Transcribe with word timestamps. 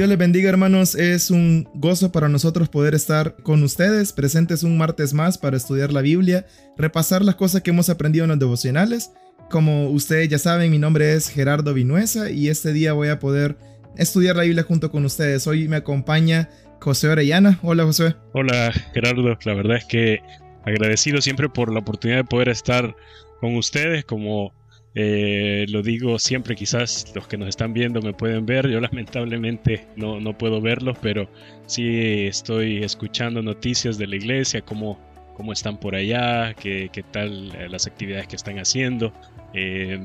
Dios 0.00 0.08
les 0.08 0.16
bendiga 0.16 0.48
hermanos, 0.48 0.94
es 0.94 1.30
un 1.30 1.68
gozo 1.74 2.10
para 2.10 2.30
nosotros 2.30 2.70
poder 2.70 2.94
estar 2.94 3.36
con 3.42 3.62
ustedes, 3.62 4.14
presentes 4.14 4.62
un 4.62 4.78
martes 4.78 5.12
más 5.12 5.36
para 5.36 5.58
estudiar 5.58 5.92
la 5.92 6.00
Biblia, 6.00 6.46
repasar 6.78 7.22
las 7.22 7.34
cosas 7.34 7.60
que 7.60 7.68
hemos 7.68 7.90
aprendido 7.90 8.24
en 8.24 8.30
los 8.30 8.38
devocionales. 8.38 9.12
Como 9.50 9.90
ustedes 9.90 10.30
ya 10.30 10.38
saben, 10.38 10.70
mi 10.70 10.78
nombre 10.78 11.12
es 11.12 11.28
Gerardo 11.28 11.74
Vinuesa 11.74 12.30
y 12.30 12.48
este 12.48 12.72
día 12.72 12.94
voy 12.94 13.08
a 13.08 13.18
poder 13.18 13.58
estudiar 13.98 14.36
la 14.36 14.44
Biblia 14.44 14.62
junto 14.62 14.90
con 14.90 15.04
ustedes. 15.04 15.46
Hoy 15.46 15.68
me 15.68 15.76
acompaña 15.76 16.48
José 16.80 17.10
Orellana. 17.10 17.58
Hola 17.60 17.84
José. 17.84 18.16
Hola 18.32 18.72
Gerardo, 18.94 19.36
la 19.44 19.54
verdad 19.54 19.76
es 19.76 19.84
que 19.84 20.20
agradecido 20.64 21.20
siempre 21.20 21.50
por 21.50 21.70
la 21.70 21.80
oportunidad 21.80 22.20
de 22.20 22.24
poder 22.24 22.48
estar 22.48 22.96
con 23.38 23.54
ustedes 23.54 24.06
como 24.06 24.54
eh, 24.94 25.66
lo 25.68 25.82
digo 25.82 26.18
siempre, 26.18 26.56
quizás 26.56 27.12
los 27.14 27.28
que 27.28 27.36
nos 27.36 27.48
están 27.48 27.72
viendo 27.72 28.02
me 28.02 28.12
pueden 28.12 28.44
ver, 28.44 28.68
yo 28.68 28.80
lamentablemente 28.80 29.86
no, 29.96 30.20
no 30.20 30.36
puedo 30.36 30.60
verlos, 30.60 30.98
pero 31.00 31.28
sí 31.66 32.26
estoy 32.26 32.82
escuchando 32.82 33.42
noticias 33.42 33.98
de 33.98 34.08
la 34.08 34.16
iglesia, 34.16 34.62
cómo, 34.62 34.98
cómo 35.34 35.52
están 35.52 35.78
por 35.78 35.94
allá, 35.94 36.54
qué, 36.54 36.90
qué 36.92 37.02
tal 37.04 37.54
eh, 37.54 37.68
las 37.68 37.86
actividades 37.86 38.26
que 38.26 38.36
están 38.36 38.58
haciendo. 38.58 39.12
Eh, 39.52 40.00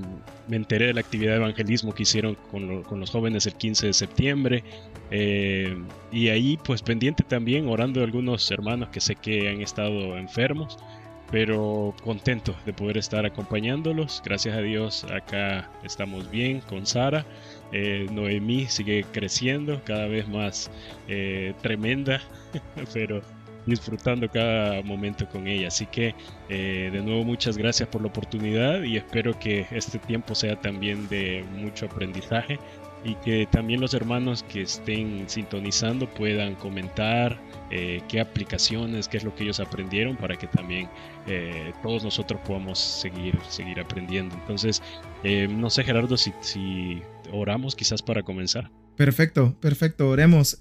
me 0.47 0.55
enteré 0.55 0.87
de 0.87 0.93
la 0.95 1.01
actividad 1.01 1.33
de 1.33 1.37
evangelismo 1.37 1.93
que 1.93 2.01
hicieron 2.03 2.35
con, 2.49 2.99
los 2.99 3.09
jóvenes 3.11 3.45
el 3.45 3.53
15 3.53 3.87
de 3.87 3.93
septiembre. 3.93 4.63
y 6.11 6.29
ahí 6.29 6.57
pues 6.63 6.81
pendiente 6.81 7.23
también 7.23 7.67
orando 7.67 7.99
de 7.99 8.05
algunos 8.05 8.49
hermanos 8.49 8.89
que 8.89 9.01
sé 9.01 9.15
que 9.15 9.49
han 9.49 9.61
estado 9.61 10.17
enfermos 10.17 10.77
pero 11.35 11.93
contento 12.01 12.55
de 12.65 12.71
poder 12.71 12.97
estar 12.97 13.25
acompañándolos. 13.25 14.21
Gracias 14.23 14.55
a 14.55 14.61
Dios 14.61 15.03
acá 15.11 15.69
estamos 15.83 16.31
bien 16.31 16.61
con 16.61 16.85
Sara. 16.85 17.25
Eh, 17.73 18.07
Noemí 18.09 18.67
sigue 18.67 19.05
creciendo, 19.11 19.81
cada 19.83 20.07
vez 20.07 20.29
más 20.29 20.71
eh, 21.09 21.53
tremenda, 21.61 22.21
pero 22.93 23.21
disfrutando 23.65 24.29
cada 24.29 24.81
momento 24.83 25.27
con 25.27 25.45
ella. 25.45 25.67
Así 25.67 25.85
que 25.87 26.15
eh, 26.47 26.89
de 26.93 27.01
nuevo 27.01 27.25
muchas 27.25 27.57
gracias 27.57 27.89
por 27.89 27.99
la 27.99 28.07
oportunidad 28.07 28.83
y 28.83 28.95
espero 28.95 29.37
que 29.37 29.67
este 29.71 29.99
tiempo 29.99 30.35
sea 30.35 30.55
también 30.61 31.05
de 31.09 31.43
mucho 31.57 31.87
aprendizaje 31.87 32.57
y 33.03 33.13
que 33.15 33.45
también 33.51 33.81
los 33.81 33.93
hermanos 33.93 34.41
que 34.43 34.61
estén 34.61 35.25
sintonizando 35.27 36.07
puedan 36.07 36.55
comentar 36.55 37.37
eh, 37.77 38.01
qué 38.07 38.21
aplicaciones, 38.21 39.09
qué 39.09 39.17
es 39.17 39.25
lo 39.25 39.35
que 39.35 39.43
ellos 39.43 39.59
aprendieron 39.59 40.15
para 40.15 40.37
que 40.37 40.47
también 40.47 40.87
eh, 41.27 41.73
todos 41.83 42.05
nosotros 42.05 42.39
podamos 42.47 42.79
seguir, 42.79 43.37
seguir 43.49 43.81
aprendiendo. 43.81 44.33
Entonces, 44.35 44.81
eh, 45.25 45.49
no 45.49 45.69
sé 45.69 45.83
Gerardo 45.83 46.15
si, 46.15 46.31
si 46.39 47.01
oramos 47.33 47.75
quizás 47.75 48.01
para 48.01 48.23
comenzar. 48.23 48.71
Perfecto, 48.95 49.59
perfecto, 49.59 50.07
oremos. 50.07 50.57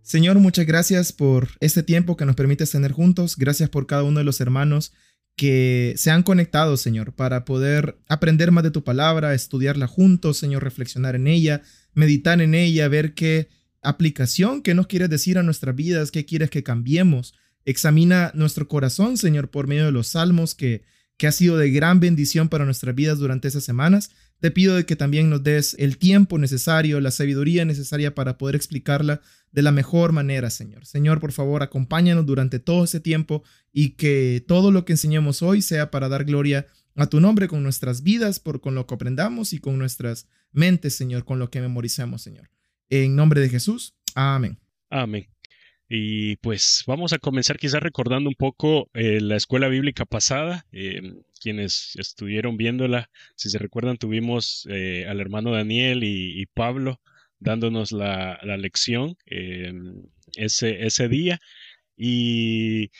Señor, 0.00 0.38
muchas 0.38 0.64
gracias 0.64 1.12
por 1.12 1.50
este 1.60 1.82
tiempo 1.82 2.16
que 2.16 2.24
nos 2.24 2.36
permites 2.36 2.70
tener 2.70 2.92
juntos. 2.92 3.36
Gracias 3.36 3.68
por 3.68 3.86
cada 3.86 4.04
uno 4.04 4.20
de 4.20 4.24
los 4.24 4.40
hermanos 4.40 4.94
que 5.36 5.92
se 5.98 6.10
han 6.10 6.22
conectado, 6.22 6.78
Señor, 6.78 7.12
para 7.12 7.44
poder 7.44 7.98
aprender 8.08 8.50
más 8.50 8.64
de 8.64 8.70
tu 8.70 8.82
palabra, 8.82 9.34
estudiarla 9.34 9.88
juntos, 9.88 10.38
Señor, 10.38 10.64
reflexionar 10.64 11.16
en 11.16 11.26
ella, 11.26 11.60
meditar 11.92 12.40
en 12.40 12.54
ella, 12.54 12.88
ver 12.88 13.12
qué 13.12 13.50
aplicación, 13.88 14.62
qué 14.62 14.74
nos 14.74 14.86
quieres 14.86 15.10
decir 15.10 15.38
a 15.38 15.42
nuestras 15.42 15.74
vidas, 15.74 16.10
qué 16.10 16.24
quieres 16.24 16.50
que 16.50 16.62
cambiemos. 16.62 17.34
Examina 17.64 18.30
nuestro 18.34 18.68
corazón, 18.68 19.16
Señor, 19.16 19.50
por 19.50 19.66
medio 19.66 19.86
de 19.86 19.92
los 19.92 20.08
salmos 20.08 20.54
que, 20.54 20.82
que 21.16 21.26
ha 21.26 21.32
sido 21.32 21.56
de 21.56 21.70
gran 21.70 22.00
bendición 22.00 22.48
para 22.48 22.64
nuestras 22.64 22.94
vidas 22.94 23.18
durante 23.18 23.48
esas 23.48 23.64
semanas. 23.64 24.10
Te 24.40 24.50
pido 24.50 24.76
de 24.76 24.84
que 24.84 24.96
también 24.96 25.30
nos 25.30 25.42
des 25.42 25.74
el 25.78 25.96
tiempo 25.96 26.38
necesario, 26.38 27.00
la 27.00 27.10
sabiduría 27.10 27.64
necesaria 27.64 28.14
para 28.14 28.36
poder 28.36 28.54
explicarla 28.54 29.22
de 29.50 29.62
la 29.62 29.72
mejor 29.72 30.12
manera, 30.12 30.50
Señor. 30.50 30.84
Señor, 30.84 31.20
por 31.20 31.32
favor, 31.32 31.62
acompáñanos 31.62 32.26
durante 32.26 32.58
todo 32.58 32.84
ese 32.84 33.00
tiempo 33.00 33.42
y 33.72 33.90
que 33.90 34.44
todo 34.46 34.70
lo 34.70 34.84
que 34.84 34.92
enseñemos 34.92 35.42
hoy 35.42 35.62
sea 35.62 35.90
para 35.90 36.08
dar 36.08 36.24
gloria 36.24 36.66
a 36.96 37.06
tu 37.06 37.20
nombre 37.20 37.48
con 37.48 37.62
nuestras 37.62 38.02
vidas, 38.02 38.40
por 38.40 38.60
con 38.60 38.74
lo 38.74 38.86
que 38.86 38.94
aprendamos 38.94 39.52
y 39.52 39.58
con 39.58 39.78
nuestras 39.78 40.28
mentes, 40.52 40.94
Señor, 40.94 41.24
con 41.24 41.38
lo 41.38 41.50
que 41.50 41.60
memoricemos, 41.60 42.22
Señor. 42.22 42.50
En 42.88 43.16
nombre 43.16 43.40
de 43.40 43.48
Jesús. 43.48 43.94
Amén. 44.14 44.58
Amén. 44.90 45.28
Y 45.88 46.36
pues 46.36 46.84
vamos 46.86 47.12
a 47.12 47.18
comenzar 47.18 47.58
quizás 47.58 47.82
recordando 47.82 48.28
un 48.28 48.34
poco 48.34 48.90
eh, 48.94 49.20
la 49.20 49.36
escuela 49.36 49.68
bíblica 49.68 50.04
pasada. 50.04 50.66
Eh, 50.72 51.00
quienes 51.40 51.94
estuvieron 51.96 52.56
viéndola, 52.56 53.10
si 53.36 53.50
se 53.50 53.58
recuerdan, 53.58 53.98
tuvimos 53.98 54.66
eh, 54.70 55.06
al 55.08 55.20
hermano 55.20 55.52
Daniel 55.52 56.02
y, 56.02 56.46
Pablo 56.46 57.00
dándonos 57.38 57.92
la, 57.92 58.38
lección 58.56 59.16
ese, 60.36 60.86
ese 60.86 61.08
día. 61.08 61.38
Y 61.96 62.90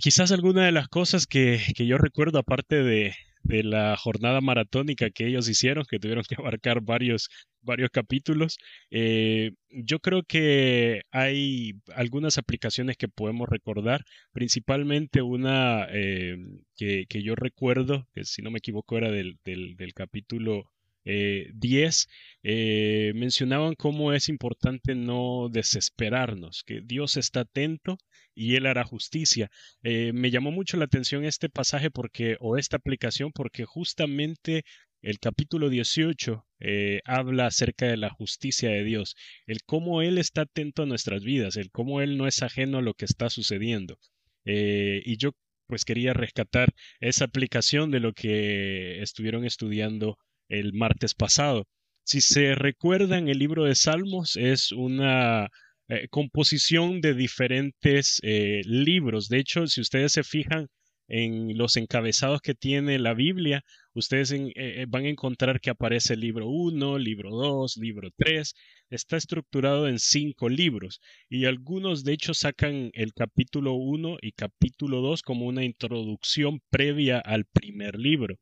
quizás 0.00 0.32
alguna 0.32 0.64
de 0.64 0.72
las 0.72 0.88
cosas 0.88 1.26
que, 1.26 1.60
que 1.76 1.86
yo 1.86 1.98
recuerdo, 1.98 2.38
aparte 2.38 2.82
de, 2.82 3.14
de 3.44 3.62
la 3.62 3.96
jornada 3.96 4.40
maratónica 4.40 5.10
que 5.10 5.26
ellos 5.26 5.48
hicieron, 5.48 5.84
que 5.88 5.98
tuvieron 5.98 6.24
que 6.28 6.34
abarcar 6.36 6.80
varios, 6.82 7.28
varios 7.62 7.90
capítulos. 7.90 8.58
Eh, 8.90 9.52
yo 9.70 10.00
creo 10.00 10.22
que 10.24 11.02
hay 11.12 11.74
algunas 11.94 12.38
aplicaciones 12.38 12.96
que 12.96 13.08
podemos 13.08 13.48
recordar, 13.48 14.04
principalmente 14.32 15.22
una 15.22 15.86
eh, 15.90 16.36
que, 16.76 17.06
que, 17.08 17.22
yo 17.22 17.34
recuerdo, 17.34 18.08
que 18.14 18.24
si 18.24 18.42
no 18.42 18.50
me 18.50 18.58
equivoco 18.58 18.96
era 18.98 19.10
del, 19.10 19.38
del, 19.44 19.76
del 19.76 19.94
capítulo 19.94 20.70
10 21.04 22.08
eh, 22.46 23.12
mencionaban 23.14 23.74
cómo 23.74 24.12
es 24.12 24.28
importante 24.28 24.94
no 24.94 25.48
desesperarnos, 25.50 26.62
que 26.62 26.82
Dios 26.84 27.16
está 27.16 27.40
atento 27.40 27.96
y 28.34 28.56
Él 28.56 28.66
hará 28.66 28.84
justicia. 28.84 29.50
Eh, 29.82 30.12
me 30.12 30.30
llamó 30.30 30.50
mucho 30.50 30.76
la 30.76 30.84
atención 30.84 31.24
este 31.24 31.48
pasaje 31.48 31.90
porque, 31.90 32.36
o 32.40 32.58
esta 32.58 32.76
aplicación, 32.76 33.32
porque 33.32 33.64
justamente 33.64 34.64
el 35.00 35.18
capítulo 35.20 35.70
18 35.70 36.46
eh, 36.60 37.00
habla 37.06 37.46
acerca 37.46 37.86
de 37.86 37.96
la 37.96 38.10
justicia 38.10 38.70
de 38.70 38.84
Dios, 38.84 39.16
el 39.46 39.62
cómo 39.64 40.02
Él 40.02 40.18
está 40.18 40.42
atento 40.42 40.82
a 40.82 40.86
nuestras 40.86 41.24
vidas, 41.24 41.56
el 41.56 41.70
cómo 41.70 42.02
Él 42.02 42.18
no 42.18 42.26
es 42.26 42.42
ajeno 42.42 42.78
a 42.78 42.82
lo 42.82 42.92
que 42.94 43.06
está 43.06 43.30
sucediendo. 43.30 43.98
y 44.44 45.16
yo 45.16 45.30
pues 45.66 45.84
quería 45.86 46.12
rescatar 46.12 46.74
esa 47.00 47.24
aplicación 47.24 47.90
de 47.90 48.00
lo 48.00 48.12
que 48.12 49.00
estuvieron 49.02 49.46
estudiando 49.46 50.18
el 50.48 50.72
martes 50.72 51.14
pasado. 51.14 51.66
Si 52.04 52.20
se 52.20 52.54
recuerdan, 52.54 53.28
el 53.28 53.38
libro 53.38 53.64
de 53.64 53.74
Salmos 53.74 54.36
es 54.36 54.72
una 54.72 55.48
eh, 55.88 56.08
composición 56.08 57.00
de 57.00 57.14
diferentes 57.14 58.20
eh, 58.22 58.62
libros. 58.64 59.28
De 59.28 59.38
hecho, 59.38 59.66
si 59.66 59.80
ustedes 59.80 60.12
se 60.12 60.22
fijan 60.22 60.68
en 61.08 61.56
los 61.58 61.76
encabezados 61.76 62.40
que 62.40 62.54
tiene 62.54 62.98
la 62.98 63.14
Biblia, 63.14 63.62
ustedes 63.94 64.32
eh, 64.34 64.86
van 64.88 65.04
a 65.04 65.08
encontrar 65.10 65.60
que 65.60 65.70
aparece 65.70 66.14
el 66.14 66.20
libro 66.20 66.48
1, 66.48 66.98
libro 66.98 67.30
2, 67.30 67.76
libro 67.78 68.10
3. 68.16 68.54
Está 68.90 69.16
estructurado 69.16 69.88
en 69.88 69.98
cinco 69.98 70.48
libros 70.48 71.00
y 71.28 71.46
algunos 71.46 72.04
de 72.04 72.14
hecho 72.14 72.34
sacan 72.34 72.90
el 72.94 73.12
capítulo 73.14 73.74
1 73.74 74.18
y 74.22 74.32
capítulo 74.32 75.00
2 75.00 75.22
como 75.22 75.46
una 75.46 75.64
introducción 75.64 76.60
previa 76.70 77.18
al 77.18 77.44
primer 77.46 77.98
libro. 77.98 78.36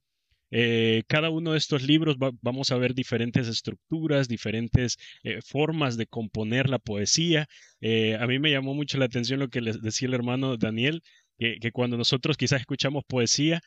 Eh, 0.55 1.03
cada 1.09 1.31
uno 1.31 1.53
de 1.53 1.59
estos 1.59 1.83
libros 1.83 2.17
vamos 2.43 2.71
a 2.71 2.77
ver 2.77 2.95
diferentes 2.95 3.49
estructuras, 3.49 4.29
diferentes 4.29 4.99
eh, 5.25 5.41
formas 5.43 5.97
de 5.97 6.07
componer 6.07 6.69
la 6.69 6.79
poesía. 6.79 7.47
Eh, 7.81 8.17
a 8.21 8.27
mí 8.27 8.39
me 8.39 8.51
llamó 8.51 8.75
mucho 8.75 8.99
la 8.99 9.07
atención 9.07 9.41
lo 9.41 9.49
que 9.49 9.63
les 9.63 9.81
decía 9.81 10.09
el 10.09 10.15
hermano 10.15 10.57
Daniel, 10.59 11.03
que, 11.39 11.73
cuando 11.73 11.97
nosotros 11.97 12.37
quizás 12.37 12.61
escuchamos 12.61 13.03
poesía, 13.05 13.61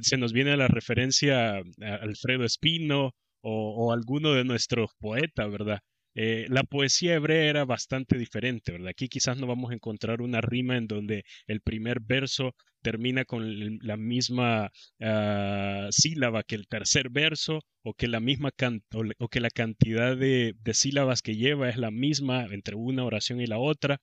se 0.00 0.16
nos 0.16 0.32
viene 0.32 0.56
la 0.56 0.68
referencia 0.68 1.56
a 1.56 1.94
Alfredo 2.00 2.44
Espino 2.44 3.14
o, 3.40 3.86
o 3.88 3.92
alguno 3.92 4.32
de 4.32 4.44
nuestros 4.44 4.90
poetas, 5.00 5.50
¿verdad? 5.50 5.80
Eh, 6.18 6.46
la 6.48 6.64
poesía 6.64 7.14
hebrea 7.14 7.44
era 7.44 7.64
bastante 7.66 8.16
diferente, 8.16 8.72
¿verdad? 8.72 8.88
Aquí 8.88 9.06
quizás 9.08 9.36
no 9.36 9.46
vamos 9.46 9.70
a 9.70 9.74
encontrar 9.74 10.22
una 10.22 10.40
rima 10.40 10.78
en 10.78 10.86
donde 10.86 11.24
el 11.46 11.60
primer 11.60 12.00
verso 12.00 12.54
termina 12.80 13.26
con 13.26 13.78
la 13.82 13.98
misma 13.98 14.70
ah, 15.00 15.88
sílaba 15.90 16.42
que 16.42 16.54
el 16.54 16.68
tercer 16.68 17.10
verso 17.10 17.60
o 17.82 17.92
que 17.92 18.08
la 18.08 18.20
misma 18.20 18.50
o, 19.18 19.28
que 19.28 19.40
la 19.40 19.50
cantidad 19.50 20.16
de, 20.16 20.54
sílabas 20.72 21.20
que 21.20 21.36
lleva 21.36 21.68
es 21.68 21.76
la 21.76 21.90
misma 21.90 22.46
entre 22.46 22.76
una 22.76 23.04
oración 23.04 23.40
y 23.42 23.46
la 23.46 23.58
otra. 23.58 24.00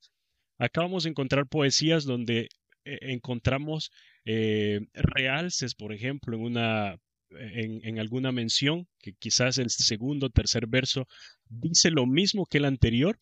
Acá 0.60 0.82
vamos 0.82 1.06
a 1.06 1.10
encontrar 1.10 1.48
poesías 1.48 2.06
donde 2.06 2.50
eh, 2.86 3.00
encontramos 3.02 3.90
eh, 4.26 4.82
realces, 4.94 5.74
por 5.76 5.94
ejemplo, 5.94 6.38
en 6.38 6.44
una 6.44 6.98
en, 7.40 8.00
alguna 8.00 8.32
mención, 8.32 8.88
que 9.00 9.14
quizás 9.14 9.58
el 9.58 9.70
segundo 9.70 10.30
tercer 10.30 10.68
verso 10.68 11.08
dice 11.50 11.92
lo 11.92 12.06
mismo 12.06 12.46
que 12.46 12.58
el 12.58 12.66
anterior, 12.66 13.18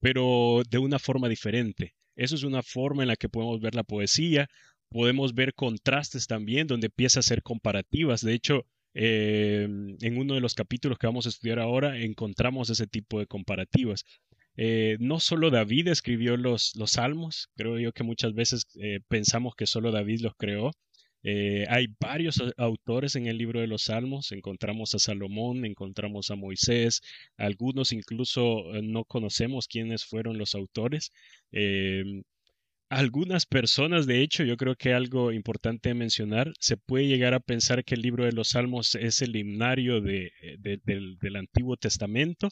pero 0.00 0.62
de 0.68 0.78
una 0.78 0.98
forma 0.98 1.28
diferente. 1.28 1.94
Eso 2.16 2.34
es 2.34 2.42
una 2.42 2.62
forma 2.62 3.02
en 3.02 3.08
la 3.08 3.16
que 3.16 3.28
podemos 3.28 3.60
ver 3.60 3.74
la 3.74 3.84
poesía, 3.84 4.48
podemos 4.88 5.34
ver 5.34 5.54
contrastes 5.54 6.26
también, 6.26 6.66
donde 6.66 6.86
empieza 6.86 7.20
a 7.20 7.22
ser 7.22 7.42
comparativas. 7.42 8.22
De 8.22 8.34
hecho, 8.34 8.66
em, 8.94 9.96
en 10.00 10.18
uno 10.18 10.34
de 10.34 10.40
los 10.40 10.54
capítulos 10.54 10.98
que 10.98 11.06
vamos 11.06 11.26
a 11.26 11.28
estudiar 11.30 11.58
ahora 11.58 11.98
encontramos 12.00 12.70
ese 12.70 12.86
tipo 12.86 13.18
de 13.20 13.26
comparativas. 13.26 14.04
eh, 14.60 14.96
no 15.00 15.20
solo 15.20 15.50
David 15.50 15.88
escribió 15.88 16.36
los, 16.36 16.74
los 16.76 16.92
salmos, 16.92 17.48
creo 17.56 17.78
yo 17.78 17.92
que 17.92 18.02
muchas 18.02 18.34
veces 18.34 18.66
eh, 18.80 19.00
pensamos 19.08 19.54
que 19.54 19.66
solo 19.66 19.92
David 19.92 20.20
los 20.22 20.34
creó. 20.36 20.72
Eh, 21.22 21.66
hay 21.68 21.86
varios 22.00 22.42
autores 22.56 23.16
en 23.16 23.26
el 23.26 23.38
libro 23.38 23.60
de 23.60 23.66
los 23.66 23.82
salmos, 23.84 24.32
encontramos 24.32 24.94
a 24.94 24.98
Salomón, 24.98 25.64
encontramos 25.64 26.30
a 26.30 26.36
Moisés, 26.36 27.00
algunos 27.36 27.92
incluso 27.92 28.64
no 28.82 29.04
conocemos 29.04 29.66
quiénes 29.68 30.04
fueron 30.04 30.38
los 30.38 30.54
autores. 30.54 31.10
Algunas 32.90 33.44
personas, 33.44 34.06
de 34.06 34.22
hecho, 34.22 34.44
yo 34.44 34.56
creo 34.56 34.74
que 34.74 34.94
algo 34.94 35.30
importante 35.32 35.92
mencionar, 35.92 36.52
se 36.58 36.78
puede 36.78 37.06
llegar 37.06 37.34
a 37.34 37.40
pensar 37.40 37.84
que 37.84 37.94
el 37.94 38.00
libro 38.00 38.24
de 38.24 38.32
los 38.32 38.48
Salmos 38.48 38.94
es 38.94 39.20
el 39.20 39.36
himnario 39.36 40.00
de, 40.00 40.32
del, 40.58 41.36
Antiguo 41.36 41.76
Testamento. 41.76 42.48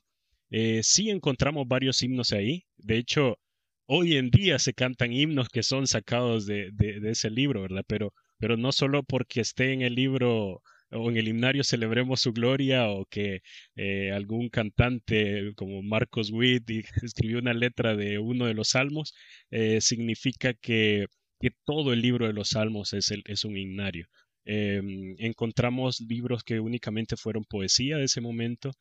Eh, 0.50 0.80
sí 0.82 1.08
encontramos 1.08 1.66
varios 1.66 2.02
himnos 2.02 2.32
ahí. 2.32 2.64
De 2.76 2.98
hecho, 2.98 3.38
hoy 3.86 4.16
en 4.16 4.30
día 4.30 4.58
se 4.58 4.74
cantan 4.74 5.12
himnos 5.12 5.48
que 5.48 5.62
son 5.62 5.86
sacados 5.86 6.44
de, 6.46 6.70
de 6.72 7.10
ese 7.10 7.30
libro, 7.30 7.62
¿verdad? 7.62 7.84
Pero, 7.86 8.12
pero 8.38 8.56
no 8.56 8.73
solo 8.73 9.03
porque 9.03 9.41
esté 9.41 9.73
en 9.73 9.83
el 9.83 9.94
libro 9.94 10.62
o 10.91 11.11
en 11.11 11.17
el 11.17 11.29
himnario 11.29 11.65
celebremos 11.65 12.21
su 12.21 12.33
gloria 12.33 12.88
o 12.88 13.06
que 13.06 13.43
eh, 13.77 14.12
algún 14.12 14.49
cantante 14.49 15.53
como 15.56 15.83
Marcos 15.83 16.31
Witt 16.31 16.69
escribió 17.03 17.38
una 17.38 17.55
letra 17.55 17.97
de 17.97 18.19
uno 18.19 18.47
de 18.47 18.55
los 18.55 18.71
salmos, 18.71 19.15
eh, 19.50 19.81
significa 19.81 20.55
que, 20.55 21.06
que, 21.41 21.50
todo 21.65 21.93
el 21.93 22.03
libro 22.03 22.27
de 22.27 22.33
los 22.33 22.50
salmos 22.50 22.93
es, 22.93 23.11
el, 23.11 23.23
es 23.27 23.44
un 23.44 23.56
himnario. 23.56 24.06
Em, 24.44 25.17
encontramos 25.19 26.00
libros 26.00 26.44
que 26.44 26.61
únicamente 26.61 27.17
fueron 27.17 27.44
poesía 27.44 27.97
de 27.97 28.05
ese 28.05 28.21
momento. 28.21 28.73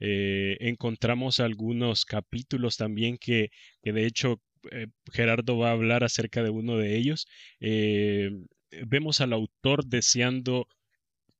Eh, 0.00 0.56
encontramos 0.60 1.40
algunos 1.40 2.04
capítulos 2.04 2.76
también 2.76 3.16
que, 3.18 3.48
que 3.82 3.92
de 3.92 4.06
hecho 4.06 4.42
Gerardo 5.12 5.58
va 5.58 5.68
a 5.70 5.72
hablar 5.72 6.04
acerca 6.04 6.42
de 6.42 6.50
uno 6.50 6.76
de 6.76 6.96
ellos. 6.96 7.26
Vemos 8.86 9.20
al 9.20 9.32
autor 9.32 9.84
deseando 9.86 10.68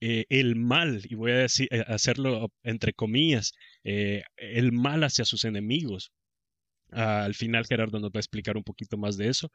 eh, 0.00 0.26
el 0.28 0.56
mal, 0.56 1.02
y 1.08 1.14
voy 1.14 1.32
a 1.32 1.38
decir, 1.38 1.68
eh, 1.70 1.84
hacerlo 1.86 2.52
entre 2.62 2.92
comillas, 2.92 3.54
eh, 3.84 4.24
el 4.36 4.72
mal 4.72 5.04
hacia 5.04 5.24
sus 5.24 5.44
enemigos. 5.44 6.12
Al 6.90 7.34
final 7.34 7.66
Gerardo 7.66 7.98
nos 8.00 8.10
va 8.10 8.18
a 8.18 8.20
explicar 8.20 8.56
un 8.56 8.64
poquito 8.64 8.96
más 8.96 9.16
de 9.16 9.28
eso, 9.28 9.50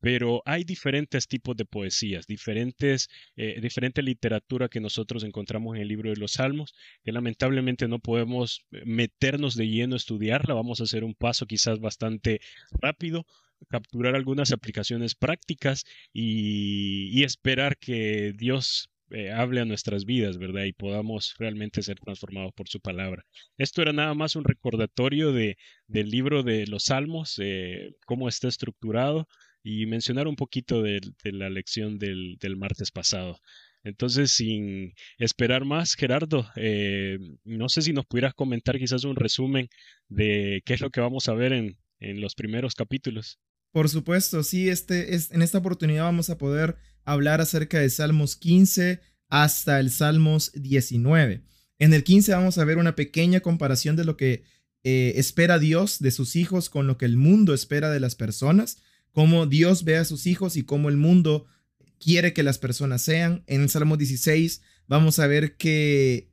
pero 0.00 0.42
hay 0.44 0.64
diferentes 0.64 1.28
tipos 1.28 1.56
de 1.56 1.64
poesías, 1.64 2.26
diferentes, 2.26 3.08
diferente 3.36 4.02
literatura 4.02 4.68
que 4.68 4.80
nosotros 4.80 5.22
encontramos 5.22 5.76
en 5.76 5.82
el 5.82 5.88
libro 5.88 6.10
de 6.10 6.16
los 6.16 6.32
Salmos, 6.32 6.74
que 7.04 7.12
lamentablemente 7.12 7.86
no 7.86 8.00
podemos 8.00 8.66
meternos 8.84 9.54
de 9.54 9.68
lleno 9.68 9.94
a 9.94 9.98
estudiarla, 9.98 10.54
vamos 10.54 10.80
a 10.80 10.84
hacer 10.84 11.04
un 11.04 11.14
paso 11.14 11.46
quizás 11.46 11.78
bastante 11.78 12.40
rápido, 12.72 13.26
capturar 13.68 14.16
algunas 14.16 14.50
aplicaciones 14.50 15.14
prácticas 15.14 15.84
y 16.12 17.22
esperar 17.22 17.76
que 17.76 18.32
Dios 18.36 18.90
eh, 19.12 19.30
hable 19.30 19.60
a 19.60 19.64
nuestras 19.64 20.04
vidas, 20.04 20.38
¿verdad? 20.38 20.64
Y 20.64 20.72
podamos 20.72 21.34
realmente 21.38 21.82
ser 21.82 21.98
transformados 21.98 22.52
por 22.54 22.68
su 22.68 22.80
palabra. 22.80 23.24
Esto 23.58 23.82
era 23.82 23.92
nada 23.92 24.14
más 24.14 24.36
un 24.36 24.44
recordatorio 24.44 25.32
de, 25.32 25.56
del 25.86 26.10
libro 26.10 26.42
de 26.42 26.66
los 26.66 26.84
Salmos, 26.84 27.34
eh, 27.38 27.94
cómo 28.06 28.28
está 28.28 28.48
estructurado 28.48 29.28
y 29.62 29.86
mencionar 29.86 30.28
un 30.28 30.36
poquito 30.36 30.82
de, 30.82 31.00
la 31.24 31.50
lección 31.50 31.98
del, 31.98 32.36
del, 32.40 32.56
martes 32.56 32.90
pasado. 32.90 33.38
Entonces, 33.84 34.32
sin 34.32 34.94
esperar 35.18 35.64
más, 35.64 35.94
Gerardo, 35.94 36.46
eh, 36.56 37.18
no 37.44 37.68
sé 37.68 37.82
si 37.82 37.92
nos 37.92 38.06
pudieras 38.06 38.34
comentar 38.34 38.78
quizás 38.78 39.04
un 39.04 39.16
resumen 39.16 39.68
de 40.08 40.62
qué 40.64 40.74
es 40.74 40.80
lo 40.80 40.90
que 40.90 41.00
vamos 41.00 41.28
a 41.28 41.34
ver 41.34 41.52
en, 41.52 41.78
en 42.00 42.20
los 42.20 42.34
primeros 42.34 42.74
capítulos. 42.74 43.38
Por 43.72 43.88
supuesto, 43.88 44.42
sí, 44.42 44.68
este, 44.68 45.14
es, 45.14 45.30
en 45.30 45.42
esta 45.42 45.58
oportunidad 45.58 46.04
vamos 46.04 46.28
a 46.28 46.36
poder 46.36 46.76
hablar 47.04 47.40
acerca 47.40 47.78
de 47.78 47.90
Salmos 47.90 48.36
15 48.36 49.00
hasta 49.28 49.80
el 49.80 49.90
Salmos 49.90 50.52
19. 50.54 51.42
En 51.78 51.94
el 51.94 52.04
15 52.04 52.32
vamos 52.32 52.58
a 52.58 52.64
ver 52.64 52.78
una 52.78 52.94
pequeña 52.94 53.40
comparación 53.40 53.96
de 53.96 54.04
lo 54.04 54.16
que 54.16 54.44
eh, 54.84 55.14
espera 55.16 55.58
Dios 55.58 56.00
de 56.00 56.10
sus 56.10 56.36
hijos 56.36 56.68
con 56.68 56.86
lo 56.86 56.98
que 56.98 57.04
el 57.04 57.16
mundo 57.16 57.54
espera 57.54 57.90
de 57.90 58.00
las 58.00 58.14
personas, 58.14 58.78
cómo 59.12 59.46
Dios 59.46 59.84
ve 59.84 59.96
a 59.96 60.04
sus 60.04 60.26
hijos 60.26 60.56
y 60.56 60.64
cómo 60.64 60.88
el 60.88 60.96
mundo 60.96 61.46
quiere 61.98 62.32
que 62.32 62.42
las 62.42 62.58
personas 62.58 63.02
sean. 63.02 63.44
En 63.46 63.62
el 63.62 63.70
Salmo 63.70 63.96
16 63.96 64.62
vamos 64.88 65.18
a 65.18 65.26
ver 65.26 65.56
que 65.56 66.30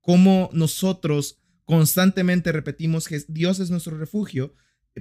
cómo 0.00 0.48
nosotros 0.52 1.38
constantemente 1.64 2.50
repetimos 2.52 3.08
que 3.08 3.22
Dios 3.28 3.60
es 3.60 3.70
nuestro 3.70 3.98
refugio, 3.98 4.54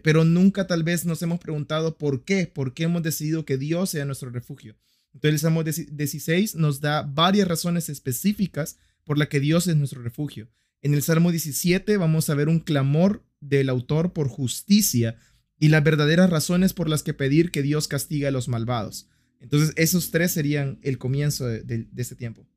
pero 0.04 0.25
nunca 0.25 0.68
tal 0.68 0.84
vez 0.84 1.06
nos 1.06 1.22
hemos 1.22 1.40
preguntado 1.40 1.98
por 1.98 2.25
qué, 2.25 2.46
por 2.46 2.74
qué 2.74 2.84
hemos 2.84 3.04
decidido 3.04 3.46
que 3.46 3.58
Dios 3.58 3.92
sea 3.92 4.06
nuestro 4.06 4.31
refugio. 4.31 4.75
Entonces 5.13 5.33
el 5.33 5.39
Salmo 5.39 5.63
16 5.63 6.56
nos 6.56 6.80
da 6.80 7.01
varias 7.01 7.48
razones 7.48 7.89
específicas 7.89 8.77
por 9.04 9.18
las 9.18 9.30
que 9.30 9.39
Dios 9.39 9.68
es 9.68 9.75
nuestro 9.75 10.01
refugio. 10.01 10.50
En 10.81 10.94
el 10.94 11.01
Salmo 11.01 11.31
17 11.31 11.98
vamos 11.98 12.30
a 12.30 12.36
ver 12.36 12.50
un 12.50 12.59
clamor 12.59 13.25
del 13.39 13.69
autor 13.69 14.13
por 14.13 14.27
justicia 14.27 15.15
y 15.59 15.69
las 15.69 15.83
verdaderas 15.83 16.30
razones 16.30 16.74
por 16.74 16.89
las 16.89 17.04
que 17.04 17.13
pedir 17.13 17.51
que 17.51 17.63
Dios 17.63 17.88
castigue 17.88 18.27
a 18.27 18.31
los 18.31 18.48
malvados. 18.48 19.09
Entonces 19.39 19.74
esos 19.75 20.12
tres 20.12 20.31
serían 20.31 20.80
el 20.83 20.98
comienzo 20.98 21.48
de, 21.48 21.88
este 21.95 22.15
tiempo. 22.15 22.48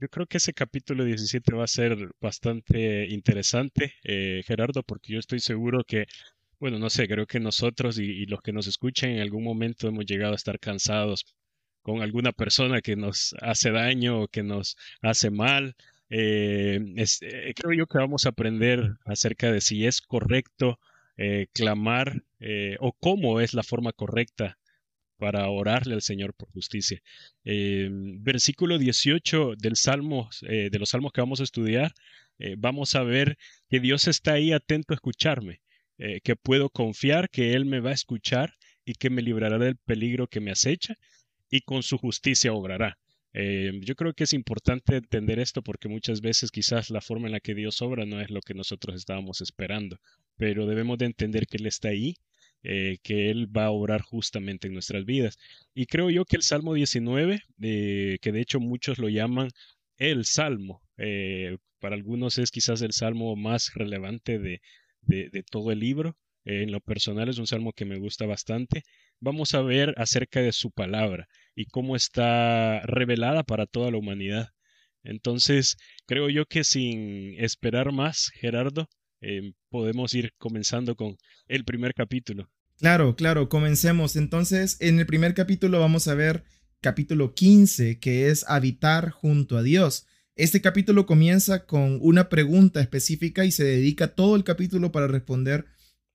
Yo, 0.00 0.08
creo 0.08 0.26
que 0.26 0.38
ese 0.38 0.52
capítulo 0.52 1.04
17 1.04 1.54
va 1.54 1.64
a 1.64 1.68
ser 1.68 2.10
bastante 2.20 3.06
interesante, 3.08 3.94
eh, 4.04 4.42
Gerardo, 4.46 4.82
porque 4.82 5.12
yo 5.12 5.18
estoy 5.18 5.40
seguro 5.40 5.82
que 5.84 6.06
bueno, 6.58 6.78
no 6.78 6.88
sé, 6.88 7.06
creo 7.06 7.26
que 7.26 7.38
nosotros 7.38 7.98
y, 7.98 8.24
los 8.26 8.40
que 8.40 8.52
nos 8.52 8.66
escuchan 8.66 9.10
en 9.10 9.20
algún 9.20 9.44
momento 9.44 9.88
hemos 9.88 10.06
llegado 10.06 10.32
a 10.32 10.36
estar 10.36 10.58
cansados 10.58 11.26
con 11.86 12.02
alguna 12.02 12.32
persona 12.32 12.80
que 12.80 12.96
nos 12.96 13.36
hace 13.40 13.70
daño 13.70 14.22
o 14.22 14.26
que 14.26 14.42
nos 14.42 14.76
hace 15.02 15.30
mal. 15.30 15.76
Eh, 16.10 16.80
eh, 16.96 17.54
creo 17.54 17.72
yo 17.74 17.86
que 17.86 17.98
vamos 17.98 18.26
a 18.26 18.30
aprender 18.30 18.96
acerca 19.04 19.52
de 19.52 19.60
si 19.60 19.86
es 19.86 20.00
correcto 20.00 20.80
eh, 21.16 21.46
clamar 21.52 22.24
o 22.80 22.92
cómo 22.92 23.40
es 23.40 23.54
la 23.54 23.62
forma 23.62 23.92
correcta 23.92 24.58
para 25.16 25.48
orarle 25.48 25.94
al 25.94 26.02
Señor 26.02 26.34
por 26.34 26.50
justicia. 26.50 27.00
versículo 27.44 28.78
18 28.78 29.54
del 29.56 29.76
Salmo, 29.76 30.28
de 30.40 30.78
los 30.80 30.88
salmos 30.88 31.12
que 31.12 31.20
vamos 31.20 31.40
a 31.40 31.44
estudiar, 31.44 31.92
vamos 32.58 32.96
a 32.96 33.04
ver 33.04 33.38
que 33.70 33.78
Dios 33.78 34.08
está 34.08 34.32
ahí 34.32 34.52
atento 34.52 34.92
a 34.92 34.96
escucharme. 34.96 35.60
Que 35.98 36.34
puedo 36.34 36.68
confiar 36.68 37.30
que 37.30 37.52
Él 37.54 37.64
me 37.64 37.78
va 37.78 37.90
a 37.90 37.94
escuchar 37.94 38.54
y 38.84 38.94
que 38.94 39.08
me 39.08 39.22
librará 39.22 39.58
del 39.58 39.76
peligro 39.76 40.26
que 40.26 40.40
me 40.40 40.50
acecha 40.50 40.96
y 41.50 41.60
con 41.62 41.82
su 41.82 41.98
justicia 41.98 42.52
obrará. 42.52 42.98
Eh, 43.38 43.70
yo 43.82 43.94
creo 43.96 44.14
que 44.14 44.24
es 44.24 44.32
importante 44.32 44.96
entender 44.96 45.38
esto 45.38 45.62
porque 45.62 45.88
muchas 45.88 46.22
veces 46.22 46.50
quizás 46.50 46.88
la 46.88 47.02
forma 47.02 47.26
en 47.28 47.32
la 47.32 47.40
que 47.40 47.54
Dios 47.54 47.82
obra 47.82 48.06
no 48.06 48.20
es 48.20 48.30
lo 48.30 48.40
que 48.40 48.54
nosotros 48.54 48.96
estábamos 48.96 49.42
esperando, 49.42 49.98
pero 50.36 50.66
debemos 50.66 50.96
de 50.96 51.04
entender 51.04 51.46
que 51.46 51.58
Él 51.58 51.66
está 51.66 51.88
ahí, 51.88 52.14
eh, 52.62 52.96
que 53.02 53.30
Él 53.30 53.54
va 53.54 53.66
a 53.66 53.70
obrar 53.70 54.00
justamente 54.00 54.68
en 54.68 54.72
nuestras 54.72 55.04
vidas. 55.04 55.36
Y 55.74 55.84
creo 55.84 56.08
yo 56.08 56.24
que 56.24 56.36
el 56.36 56.42
Salmo 56.42 56.72
19, 56.72 57.42
que 57.58 58.32
de 58.32 58.40
hecho 58.40 58.58
muchos 58.58 58.98
lo 58.98 59.10
llaman 59.10 59.50
el 59.98 60.24
Salmo, 60.24 60.82
para 61.78 61.94
algunos 61.94 62.38
es 62.38 62.50
quizás 62.50 62.80
el 62.80 62.92
Salmo 62.92 63.36
más 63.36 63.74
relevante 63.74 64.38
de, 64.38 64.62
de, 65.02 65.42
todo 65.42 65.72
el 65.72 65.80
libro. 65.80 66.16
en 66.44 66.72
lo 66.72 66.80
personal 66.80 67.28
es 67.28 67.38
un 67.38 67.46
salmo 67.46 67.72
que 67.72 67.84
me 67.84 67.98
gusta 67.98 68.24
bastante. 68.24 68.82
Vamos 69.20 69.54
a 69.54 69.62
ver 69.62 69.94
acerca 69.96 70.40
de 70.40 70.52
su 70.52 70.70
palabra 70.70 71.28
y 71.54 71.66
cómo 71.66 71.96
está 71.96 72.80
revelada 72.82 73.42
para 73.42 73.66
toda 73.66 73.90
la 73.90 73.98
humanidad. 73.98 74.50
Entonces, 75.02 75.76
creo 76.06 76.28
yo 76.28 76.46
que 76.46 76.64
sin 76.64 77.34
esperar 77.38 77.92
más, 77.92 78.30
Gerardo, 78.34 78.88
eh, 79.20 79.52
podemos 79.70 80.12
ir 80.14 80.32
comenzando 80.38 80.96
con 80.96 81.16
el 81.48 81.64
primer 81.64 81.94
capítulo. 81.94 82.50
Claro, 82.78 83.16
claro, 83.16 83.48
comencemos. 83.48 84.16
Entonces, 84.16 84.76
en 84.80 84.98
el 84.98 85.06
primer 85.06 85.34
capítulo 85.34 85.80
vamos 85.80 86.08
a 86.08 86.14
ver 86.14 86.44
capítulo 86.80 87.34
15, 87.34 87.98
que 87.98 88.28
es 88.28 88.44
habitar 88.48 89.10
junto 89.10 89.56
a 89.56 89.62
Dios. 89.62 90.06
Este 90.34 90.60
capítulo 90.60 91.06
comienza 91.06 91.64
con 91.64 91.98
una 92.02 92.28
pregunta 92.28 92.82
específica 92.82 93.46
y 93.46 93.50
se 93.50 93.64
dedica 93.64 94.14
todo 94.14 94.36
el 94.36 94.44
capítulo 94.44 94.92
para 94.92 95.06
responder 95.06 95.64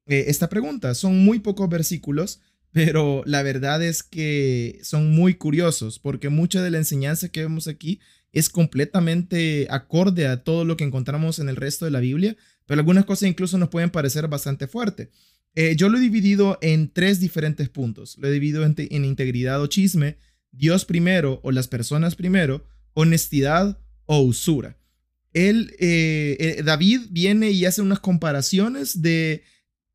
eh, 0.05 0.25
esta 0.27 0.49
pregunta. 0.49 0.93
Son 0.93 1.17
muy 1.25 1.39
pocos 1.39 1.67
versículos, 1.67 2.41
pero 2.71 3.23
la 3.25 3.43
verdad 3.43 3.83
es 3.83 4.03
que 4.03 4.79
son 4.83 5.11
muy 5.11 5.35
curiosos 5.35 5.99
porque 5.99 6.29
mucha 6.29 6.61
de 6.61 6.71
la 6.71 6.77
enseñanza 6.77 7.29
que 7.29 7.41
vemos 7.41 7.67
aquí 7.67 7.99
es 8.31 8.49
completamente 8.49 9.67
acorde 9.69 10.27
a 10.27 10.43
todo 10.43 10.63
lo 10.63 10.77
que 10.77 10.85
encontramos 10.85 11.39
en 11.39 11.49
el 11.49 11.57
resto 11.57 11.85
de 11.85 11.91
la 11.91 11.99
Biblia, 11.99 12.37
pero 12.65 12.79
algunas 12.79 13.05
cosas 13.05 13.27
incluso 13.27 13.57
nos 13.57 13.69
pueden 13.69 13.89
parecer 13.89 14.27
bastante 14.27 14.67
fuerte. 14.67 15.11
Eh, 15.55 15.75
yo 15.75 15.89
lo 15.89 15.97
he 15.97 16.01
dividido 16.01 16.57
en 16.61 16.89
tres 16.89 17.19
diferentes 17.19 17.67
puntos. 17.67 18.17
Lo 18.17 18.29
he 18.29 18.31
dividido 18.31 18.63
en 18.63 19.05
integridad 19.05 19.61
o 19.61 19.67
chisme, 19.67 20.17
Dios 20.51 20.85
primero 20.85 21.41
o 21.43 21.51
las 21.51 21.67
personas 21.67 22.15
primero, 22.15 22.65
honestidad 22.93 23.79
o 24.05 24.19
usura. 24.21 24.77
Él, 25.33 25.75
eh, 25.79 26.37
eh, 26.39 26.63
David 26.63 27.01
viene 27.09 27.51
y 27.51 27.65
hace 27.65 27.81
unas 27.81 27.99
comparaciones 27.99 29.01
de 29.01 29.43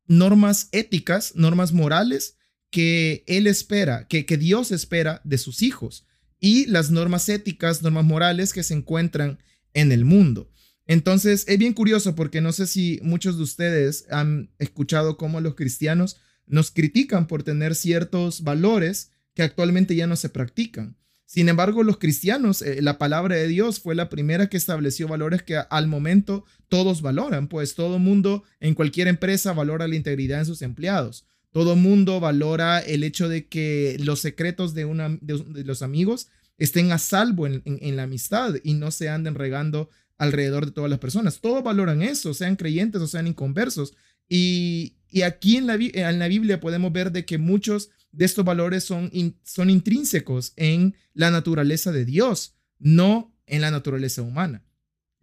normas 0.05 0.69
éticas, 0.71 1.33
normas 1.35 1.73
morales 1.73 2.36
que 2.69 3.23
él 3.27 3.47
espera, 3.47 4.07
que, 4.07 4.25
que 4.25 4.37
Dios 4.37 4.71
espera 4.71 5.21
de 5.23 5.37
sus 5.37 5.61
hijos 5.61 6.05
y 6.39 6.65
las 6.65 6.91
normas 6.91 7.29
éticas, 7.29 7.81
normas 7.81 8.05
morales 8.05 8.53
que 8.53 8.63
se 8.63 8.73
encuentran 8.73 9.39
en 9.73 9.91
el 9.91 10.05
mundo. 10.05 10.51
Entonces, 10.85 11.43
es 11.47 11.57
bien 11.57 11.73
curioso 11.73 12.15
porque 12.15 12.41
no 12.41 12.51
sé 12.53 12.65
si 12.65 12.99
muchos 13.03 13.37
de 13.37 13.43
ustedes 13.43 14.05
han 14.09 14.51
escuchado 14.57 15.17
cómo 15.17 15.41
los 15.41 15.55
cristianos 15.55 16.17
nos 16.45 16.71
critican 16.71 17.27
por 17.27 17.43
tener 17.43 17.75
ciertos 17.75 18.41
valores 18.41 19.11
que 19.33 19.43
actualmente 19.43 19.95
ya 19.95 20.07
no 20.07 20.15
se 20.15 20.29
practican. 20.29 20.97
Sin 21.25 21.49
embargo, 21.49 21.83
los 21.83 21.97
cristianos, 21.97 22.61
eh, 22.61 22.81
la 22.81 22.97
palabra 22.97 23.35
de 23.35 23.49
Dios 23.49 23.81
fue 23.81 23.95
la 23.95 24.07
primera 24.07 24.47
que 24.47 24.55
estableció 24.55 25.09
valores 25.09 25.43
que 25.43 25.57
al 25.57 25.87
momento 25.87 26.45
todos 26.69 27.01
valoran, 27.01 27.49
pues 27.49 27.75
todo 27.75 27.99
mundo 27.99 28.43
en 28.61 28.73
cualquier 28.73 29.09
empresa 29.09 29.51
valora 29.51 29.89
la 29.89 29.97
integridad 29.97 30.39
en 30.39 30.45
sus 30.45 30.61
empleados. 30.61 31.25
Todo 31.57 31.75
mundo 31.75 32.19
valora 32.19 32.77
el 32.77 33.03
hecho 33.03 33.29
de 33.29 33.47
que 33.47 33.97
los 34.01 34.19
secretos 34.19 34.75
de, 34.75 34.85
una, 34.85 35.17
de, 35.21 35.63
los 35.63 35.81
amigos 35.81 36.27
estén 36.59 36.91
a 36.91 36.99
salvo 36.99 37.47
en, 37.47 37.95
la 37.95 38.03
amistad 38.03 38.53
y 38.63 38.75
no 38.75 38.91
se 38.91 39.09
anden 39.09 39.33
regando 39.33 39.89
alrededor 40.19 40.67
de 40.67 40.71
todas 40.71 40.87
las 40.87 40.99
personas. 40.99 41.41
Todos 41.41 41.63
valoran 41.63 42.03
eso, 42.03 42.35
sean 42.35 42.57
creyentes 42.57 43.01
o 43.01 43.07
sean 43.07 43.25
inconversos. 43.25 43.95
Y, 44.29 44.97
aquí 45.25 45.57
en 45.57 45.65
la, 45.65 45.79
en 45.81 46.19
la 46.19 46.27
Biblia 46.27 46.59
podemos 46.59 46.93
ver 46.93 47.11
de 47.11 47.25
que 47.25 47.39
muchos 47.39 47.89
de 48.11 48.25
estos 48.25 48.45
valores 48.45 48.83
son, 48.83 49.11
son 49.41 49.71
intrínsecos 49.71 50.53
en 50.57 50.93
la 51.15 51.31
naturaleza 51.31 51.91
de 51.91 52.05
Dios, 52.05 52.53
no 52.77 53.35
en 53.47 53.61
la 53.61 53.71
naturaleza 53.71 54.21
humana. 54.21 54.63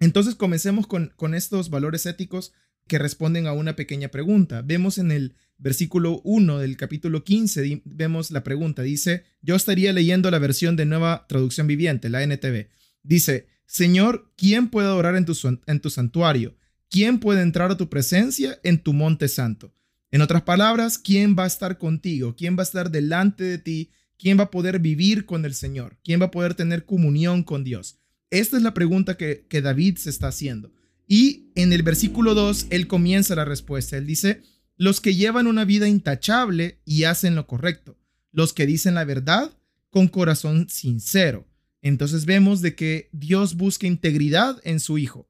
Entonces 0.00 0.34
comencemos 0.34 0.88
con, 0.88 1.12
con 1.14 1.32
estos 1.32 1.70
valores 1.70 2.06
éticos 2.06 2.52
que 2.88 2.98
responden 2.98 3.46
a 3.46 3.52
una 3.52 3.76
pequeña 3.76 4.08
pregunta. 4.08 4.62
Vemos 4.62 4.98
en 4.98 5.12
el 5.12 5.36
versículo 5.58 6.20
1 6.24 6.58
del 6.58 6.76
capítulo 6.76 7.24
15, 7.24 7.82
vemos 7.84 8.30
la 8.30 8.42
pregunta. 8.44 8.82
Dice, 8.82 9.24
yo 9.42 9.54
estaría 9.54 9.92
leyendo 9.92 10.30
la 10.30 10.38
versión 10.38 10.76
de 10.76 10.84
nueva 10.84 11.26
traducción 11.28 11.66
viviente, 11.66 12.08
la 12.08 12.22
NTV. 12.22 12.68
Dice, 13.02 13.46
Señor, 13.66 14.32
¿quién 14.36 14.68
puede 14.68 14.88
adorar 14.88 15.16
en 15.16 15.24
tu, 15.24 15.36
en 15.66 15.80
tu 15.80 15.90
santuario? 15.90 16.56
¿Quién 16.90 17.18
puede 17.18 17.42
entrar 17.42 17.70
a 17.70 17.76
tu 17.76 17.88
presencia 17.88 18.58
en 18.62 18.78
tu 18.78 18.92
monte 18.92 19.28
santo? 19.28 19.74
En 20.10 20.20
otras 20.20 20.42
palabras, 20.42 20.98
¿quién 20.98 21.34
va 21.36 21.44
a 21.44 21.48
estar 21.48 21.78
contigo? 21.78 22.36
¿Quién 22.36 22.56
va 22.56 22.62
a 22.62 22.64
estar 22.64 22.90
delante 22.90 23.42
de 23.42 23.58
ti? 23.58 23.90
¿Quién 24.16 24.38
va 24.38 24.44
a 24.44 24.50
poder 24.50 24.78
vivir 24.78 25.26
con 25.26 25.44
el 25.44 25.54
Señor? 25.54 25.98
¿Quién 26.04 26.20
va 26.20 26.26
a 26.26 26.30
poder 26.30 26.54
tener 26.54 26.84
comunión 26.84 27.42
con 27.42 27.64
Dios? 27.64 27.98
Esta 28.30 28.56
es 28.56 28.62
la 28.62 28.74
pregunta 28.74 29.16
que, 29.16 29.46
que 29.48 29.60
David 29.60 29.96
se 29.96 30.10
está 30.10 30.28
haciendo. 30.28 30.72
Y 31.08 31.50
en 31.56 31.72
el 31.72 31.82
versículo 31.82 32.34
2, 32.34 32.68
él 32.70 32.86
comienza 32.86 33.34
la 33.34 33.44
respuesta. 33.44 33.96
Él 33.96 34.06
dice, 34.06 34.42
los 34.76 35.00
que 35.00 35.14
llevan 35.14 35.46
una 35.46 35.64
vida 35.64 35.88
intachable 35.88 36.80
y 36.84 37.04
hacen 37.04 37.34
lo 37.34 37.46
correcto, 37.46 37.96
los 38.32 38.52
que 38.52 38.66
dicen 38.66 38.94
la 38.94 39.04
verdad 39.04 39.56
con 39.90 40.08
corazón 40.08 40.68
sincero. 40.68 41.46
Entonces 41.82 42.24
vemos 42.24 42.62
de 42.62 42.74
que 42.74 43.10
Dios 43.12 43.56
busca 43.56 43.86
integridad 43.86 44.60
en 44.64 44.80
su 44.80 44.98
Hijo. 44.98 45.28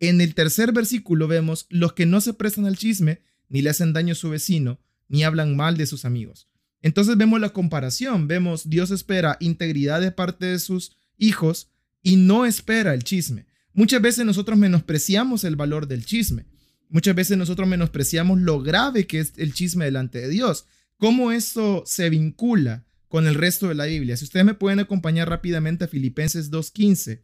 En 0.00 0.20
el 0.20 0.34
tercer 0.34 0.72
versículo 0.72 1.28
vemos 1.28 1.66
los 1.70 1.92
que 1.92 2.06
no 2.06 2.20
se 2.20 2.34
prestan 2.34 2.66
al 2.66 2.76
chisme, 2.76 3.20
ni 3.48 3.62
le 3.62 3.70
hacen 3.70 3.92
daño 3.92 4.12
a 4.12 4.16
su 4.16 4.30
vecino, 4.30 4.80
ni 5.08 5.22
hablan 5.22 5.56
mal 5.56 5.76
de 5.76 5.86
sus 5.86 6.04
amigos. 6.04 6.48
Entonces 6.82 7.16
vemos 7.16 7.40
la 7.40 7.50
comparación, 7.50 8.26
vemos 8.26 8.68
Dios 8.68 8.90
espera 8.90 9.36
integridad 9.40 10.00
de 10.00 10.10
parte 10.10 10.46
de 10.46 10.58
sus 10.58 10.96
hijos 11.16 11.68
y 12.02 12.16
no 12.16 12.44
espera 12.44 12.94
el 12.94 13.04
chisme. 13.04 13.46
Muchas 13.72 14.02
veces 14.02 14.26
nosotros 14.26 14.58
menospreciamos 14.58 15.44
el 15.44 15.56
valor 15.56 15.86
del 15.86 16.04
chisme. 16.04 16.46
Muchas 16.92 17.14
veces 17.14 17.38
nosotros 17.38 17.66
menospreciamos 17.66 18.38
lo 18.38 18.60
grave 18.60 19.06
que 19.06 19.18
es 19.18 19.32
el 19.38 19.54
chisme 19.54 19.86
delante 19.86 20.20
de 20.20 20.28
Dios. 20.28 20.66
¿Cómo 20.98 21.32
esto 21.32 21.84
se 21.86 22.10
vincula 22.10 22.84
con 23.08 23.26
el 23.26 23.34
resto 23.34 23.68
de 23.68 23.74
la 23.74 23.86
Biblia? 23.86 24.14
Si 24.18 24.24
ustedes 24.24 24.44
me 24.44 24.52
pueden 24.52 24.78
acompañar 24.78 25.30
rápidamente 25.30 25.84
a 25.84 25.88
Filipenses 25.88 26.50
2.15, 26.50 27.22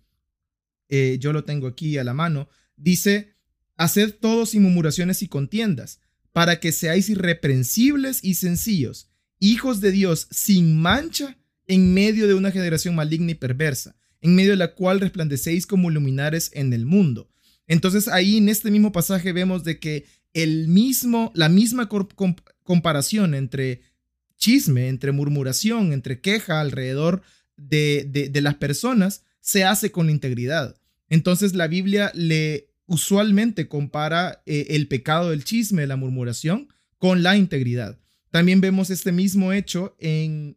eh, 0.89 1.19
yo 1.21 1.35
lo 1.35 1.45
tengo 1.45 1.67
aquí 1.67 1.99
a 1.99 2.05
la 2.05 2.15
mano, 2.15 2.49
dice, 2.79 3.35
haced 3.77 4.15
todo 4.15 4.47
sin 4.47 4.63
murmuraciones 4.63 5.23
y 5.23 5.29
contiendas 5.29 6.01
para 6.33 6.61
que 6.61 6.73
seáis 6.73 7.11
irreprensibles 7.11 8.25
y 8.25 8.37
sencillos, 8.37 9.11
hijos 9.39 9.83
de 9.83 9.91
Dios 9.91 10.29
sin 10.31 10.81
mancha 10.81 11.37
en 11.67 11.93
medio 11.93 12.27
de 12.27 12.33
una 12.33 12.53
generación 12.53 12.95
maligna 12.95 13.33
y 13.33 13.35
perversa, 13.35 13.97
en 14.23 14.35
medio 14.35 14.53
de 14.53 14.57
la 14.57 14.75
cual 14.75 14.99
resplandecéis 14.99 15.67
como 15.67 15.91
luminares 15.91 16.51
en 16.55 16.73
el 16.73 16.87
mundo. 16.87 17.29
Entonces 17.69 18.09
ahí 18.09 18.39
en 18.39 18.49
este 18.49 18.71
mismo 18.73 18.91
pasaje 18.91 19.33
vemos 19.33 19.63
de 19.63 19.79
que 19.79 20.07
el 20.33 20.67
mismo, 20.69 21.31
la 21.35 21.49
misma 21.49 21.89
comparación 22.65 23.35
entre 23.35 23.83
chisme, 24.37 24.89
entre 24.89 25.13
murmuración, 25.13 25.93
entre 25.93 26.21
queja 26.21 26.61
alrededor 26.61 27.23
de, 27.57 28.05
de 28.05 28.41
las 28.41 28.57
personas, 28.57 29.25
se 29.41 29.65
hace 29.65 29.93
con 29.93 30.11
integridad. 30.11 30.77
Entonces 31.09 31.55
la 31.55 31.69
Biblia 31.69 32.11
le 32.15 32.69
usualmente 32.87 33.69
compara 33.69 34.43
eh, 34.47 34.67
el 34.71 34.89
pecado 34.89 35.31
del 35.31 35.45
chisme, 35.45 35.87
la 35.87 35.97
murmuración, 35.97 36.69
con 36.97 37.23
la 37.23 37.37
integridad. 37.37 37.99
También 38.31 38.61
vemos 38.61 38.91
este 38.91 39.13
mismo 39.13 39.53
hecho 39.53 39.95
en 40.01 40.57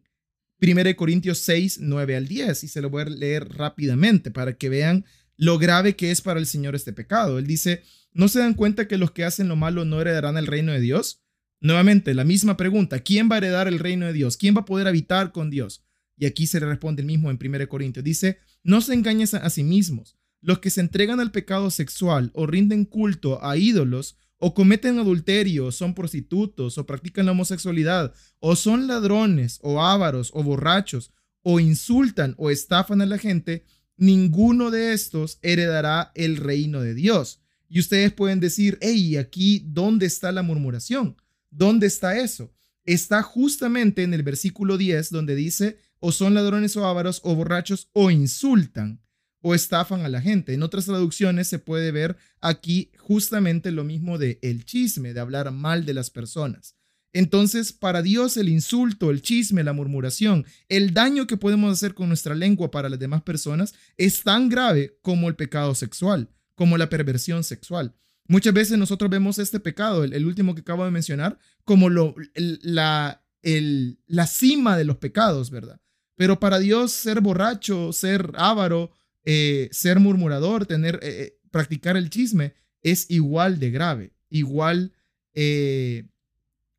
1 0.60 0.96
Corintios 0.96 1.38
6, 1.38 1.78
9 1.80 2.16
al 2.16 2.28
10, 2.28 2.64
y 2.64 2.68
se 2.68 2.80
lo 2.80 2.90
voy 2.90 3.02
a 3.02 3.06
leer 3.06 3.48
rápidamente 3.48 4.30
para 4.30 4.54
que 4.54 4.68
vean 4.68 5.04
lo 5.36 5.58
grave 5.58 5.96
que 5.96 6.10
es 6.10 6.20
para 6.20 6.40
el 6.40 6.46
Señor 6.46 6.74
este 6.74 6.92
pecado. 6.92 7.38
Él 7.38 7.46
dice, 7.46 7.82
¿no 8.12 8.28
se 8.28 8.38
dan 8.38 8.54
cuenta 8.54 8.88
que 8.88 8.98
los 8.98 9.10
que 9.10 9.24
hacen 9.24 9.48
lo 9.48 9.56
malo 9.56 9.84
no 9.84 10.00
heredarán 10.00 10.36
el 10.36 10.46
reino 10.46 10.72
de 10.72 10.80
Dios? 10.80 11.22
Nuevamente, 11.60 12.14
la 12.14 12.24
misma 12.24 12.56
pregunta, 12.56 13.00
¿quién 13.00 13.30
va 13.30 13.36
a 13.36 13.38
heredar 13.38 13.68
el 13.68 13.78
reino 13.78 14.06
de 14.06 14.12
Dios? 14.12 14.36
¿Quién 14.36 14.56
va 14.56 14.60
a 14.60 14.66
poder 14.66 14.88
habitar 14.88 15.32
con 15.32 15.48
Dios? 15.48 15.84
Y 16.16 16.26
aquí 16.26 16.46
se 16.46 16.60
le 16.60 16.66
responde 16.66 17.02
el 17.02 17.06
mismo 17.06 17.30
en 17.30 17.38
1 17.40 17.68
Corintios. 17.68 18.04
Dice, 18.04 18.38
no 18.62 18.80
se 18.80 18.94
engañen 18.94 19.28
a 19.40 19.50
sí 19.50 19.62
mismos. 19.62 20.16
Los 20.40 20.58
que 20.58 20.70
se 20.70 20.80
entregan 20.80 21.20
al 21.20 21.30
pecado 21.30 21.70
sexual 21.70 22.30
o 22.34 22.46
rinden 22.46 22.84
culto 22.84 23.44
a 23.44 23.56
ídolos 23.56 24.18
o 24.44 24.54
cometen 24.54 24.98
adulterio, 24.98 25.70
son 25.70 25.94
prostitutos 25.94 26.76
o 26.76 26.84
practican 26.84 27.26
la 27.26 27.32
homosexualidad 27.32 28.12
o 28.40 28.56
son 28.56 28.88
ladrones 28.88 29.60
o 29.62 29.80
ávaros 29.80 30.32
o 30.34 30.42
borrachos 30.42 31.12
o 31.42 31.60
insultan 31.60 32.34
o 32.38 32.50
estafan 32.50 33.00
a 33.02 33.06
la 33.06 33.18
gente, 33.18 33.64
ninguno 34.02 34.72
de 34.72 34.92
estos 34.92 35.38
heredará 35.42 36.10
el 36.16 36.36
reino 36.36 36.80
de 36.80 36.92
Dios. 36.92 37.40
Y 37.68 37.78
ustedes 37.78 38.12
pueden 38.12 38.40
decir, 38.40 38.76
hey, 38.80 39.16
aquí, 39.16 39.62
¿dónde 39.64 40.06
está 40.06 40.32
la 40.32 40.42
murmuración? 40.42 41.16
¿Dónde 41.50 41.86
está 41.86 42.18
eso? 42.18 42.52
Está 42.84 43.22
justamente 43.22 44.02
en 44.02 44.12
el 44.12 44.24
versículo 44.24 44.76
10 44.76 45.10
donde 45.10 45.36
dice, 45.36 45.78
o 46.00 46.10
son 46.10 46.34
ladrones 46.34 46.76
o 46.76 46.84
ávaros 46.84 47.20
o 47.22 47.36
borrachos 47.36 47.90
o 47.92 48.10
insultan 48.10 49.00
o 49.40 49.54
estafan 49.54 50.00
a 50.00 50.08
la 50.08 50.20
gente. 50.20 50.52
En 50.52 50.64
otras 50.64 50.86
traducciones 50.86 51.46
se 51.46 51.60
puede 51.60 51.92
ver 51.92 52.16
aquí 52.40 52.90
justamente 52.98 53.70
lo 53.70 53.84
mismo 53.84 54.18
de 54.18 54.40
el 54.42 54.64
chisme, 54.64 55.14
de 55.14 55.20
hablar 55.20 55.52
mal 55.52 55.86
de 55.86 55.94
las 55.94 56.10
personas. 56.10 56.74
Entonces, 57.12 57.72
para 57.72 58.00
Dios 58.00 58.36
el 58.36 58.48
insulto, 58.48 59.10
el 59.10 59.20
chisme, 59.20 59.62
la 59.62 59.74
murmuración, 59.74 60.46
el 60.68 60.94
daño 60.94 61.26
que 61.26 61.36
podemos 61.36 61.72
hacer 61.72 61.94
con 61.94 62.08
nuestra 62.08 62.34
lengua 62.34 62.70
para 62.70 62.88
las 62.88 62.98
demás 62.98 63.22
personas 63.22 63.74
es 63.96 64.22
tan 64.22 64.48
grave 64.48 64.98
como 65.02 65.28
el 65.28 65.36
pecado 65.36 65.74
sexual, 65.74 66.30
como 66.54 66.78
la 66.78 66.88
perversión 66.88 67.44
sexual. 67.44 67.94
Muchas 68.28 68.54
veces 68.54 68.78
nosotros 68.78 69.10
vemos 69.10 69.38
este 69.38 69.60
pecado, 69.60 70.04
el, 70.04 70.24
último 70.24 70.54
que 70.54 70.62
acabo 70.62 70.84
de 70.84 70.90
mencionar, 70.90 71.38
como 71.64 71.90
lo, 71.90 72.14
la, 72.34 73.22
el, 73.42 73.98
la 74.06 74.26
cima 74.26 74.78
de 74.78 74.84
los 74.84 74.96
pecados, 74.96 75.50
¿verdad? 75.50 75.80
Pero 76.16 76.40
para 76.40 76.58
Dios 76.58 76.92
ser 76.92 77.20
borracho, 77.20 77.92
ser 77.92 78.30
avaro, 78.36 78.92
eh, 79.24 79.68
ser 79.72 80.00
murmurador, 80.00 80.66
tener, 80.66 80.96
eh, 81.02 81.22
eh, 81.22 81.38
practicar 81.50 81.96
el 81.96 82.10
chisme, 82.10 82.54
es 82.80 83.10
igual 83.10 83.58
de 83.58 83.70
grave, 83.70 84.12
igual 84.30 84.92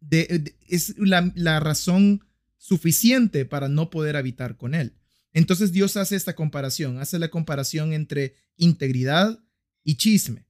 es 0.09 0.95
la, 0.97 1.31
la 1.35 1.59
razón 1.59 2.23
suficiente 2.57 3.45
para 3.45 3.67
no 3.67 3.89
poder 3.89 4.15
habitar 4.15 4.57
con 4.57 4.75
él. 4.75 4.93
Entonces 5.33 5.71
Dios 5.71 5.97
hace 5.97 6.15
esta 6.15 6.35
comparación, 6.35 6.99
hace 6.99 7.19
la 7.19 7.29
comparación 7.29 7.91
entre 7.93 8.35
integridad 8.55 9.39
y 9.83 9.95
chisme. 9.95 10.45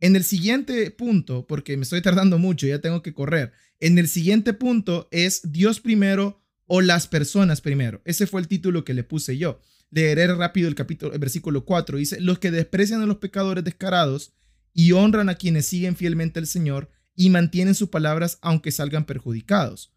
En 0.00 0.16
el 0.16 0.24
siguiente 0.24 0.90
punto, 0.90 1.46
porque 1.46 1.76
me 1.76 1.84
estoy 1.84 2.02
tardando 2.02 2.38
mucho, 2.38 2.66
ya 2.66 2.80
tengo 2.80 3.02
que 3.02 3.14
correr, 3.14 3.52
en 3.80 3.98
el 3.98 4.08
siguiente 4.08 4.52
punto 4.52 5.08
es 5.10 5.52
Dios 5.52 5.80
primero 5.80 6.42
o 6.66 6.80
las 6.80 7.06
personas 7.06 7.60
primero. 7.60 8.02
Ese 8.04 8.26
fue 8.26 8.40
el 8.40 8.48
título 8.48 8.84
que 8.84 8.94
le 8.94 9.04
puse 9.04 9.38
yo. 9.38 9.60
Leeré 9.90 10.26
rápido 10.34 10.68
el 10.68 10.74
capítulo, 10.74 11.12
el 11.12 11.18
versículo 11.18 11.64
4. 11.64 11.98
Dice, 11.98 12.20
los 12.20 12.38
que 12.38 12.50
desprecian 12.50 13.02
a 13.02 13.06
los 13.06 13.18
pecadores 13.18 13.62
descarados 13.62 14.32
y 14.72 14.92
honran 14.92 15.28
a 15.28 15.36
quienes 15.36 15.66
siguen 15.66 15.96
fielmente 15.96 16.40
al 16.40 16.46
Señor 16.46 16.90
y 17.16 17.30
mantienen 17.30 17.74
sus 17.74 17.88
palabras 17.88 18.38
aunque 18.42 18.70
salgan 18.70 19.06
perjudicados. 19.06 19.92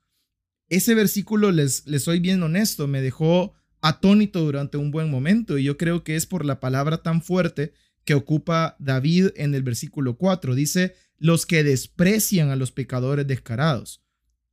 Ese 0.69 0.95
versículo, 0.95 1.51
les, 1.51 1.85
les 1.87 2.03
soy 2.03 2.19
bien 2.19 2.43
honesto, 2.43 2.87
me 2.87 3.01
dejó 3.01 3.53
atónito 3.81 4.41
durante 4.41 4.77
un 4.77 4.91
buen 4.91 5.09
momento 5.09 5.57
y 5.57 5.63
yo 5.63 5.77
creo 5.77 6.03
que 6.03 6.15
es 6.15 6.25
por 6.25 6.45
la 6.45 6.59
palabra 6.59 7.03
tan 7.03 7.21
fuerte 7.21 7.73
que 8.03 8.13
ocupa 8.13 8.75
David 8.79 9.29
en 9.35 9.53
el 9.53 9.63
versículo 9.63 10.17
4. 10.17 10.55
Dice, 10.55 10.95
los 11.17 11.45
que 11.45 11.63
desprecian 11.63 12.49
a 12.49 12.55
los 12.55 12.71
pecadores 12.71 13.27
descarados, 13.27 14.03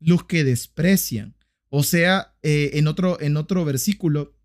los 0.01 0.25
que 0.25 0.45
desprecian. 0.45 1.37
O 1.69 1.83
sea, 1.83 2.35
eh, 2.43 2.73
en, 2.75 2.87
otro, 2.87 3.21
en 3.21 3.37
otro 3.37 3.65
versículo, 3.65 4.37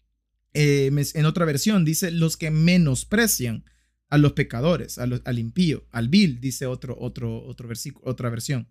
eh, 0.53 0.91
en 1.13 1.25
otra 1.25 1.45
versión, 1.45 1.85
dice 1.85 2.11
los 2.11 2.37
que 2.37 2.51
menosprecian 2.51 3.65
a 4.09 4.17
los 4.17 4.33
pecadores, 4.33 4.97
al 4.97 5.39
impío, 5.39 5.85
al 5.91 6.09
vil, 6.09 6.41
dice 6.41 6.65
otro, 6.65 6.97
otro, 6.99 7.43
otro 7.45 7.67
versículo, 7.67 8.09
otra 8.09 8.29
versión. 8.29 8.67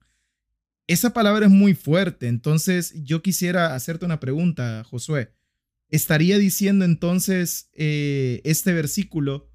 Esa 0.88 1.12
palabra 1.12 1.46
es 1.46 1.52
muy 1.52 1.74
fuerte, 1.74 2.28
entonces 2.28 2.94
yo 3.04 3.22
quisiera 3.22 3.74
hacerte 3.74 4.04
una 4.04 4.20
pregunta, 4.20 4.82
Josué. 4.84 5.32
¿Estaría 5.90 6.38
diciendo 6.38 6.84
entonces 6.84 7.70
eh, 7.74 8.40
este 8.44 8.72
versículo 8.72 9.50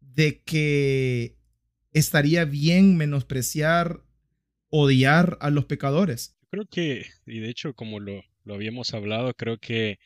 de 0.00 0.42
que 0.42 1.36
estaría 1.92 2.44
bien 2.44 2.96
menospreciar, 2.96 4.02
odiar 4.68 5.38
a 5.40 5.50
los 5.50 5.64
pecadores? 5.64 6.36
Creo 6.50 6.66
que, 6.66 7.06
y 7.26 7.40
de 7.40 7.50
hecho 7.50 7.74
como 7.74 7.98
lo, 7.98 8.22
lo 8.44 8.54
habíamos 8.54 8.94
hablado, 8.94 9.34
creo 9.34 9.58
que 9.58 9.98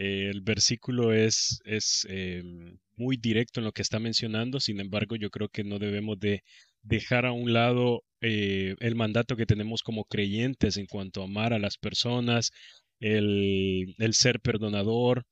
eh, 0.00 0.30
el 0.30 0.40
versículo 0.40 1.12
es, 1.12 1.60
es 1.66 2.06
em, 2.08 2.78
muy 2.96 3.18
directo 3.18 3.60
en 3.60 3.66
lo 3.66 3.72
que 3.72 3.82
está 3.82 3.98
mencionando, 3.98 4.58
sin 4.58 4.80
embargo 4.80 5.14
yo 5.14 5.28
creo 5.28 5.50
que 5.50 5.62
no 5.62 5.78
debemos 5.78 6.18
de 6.18 6.42
dejar 6.82 7.26
a 7.26 7.32
un 7.32 7.52
lado 7.52 8.02
eh, 8.22 8.76
el 8.80 8.94
mandato 8.94 9.36
que 9.36 9.44
tenemos 9.44 9.82
como 9.82 10.06
creyentes 10.06 10.78
en 10.78 10.86
cuanto 10.86 11.20
a 11.20 11.24
amar 11.26 11.52
a 11.52 11.58
las 11.58 11.76
personas, 11.76 12.50
el, 12.98 13.94
el 13.98 14.14
ser 14.14 14.40
perdonador. 14.40 15.24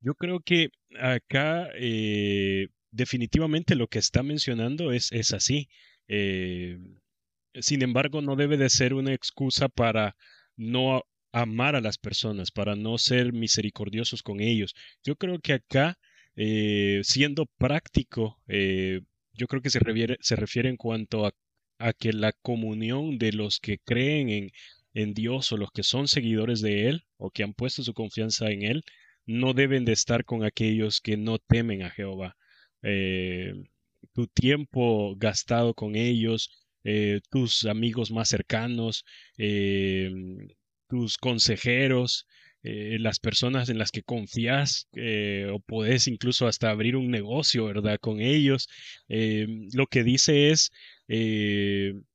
Yo 0.00 0.14
creo 0.14 0.38
que 0.38 0.68
acá 1.00 1.68
eh, 1.74 2.68
definitivamente 2.92 3.74
lo 3.74 3.88
que 3.88 3.98
está 3.98 4.22
mencionando 4.22 4.92
es, 4.92 5.10
es 5.10 5.32
así. 5.32 5.68
sin 7.60 7.82
embargo, 7.82 8.22
no 8.22 8.36
debe 8.36 8.56
de 8.56 8.70
ser 8.70 8.94
una 8.94 9.14
excusa 9.14 9.68
para 9.68 10.14
no 10.56 11.02
amar 11.32 11.76
a 11.76 11.80
las 11.80 11.98
personas, 11.98 12.50
para 12.50 12.76
no 12.76 12.98
ser 12.98 13.32
misericordiosos 13.32 14.22
con 14.22 14.40
ellos. 14.40 14.74
Yo 15.02 15.16
creo 15.16 15.40
que 15.40 15.54
acá, 15.54 15.98
eh, 16.36 17.00
siendo 17.04 17.46
práctico, 17.58 18.40
eh, 18.48 19.00
yo 19.32 19.46
creo 19.48 19.62
que 19.62 19.70
se 19.70 19.80
refiere, 19.80 20.18
se 20.20 20.36
refiere 20.36 20.68
en 20.68 20.76
cuanto 20.76 21.26
a, 21.26 21.34
que 21.98 22.12
la 22.12 22.32
comunión 22.32 23.18
de 23.18 23.32
los 23.32 23.58
que 23.58 23.78
creen 23.78 24.28
en, 24.28 24.50
en 24.94 25.14
Dios 25.14 25.50
o 25.50 25.56
los 25.56 25.72
que 25.72 25.82
son 25.82 26.06
seguidores 26.06 26.60
de 26.60 26.88
Él 26.88 27.04
o 27.16 27.30
que 27.30 27.42
han 27.42 27.54
puesto 27.54 27.82
su 27.82 27.92
confianza 27.92 28.50
en 28.52 28.62
Él, 28.62 28.84
no 29.26 29.52
deben 29.52 29.84
de 29.84 29.92
estar 29.92 30.24
con 30.24 30.44
aquellos 30.44 31.00
que 31.00 31.16
no 31.16 31.38
temen 31.38 31.82
a 31.82 31.90
Jehová. 31.90 32.36
Eh, 32.82 33.52
tu 34.12 34.28
tiempo 34.28 35.16
gastado 35.16 35.74
con 35.74 35.96
ellos, 35.96 36.50
tus 37.30 37.64
amigos 37.64 38.10
más 38.10 38.28
cercanos, 38.28 39.04
tus 40.92 41.16
consejeros, 41.16 42.26
eh, 42.62 42.98
las 43.00 43.18
personas 43.18 43.70
en 43.70 43.78
las 43.78 43.90
que 43.90 44.02
confías 44.02 44.88
eh, 44.92 45.48
o 45.50 45.58
puedes 45.58 46.06
incluso 46.06 46.46
hasta 46.46 46.68
abrir 46.68 46.96
un 46.96 47.10
negocio, 47.10 47.64
¿verdad? 47.64 47.98
Con 47.98 48.20
ellos. 48.20 48.68
Eh, 49.08 49.46
lo 49.72 49.86
que 49.86 50.04
dice 50.04 50.50
es 50.50 50.70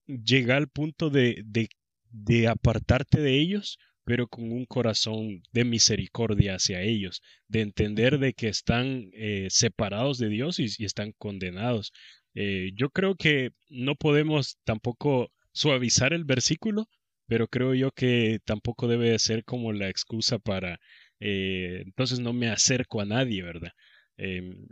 llegar 0.05 0.57
al 0.57 0.67
punto 0.69 1.09
de, 1.09 1.41
de, 1.43 1.69
de, 2.11 2.47
apartarte 2.47 3.19
de 3.19 3.39
ellos, 3.39 3.79
pero 4.03 4.27
con 4.27 4.51
un 4.51 4.65
corazón 4.65 5.41
de 5.51 5.65
misericordia 5.65 6.55
hacia 6.55 6.81
ellos, 6.83 7.23
de 7.47 7.61
entender 7.61 8.19
de 8.19 8.33
que 8.33 8.47
están 8.47 9.09
separados 9.49 10.19
de 10.19 10.29
Dios 10.29 10.59
y, 10.59 10.67
y 10.77 10.85
están 10.85 11.13
condenados. 11.17 11.93
yo 12.35 12.89
creo 12.91 13.15
que 13.15 13.51
no 13.69 13.95
podemos 13.95 14.57
tampoco 14.65 15.31
suavizar 15.51 16.13
el 16.13 16.25
versículo, 16.25 16.87
pero 17.27 17.47
creo 17.47 17.73
yo 17.75 17.91
que 17.91 18.39
tampoco 18.45 18.87
debe 18.87 19.11
de 19.11 19.19
ser 19.19 19.43
como 19.45 19.73
la 19.73 19.89
excusa 19.89 20.39
para, 20.39 20.79
eh, 21.19 21.81
entonces 21.85 22.19
no 22.19 22.33
me 22.33 22.49
acerco 22.49 23.01
a 23.01 23.05
nadie, 23.05 23.43
¿verdad? 23.43 23.71
Em, 24.17 24.67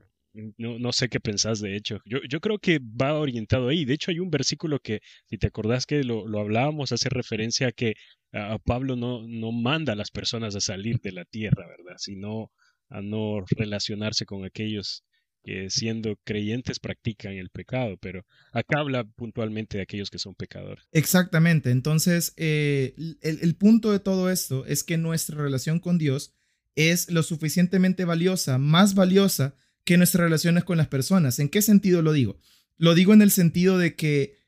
no, 0.57 0.79
no, 0.79 0.91
sé 0.91 1.09
qué 1.09 1.19
pensás, 1.19 1.61
de 1.61 1.75
hecho. 1.77 1.99
Yo, 2.05 2.19
yo, 2.29 2.39
creo 2.41 2.59
que 2.59 2.79
va 2.79 3.13
orientado 3.17 3.69
ahí. 3.69 3.85
De 3.85 3.93
hecho, 3.93 4.11
hay 4.11 4.19
un 4.19 4.29
versículo 4.29 4.79
que, 4.79 4.99
si 5.25 5.37
te 5.37 5.47
acordás 5.47 5.85
que 5.85 6.03
lo, 6.03 6.27
lo 6.27 6.39
hablábamos, 6.41 6.91
hace 6.91 7.09
referencia 7.09 7.67
a 7.67 7.71
que 7.71 7.95
a 8.33 8.57
Pablo 8.59 8.95
no, 8.97 9.25
no 9.27 9.51
manda 9.51 9.93
a 9.93 9.95
las 9.95 10.11
personas 10.11 10.55
a 10.55 10.61
salir 10.61 10.99
de 11.01 11.13
la 11.13 11.25
tierra, 11.25 11.65
¿verdad? 11.67 11.95
Sino 11.97 12.51
a 12.89 13.01
no 13.01 13.41
relacionarse 13.49 14.25
con 14.25 14.45
aquellos 14.45 15.03
que 15.45 15.69
siendo 15.69 16.17
creyentes 16.23 16.79
practican 16.79 17.33
el 17.33 17.51
pecado, 17.51 17.97
pero 18.01 18.25
acá 18.51 18.79
habla 18.79 19.03
puntualmente 19.03 19.77
de 19.77 19.83
aquellos 19.83 20.09
que 20.09 20.17
son 20.17 20.33
pecadores. 20.33 20.83
Exactamente, 20.91 21.69
entonces 21.69 22.33
eh, 22.35 22.95
el, 23.21 23.55
punto 23.55 23.91
de 23.91 23.99
todo 23.99 24.31
esto 24.31 24.65
es 24.65 24.83
que 24.83 24.97
nuestra 24.97 25.37
relación 25.37 25.79
con 25.79 25.99
Dios 25.99 26.33
es 26.73 27.11
lo 27.11 27.21
suficientemente 27.21 28.05
valiosa, 28.05 28.57
más 28.57 28.95
valiosa 28.95 29.55
que 29.83 29.97
nuestras 29.97 30.23
relaciones 30.23 30.63
con 30.63 30.77
las 30.77 30.87
personas. 30.87 31.37
¿En 31.37 31.49
qué 31.49 31.61
sentido 31.61 32.01
lo 32.01 32.11
digo? 32.11 32.39
Lo 32.77 32.95
digo 32.95 33.13
en 33.13 33.21
el 33.21 33.29
sentido 33.29 33.77
de 33.77 33.95
que 33.95 34.39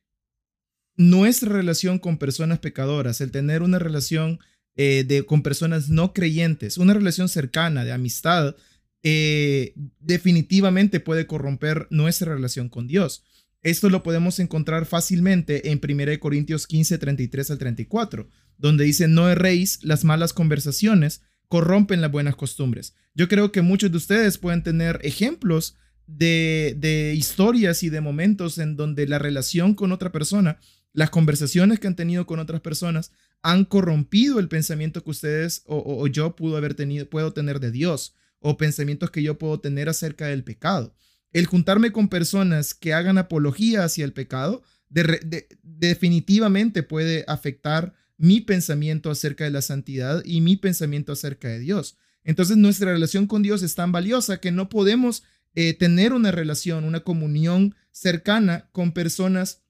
nuestra 0.95 1.53
relación 1.53 1.99
con 1.99 2.17
personas 2.17 2.57
pecadoras, 2.57 3.21
el 3.21 3.31
tener 3.31 3.61
una 3.61 3.77
relación 3.77 4.39
eh, 4.75 5.05
de, 5.07 5.27
con 5.27 5.43
personas 5.43 5.89
no 5.89 6.11
creyentes, 6.11 6.79
una 6.79 6.95
relación 6.95 7.29
cercana 7.29 7.85
de 7.85 7.91
amistad, 7.91 8.55
eh, 9.03 9.73
definitivamente 9.99 10.99
puede 10.99 11.27
corromper 11.27 11.87
nuestra 11.89 12.33
relación 12.33 12.69
con 12.69 12.87
Dios. 12.87 13.23
Esto 13.63 13.89
lo 13.89 14.03
podemos 14.03 14.39
encontrar 14.39 14.85
fácilmente 14.85 15.71
en 15.71 15.81
1 15.83 16.19
Corintios 16.19 16.67
15, 16.67 16.97
33 16.97 17.51
al 17.51 17.57
34, 17.57 18.29
donde 18.57 18.85
dice, 18.85 19.07
no 19.07 19.29
erréis, 19.29 19.83
las 19.83 20.03
malas 20.03 20.33
conversaciones 20.33 21.21
corrompen 21.47 22.01
las 22.01 22.11
buenas 22.11 22.35
costumbres. 22.35 22.95
Yo 23.13 23.27
creo 23.27 23.51
que 23.51 23.61
muchos 23.61 23.91
de 23.91 23.97
ustedes 23.97 24.37
pueden 24.37 24.63
tener 24.63 24.99
ejemplos 25.03 25.75
de, 26.05 26.75
de 26.77 27.13
historias 27.15 27.83
y 27.83 27.89
de 27.89 28.01
momentos 28.01 28.57
en 28.57 28.75
donde 28.75 29.07
la 29.07 29.19
relación 29.19 29.73
con 29.73 29.91
otra 29.91 30.11
persona, 30.11 30.59
las 30.93 31.09
conversaciones 31.09 31.79
que 31.79 31.87
han 31.87 31.95
tenido 31.95 32.25
con 32.25 32.39
otras 32.39 32.61
personas, 32.61 33.11
han 33.41 33.65
corrompido 33.65 34.39
el 34.39 34.47
pensamiento 34.47 35.03
que 35.03 35.11
ustedes 35.11 35.63
o, 35.65 35.77
o 35.85 36.07
yo 36.07 36.35
pudo 36.35 36.57
haber 36.57 36.73
tenido, 36.73 37.09
puedo 37.09 37.33
tener 37.33 37.59
de 37.59 37.71
Dios 37.71 38.15
o 38.39 38.57
pensamientos 38.57 39.11
que 39.11 39.23
yo 39.23 39.37
puedo 39.37 39.59
tener 39.59 39.89
acerca 39.89 40.27
del 40.27 40.43
pecado. 40.43 40.95
El 41.31 41.45
juntarme 41.45 41.91
con 41.91 42.09
personas 42.09 42.73
que 42.73 42.93
hagan 42.93 43.17
apología 43.17 43.83
hacia 43.83 44.05
el 44.05 44.13
pecado 44.13 44.63
definitivamente 44.89 46.83
puede 46.83 47.25
afectar 47.27 47.93
mi 48.17 48.41
pensamiento 48.41 49.11
acerca 49.11 49.43
de 49.43 49.51
la 49.51 49.61
santidad 49.61 50.23
y 50.25 50.41
mi 50.41 50.55
pensamiento 50.55 51.11
acerca 51.11 51.49
de 51.49 51.59
Dios. 51.59 51.97
Entonces 52.23 52.57
nuestra 52.57 52.91
relación 52.91 53.27
con 53.27 53.43
Dios 53.43 53.61
es 53.63 53.75
tan 53.75 53.91
valiosa 53.91 54.37
que 54.37 54.51
no 54.51 54.69
podemos 54.69 55.23
eh, 55.53 55.73
tener 55.73 56.13
una 56.13 56.31
relación, 56.31 56.83
una 56.83 57.01
comunión 57.01 57.75
cercana 57.91 58.69
con 58.71 58.91
personas 58.91 59.61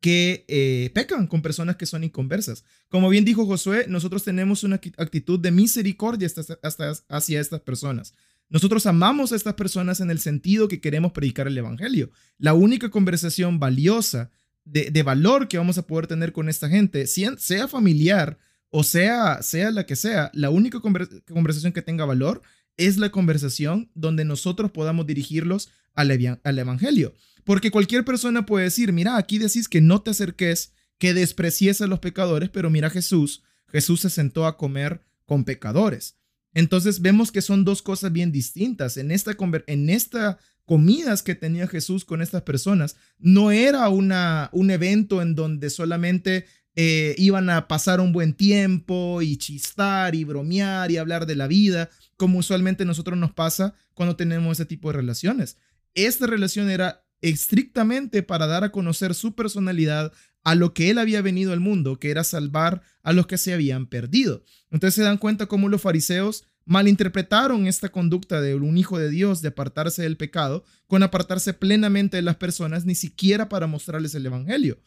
que 0.00 0.44
eh, 0.48 0.90
pecan, 0.94 1.26
con 1.26 1.42
personas 1.42 1.76
que 1.76 1.86
son 1.86 2.04
inconversas. 2.04 2.64
Como 2.88 3.08
bien 3.08 3.24
dijo 3.24 3.46
Josué, 3.46 3.84
nosotros 3.88 4.24
tenemos 4.24 4.64
una 4.64 4.76
actitud 4.96 5.38
de 5.38 5.50
misericordia 5.50 6.28
hasta, 6.62 6.92
hacia 7.08 7.40
estas 7.40 7.60
personas. 7.60 8.14
Nosotros 8.48 8.86
amamos 8.86 9.32
a 9.32 9.36
estas 9.36 9.54
personas 9.54 10.00
en 10.00 10.10
el 10.10 10.18
sentido 10.18 10.68
que 10.68 10.80
queremos 10.80 11.12
predicar 11.12 11.46
el 11.46 11.56
Evangelio. 11.56 12.10
La 12.38 12.54
única 12.54 12.90
conversación 12.90 13.60
valiosa, 13.60 14.30
de, 14.64 15.02
valor 15.02 15.48
que 15.48 15.58
vamos 15.58 15.78
a 15.78 15.86
poder 15.86 16.06
tener 16.06 16.32
con 16.32 16.48
esta 16.48 16.68
gente, 16.68 17.06
sea 17.06 17.68
familiar 17.68 18.38
o 18.70 18.84
sea, 18.84 19.42
sea 19.42 19.70
la 19.72 19.84
que 19.84 19.96
sea, 19.96 20.30
la 20.32 20.50
única 20.50 20.80
conversación 20.80 21.72
que 21.72 21.82
tenga 21.82 22.04
valor 22.04 22.42
es 22.80 22.96
la 22.96 23.10
conversación 23.10 23.90
donde 23.94 24.24
nosotros 24.24 24.70
podamos 24.70 25.06
dirigirlos 25.06 25.70
al, 25.94 26.38
al 26.42 26.58
Evangelio. 26.58 27.14
Porque 27.44 27.70
cualquier 27.70 28.04
persona 28.04 28.46
puede 28.46 28.64
decir, 28.64 28.92
mira, 28.92 29.16
aquí 29.16 29.38
decís 29.38 29.68
que 29.68 29.80
no 29.80 30.02
te 30.02 30.10
acerques, 30.10 30.72
que 30.98 31.14
desprecies 31.14 31.80
a 31.80 31.86
los 31.86 31.98
pecadores, 31.98 32.48
pero 32.48 32.70
mira 32.70 32.90
Jesús, 32.90 33.42
Jesús 33.68 34.00
se 34.00 34.10
sentó 34.10 34.46
a 34.46 34.56
comer 34.56 35.02
con 35.26 35.44
pecadores. 35.44 36.16
Entonces 36.54 37.00
vemos 37.00 37.30
que 37.30 37.42
son 37.42 37.64
dos 37.64 37.82
cosas 37.82 38.12
bien 38.12 38.32
distintas. 38.32 38.96
En 38.96 39.10
esta, 39.10 39.36
en 39.66 39.90
esta 39.90 40.38
comidas 40.64 41.22
que 41.22 41.34
tenía 41.34 41.66
Jesús 41.66 42.04
con 42.04 42.22
estas 42.22 42.42
personas, 42.42 42.96
no 43.18 43.50
era 43.50 43.88
una, 43.88 44.50
un 44.52 44.70
evento 44.70 45.20
en 45.20 45.34
donde 45.34 45.68
solamente 45.68 46.46
eh, 46.82 47.14
iban 47.18 47.50
a 47.50 47.68
pasar 47.68 48.00
un 48.00 48.10
buen 48.10 48.32
tiempo 48.32 49.20
y 49.20 49.36
chistar 49.36 50.14
y 50.14 50.24
bromear 50.24 50.90
y 50.90 50.96
hablar 50.96 51.26
de 51.26 51.36
la 51.36 51.46
vida, 51.46 51.90
como 52.16 52.38
usualmente 52.38 52.86
nosotros 52.86 53.18
nos 53.18 53.34
pasa 53.34 53.74
cuando 53.92 54.16
tenemos 54.16 54.56
ese 54.56 54.64
tipo 54.64 54.88
de 54.88 54.96
relaciones. 54.96 55.58
Esta 55.92 56.26
relación 56.26 56.70
era 56.70 57.04
estrictamente 57.20 58.22
para 58.22 58.46
dar 58.46 58.64
a 58.64 58.72
conocer 58.72 59.14
su 59.14 59.34
personalidad 59.34 60.10
a 60.42 60.54
lo 60.54 60.72
que 60.72 60.88
él 60.88 60.96
había 60.96 61.20
venido 61.20 61.52
al 61.52 61.60
mundo, 61.60 61.98
que 61.98 62.10
era 62.10 62.24
salvar 62.24 62.80
a 63.02 63.12
los 63.12 63.26
que 63.26 63.36
se 63.36 63.52
habían 63.52 63.86
perdido. 63.86 64.42
Entonces 64.70 64.94
se 64.94 65.02
dan 65.02 65.18
cuenta 65.18 65.44
cómo 65.44 65.68
los 65.68 65.82
fariseos 65.82 66.44
malinterpretaron 66.64 67.66
esta 67.66 67.90
conducta 67.90 68.40
de 68.40 68.54
un 68.54 68.78
hijo 68.78 68.98
de 68.98 69.10
Dios 69.10 69.42
de 69.42 69.48
apartarse 69.48 70.00
del 70.00 70.16
pecado 70.16 70.64
con 70.86 71.02
apartarse 71.02 71.52
plenamente 71.52 72.16
de 72.16 72.22
las 72.22 72.36
personas, 72.36 72.86
ni 72.86 72.94
siquiera 72.94 73.50
para 73.50 73.66
mostrarles 73.66 74.14
el 74.14 74.24
Evangelio. 74.24 74.78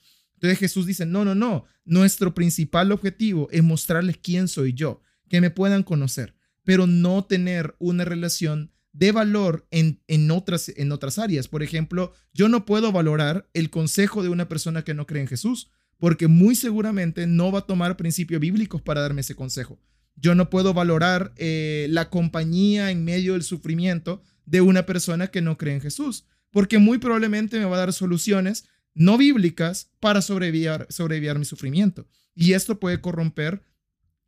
Entonces 0.44 0.60
Jesús 0.60 0.86
dice, 0.86 1.06
no, 1.06 1.24
no, 1.24 1.36
no, 1.36 1.64
nuestro 1.86 2.34
principal 2.34 2.92
objetivo 2.92 3.48
es 3.50 3.64
mostrarles 3.64 4.18
quién 4.18 4.50
soy 4.50 4.74
yo, 4.74 5.02
que 5.30 5.40
me 5.40 5.52
puedan 5.52 5.84
conocer, 5.84 6.36
pero 6.66 6.86
no 6.86 7.24
tener 7.24 7.78
una 7.80 8.04
relación 8.04 8.74
de 8.92 9.14
valor 9.14 9.66
en, 9.72 10.02
en, 10.08 10.30
otras, 10.32 10.68
en 10.76 10.92
otras 10.92 11.18
áreas. 11.18 11.48
Por 11.48 11.64
ejemplo, 11.64 12.12
yo 12.34 12.50
no 12.50 12.66
puedo 12.66 12.92
valorar 12.92 13.50
el 13.54 13.70
consejo 13.70 14.22
de 14.22 14.28
una 14.28 14.50
persona 14.50 14.84
que 14.84 14.94
no 14.94 15.08
cree 15.08 15.22
en 15.22 15.30
Jesús, 15.30 15.72
porque 15.98 16.28
muy 16.28 16.56
seguramente 16.56 17.26
no 17.26 17.50
va 17.50 17.60
a 17.60 17.66
tomar 17.66 17.96
principios 17.96 18.42
bíblicos 18.42 18.82
para 18.82 19.00
darme 19.00 19.22
ese 19.22 19.36
consejo. 19.36 19.80
Yo 20.18 20.36
no 20.36 20.50
puedo 20.50 20.74
valorar 20.74 21.32
eh, 21.38 21.88
la 21.90 22.10
compañía 22.10 22.92
en 22.92 23.06
medio 23.06 23.32
del 23.32 23.44
sufrimiento 23.44 24.22
de 24.46 24.60
una 24.60 24.86
persona 24.86 25.28
que 25.28 25.42
no 25.42 25.58
cree 25.58 25.76
en 25.76 25.82
Jesús, 25.82 26.26
porque 26.52 26.80
muy 26.80 26.98
probablemente 26.98 27.60
me 27.60 27.66
va 27.66 27.78
a 27.78 27.80
dar 27.80 27.94
soluciones 27.94 28.66
no 28.94 29.18
bíblicas 29.18 29.90
para 30.00 30.22
sobrevivir, 30.22 30.86
sobrevivir 30.90 31.38
mi 31.40 31.46
sufrimiento. 31.46 32.08
Y 32.36 32.54
esto 32.54 32.80
puede 32.80 33.02
corromper 33.02 33.64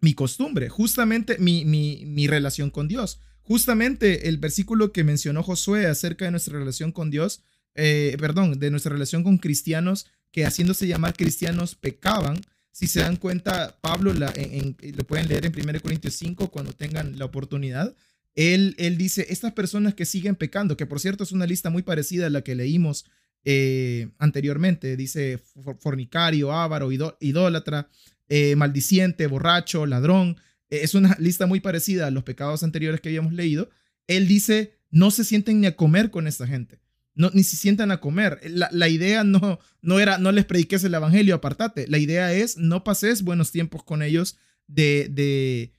mi 0.02 0.14
costumbre, 0.14 0.70
justamente 0.70 1.38
mi, 1.40 1.66
mi, 1.66 2.04
mi 2.06 2.28
relación 2.28 2.70
con 2.70 2.88
Dios. 2.88 3.20
Justamente 3.42 4.28
el 4.28 4.38
versículo 4.38 4.92
que 4.92 5.04
mencionó 5.04 5.44
Josué 5.44 5.86
acerca 5.86 6.26
de 6.26 6.32
nuestra 6.32 6.58
relación 6.58 6.92
con 6.92 7.12
Dios, 7.12 7.44
eh, 7.76 8.16
perdón, 8.20 8.60
de 8.60 8.72
nuestra 8.72 8.92
relación 8.92 9.24
con 9.24 9.38
cristianos 9.38 10.08
que 10.32 10.46
haciéndose 10.46 10.88
llamar 10.88 11.14
cristianos 11.16 11.76
pecaban, 11.76 12.42
si 12.72 12.88
se 12.88 13.00
dan 13.00 13.16
cuenta, 13.16 13.78
Pablo, 13.80 14.14
la, 14.14 14.34
lo 14.82 15.04
pueden 15.06 15.30
leer 15.30 15.46
en 15.46 15.54
1 15.58 15.80
Corintios 15.82 16.16
5 16.16 16.52
cuando 16.52 16.74
tengan 16.74 17.18
la 17.18 17.26
oportunidad, 17.26 17.96
él, 18.34 18.76
él 18.78 18.98
dice, 18.98 19.28
estas 19.30 19.54
personas 19.54 19.94
que 19.94 20.06
siguen 20.06 20.36
pecando, 20.36 20.76
que 20.76 20.86
por 20.86 21.00
cierto 21.00 21.24
es 21.24 21.32
una 21.32 21.46
lista 21.46 21.70
muy 21.70 21.84
parecida 21.84 22.28
a 22.28 22.30
la 22.30 22.42
que 22.42 22.54
leímos 22.54 23.06
eh, 23.46 24.10
anteriormente, 24.18 24.98
dice 24.98 25.40
fornicario, 25.80 26.52
ávaro, 26.52 26.90
idólatra, 26.92 27.88
eh, 28.28 28.56
maldiciente, 28.56 29.28
borracho, 29.28 29.86
ladrón, 29.86 30.38
eh, 30.70 30.80
es 30.82 30.96
una 30.96 31.16
lista 31.20 31.46
muy 31.46 31.62
parecida 31.62 32.08
a 32.08 32.12
los 32.12 32.24
pecados 32.24 32.64
anteriores 32.64 33.00
que 33.00 33.10
habíamos 33.10 33.34
leído. 33.34 33.70
Él 34.08 34.28
dice, 34.28 34.74
no 34.92 35.12
se 35.12 35.24
sienten 35.24 35.62
ni 35.62 35.68
a 35.68 35.76
comer 35.76 36.12
con 36.12 36.28
esta 36.28 36.46
gente 36.46 36.82
no, 37.16 37.32
ni 37.34 37.44
se 37.44 37.56
sientan 37.56 37.92
a 37.92 38.00
comer. 38.00 38.40
La, 38.46 38.90
idea 38.90 39.24
no, 39.24 39.60
no 39.82 40.00
era, 40.00 40.18
no 40.18 40.32
les 40.32 40.46
prediques 40.46 40.84
el 40.84 40.94
evangelio, 40.94 41.36
apartate. 41.36 41.88
La 41.88 41.98
idea 41.98 42.34
es, 42.34 42.58
no 42.58 42.84
pases 42.84 43.24
buenos 43.24 43.52
tiempos 43.52 43.84
con 43.84 44.04
ellos 44.04 44.38
de, 44.68 45.08
de 45.10 45.72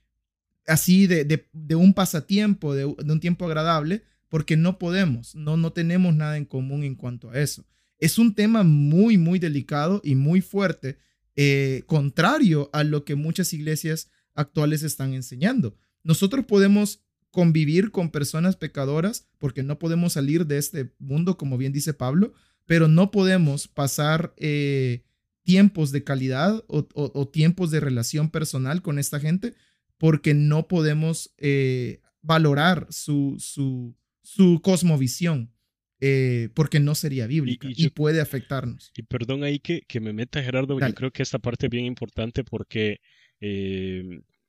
así, 0.65 1.07
de, 1.07 1.25
de, 1.25 1.75
un 1.75 1.93
pasatiempo, 1.93 2.73
de, 2.73 2.85
un 2.85 3.19
tiempo 3.19 3.45
agradable, 3.45 4.03
porque 4.29 4.57
no 4.57 4.77
podemos, 4.77 5.35
no, 5.35 5.57
no 5.57 5.71
tenemos 5.71 6.15
nada 6.15 6.37
en 6.37 6.45
común 6.45 6.83
en 6.83 6.95
cuanto 6.95 7.29
a 7.29 7.39
eso. 7.39 7.65
Es 7.99 8.19
un 8.19 8.35
tema 8.35 8.63
muy, 8.63 9.17
muy 9.17 9.39
delicado 9.39 10.01
y 10.03 10.15
muy 10.15 10.41
fuerte, 10.41 10.97
eh, 11.35 11.83
contrario 11.87 12.69
a 12.73 12.83
lo 12.83 13.05
que 13.05 13.15
muchas 13.15 13.53
iglesias 13.53 14.09
actuales 14.33 14.83
están 14.83 15.13
enseñando. 15.13 15.75
Nosotros 16.03 16.45
podemos 16.45 17.01
convivir 17.31 17.91
con 17.91 18.09
personas 18.09 18.55
pecadoras 18.55 19.27
porque 19.37 19.63
no 19.63 19.79
podemos 19.79 20.13
salir 20.13 20.45
de 20.45 20.57
este 20.57 20.93
mundo, 20.99 21.37
como 21.37 21.57
bien 21.57 21.73
dice 21.73 21.93
Pablo, 21.93 22.33
pero 22.65 22.87
no 22.87 23.11
podemos 23.11 23.67
pasar 23.67 24.33
eh, 24.37 25.03
tiempos 25.43 25.91
de 25.91 26.03
calidad 26.03 26.63
o, 26.67 27.27
tiempos 27.29 27.71
de 27.71 27.79
relación 27.79 28.29
personal 28.29 28.81
con 28.81 28.99
esta 28.99 29.19
gente 29.19 29.53
porque 29.97 30.33
no 30.33 30.67
podemos 30.67 31.33
eh, 31.37 32.01
valorar 32.21 32.87
su, 32.89 33.37
su, 33.39 33.95
su 34.27 34.61
cosmovisión. 34.61 35.53
Eh, 35.99 36.49
porque 36.53 36.79
no 36.79 36.93
sería 36.93 37.25
bíblica 37.25 37.67
y, 37.71 37.89
puede 37.89 38.21
afectarnos. 38.21 38.91
Y 38.95 39.01
perdón 39.01 39.43
ahí 39.43 39.57
que, 39.57 39.81
que 39.87 39.99
me 39.99 40.13
meta 40.13 40.43
Gerardo, 40.43 40.79
yo 40.79 40.93
creo 40.93 41.09
que 41.09 41.23
esta 41.23 41.39
parte 41.39 41.65
es 41.65 41.69
bien 41.71 41.85
importante 41.85 42.43
porque 42.43 42.99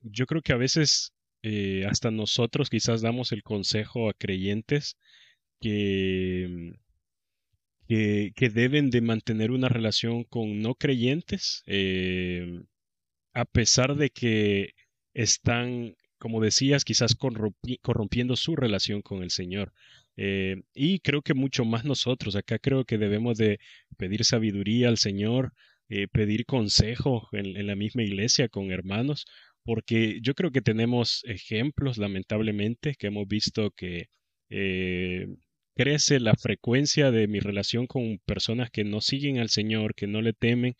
yo 0.03 0.27
creo 0.27 0.43
que 0.43 0.53
a 0.53 0.59
veces 0.59 1.15
eh, 1.43 1.87
hasta 1.89 2.11
nosotros 2.11 2.69
quizás 2.69 3.01
damos 3.01 3.33
el 3.33 3.43
consejo 3.43 4.09
a 4.09 4.15
creyentes 4.15 4.97
que, 5.61 6.75
que, 7.87 8.51
deben 8.51 8.91
de 8.91 9.01
mantener 9.01 9.51
una 9.51 9.69
relación 9.69 10.25
con 10.25 10.61
no 10.61 10.75
creyentes, 10.75 11.63
eh, 11.67 12.63
a 13.35 13.45
pesar 13.45 13.97
de 13.97 14.11
que 14.11 14.75
están, 15.15 15.97
como 16.19 16.41
decías, 16.41 16.85
quizás 16.85 17.17
corrompiendo 17.83 18.37
su 18.37 18.57
relación 18.57 19.03
con 19.03 19.23
el 19.23 19.31
Señor. 19.31 19.73
Eh, 20.17 20.63
y 20.75 21.01
creo 21.01 21.23
que 21.23 21.35
mucho 21.35 21.65
más 21.65 21.85
nosotros, 21.85 22.37
acá 22.37 22.59
creo 22.59 22.85
que 22.85 22.99
debemos 22.99 23.39
de 23.39 23.61
pedir 23.97 24.25
sabiduría 24.25 24.89
al 24.89 24.99
Señor, 24.99 25.53
pedir 26.13 26.45
consejo 26.45 27.29
en, 27.33 27.67
la 27.67 27.75
misma 27.75 28.03
iglesia 28.03 28.51
con 28.51 28.71
hermanos, 28.71 29.25
porque 29.65 30.19
yo 30.23 30.35
creo 30.35 30.51
que 30.51 30.63
tenemos 30.63 31.23
ejemplos, 31.25 31.99
lamentablemente, 31.99 32.95
que 32.99 33.09
hemos 33.09 33.29
visto 33.29 33.71
que 33.73 34.09
eh, 34.51 35.27
crece 35.77 36.21
la 36.21 36.35
frecuencia 36.37 37.11
de 37.11 37.29
mi 37.29 37.41
relación 37.41 37.87
con 37.87 38.19
personas 38.25 38.71
que 38.71 38.85
no 38.85 39.01
siguen 39.03 39.39
al 39.39 39.51
Señor, 39.51 39.95
que 39.95 40.07
no 40.07 40.23
le 40.23 40.33
temen, 40.33 40.75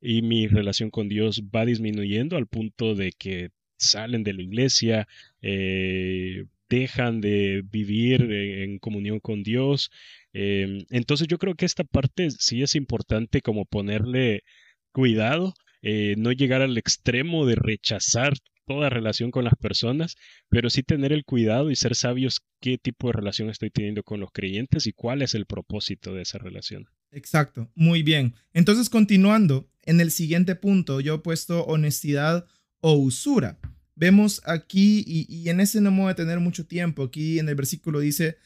y 0.00 0.22
mi 0.22 0.46
relación 0.46 0.90
con 0.90 1.08
Dios 1.08 1.42
va 1.54 1.66
disminuyendo 1.66 2.36
al 2.36 2.46
punto 2.46 2.94
de 2.94 3.12
que 3.18 3.50
salen 3.80 4.22
de 4.22 4.34
la 4.34 4.42
iglesia, 4.42 5.08
eh, 5.42 6.44
dejan 6.68 7.20
de 7.20 7.62
vivir 7.68 8.22
en, 8.30 8.78
comunión 8.78 9.18
con 9.20 9.42
Dios. 9.42 9.90
Em, 10.32 10.84
entonces 10.90 11.26
yo 11.26 11.38
creo 11.38 11.54
que 11.56 11.66
esta 11.66 11.84
parte 11.84 12.30
sí 12.30 12.62
es 12.62 12.74
importante 12.76 13.40
como 13.42 13.64
ponerle 13.64 14.44
cuidado 14.92 15.54
eh, 15.82 16.14
no 16.18 16.32
llegar 16.32 16.62
al 16.62 16.76
extremo 16.76 17.46
de 17.46 17.54
rechazar 17.54 18.34
toda 18.66 18.90
relación 18.90 19.30
con 19.30 19.44
las 19.44 19.54
personas, 19.56 20.16
pero 20.48 20.70
sí 20.70 20.82
tener 20.82 21.12
el 21.12 21.24
cuidado 21.24 21.70
y 21.70 21.76
ser 21.76 21.96
sabios 21.96 22.42
qué 22.60 22.78
tipo 22.78 23.08
de 23.08 23.14
relación 23.14 23.50
estoy 23.50 23.70
teniendo 23.70 24.02
con 24.02 24.20
los 24.20 24.30
creyentes 24.30 24.86
y 24.86 24.92
cuál 24.92 25.22
es 25.22 25.34
el 25.34 25.46
propósito 25.46 26.14
de 26.14 26.22
esa 26.22 26.38
relación. 26.38 26.86
Exacto, 27.10 27.70
muy 27.74 28.02
bien. 28.02 28.34
Entonces, 28.52 28.88
continuando, 28.88 29.68
en 29.82 30.00
el 30.00 30.10
siguiente 30.10 30.54
punto 30.54 31.00
yo 31.00 31.14
he 31.14 31.18
puesto 31.18 31.64
honestidad 31.64 32.46
o 32.80 32.92
usura. 32.92 33.58
Vemos 34.00 34.40
aquí, 34.46 35.04
y, 35.06 35.26
y 35.28 35.50
en 35.50 35.60
ese 35.60 35.82
no 35.82 35.90
me 35.90 36.00
voy 36.00 36.10
a 36.10 36.14
tener 36.14 36.40
mucho 36.40 36.64
tiempo, 36.66 37.02
aquí 37.02 37.38
en 37.38 37.50
el 37.50 37.54
versículo 37.54 38.00
dice, 38.00 38.38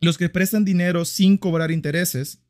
los 0.00 0.16
que 0.16 0.30
prestan 0.30 0.64
dinero 0.64 1.04
sin 1.04 1.36
cobrar 1.36 1.70
intereses, 1.70 2.40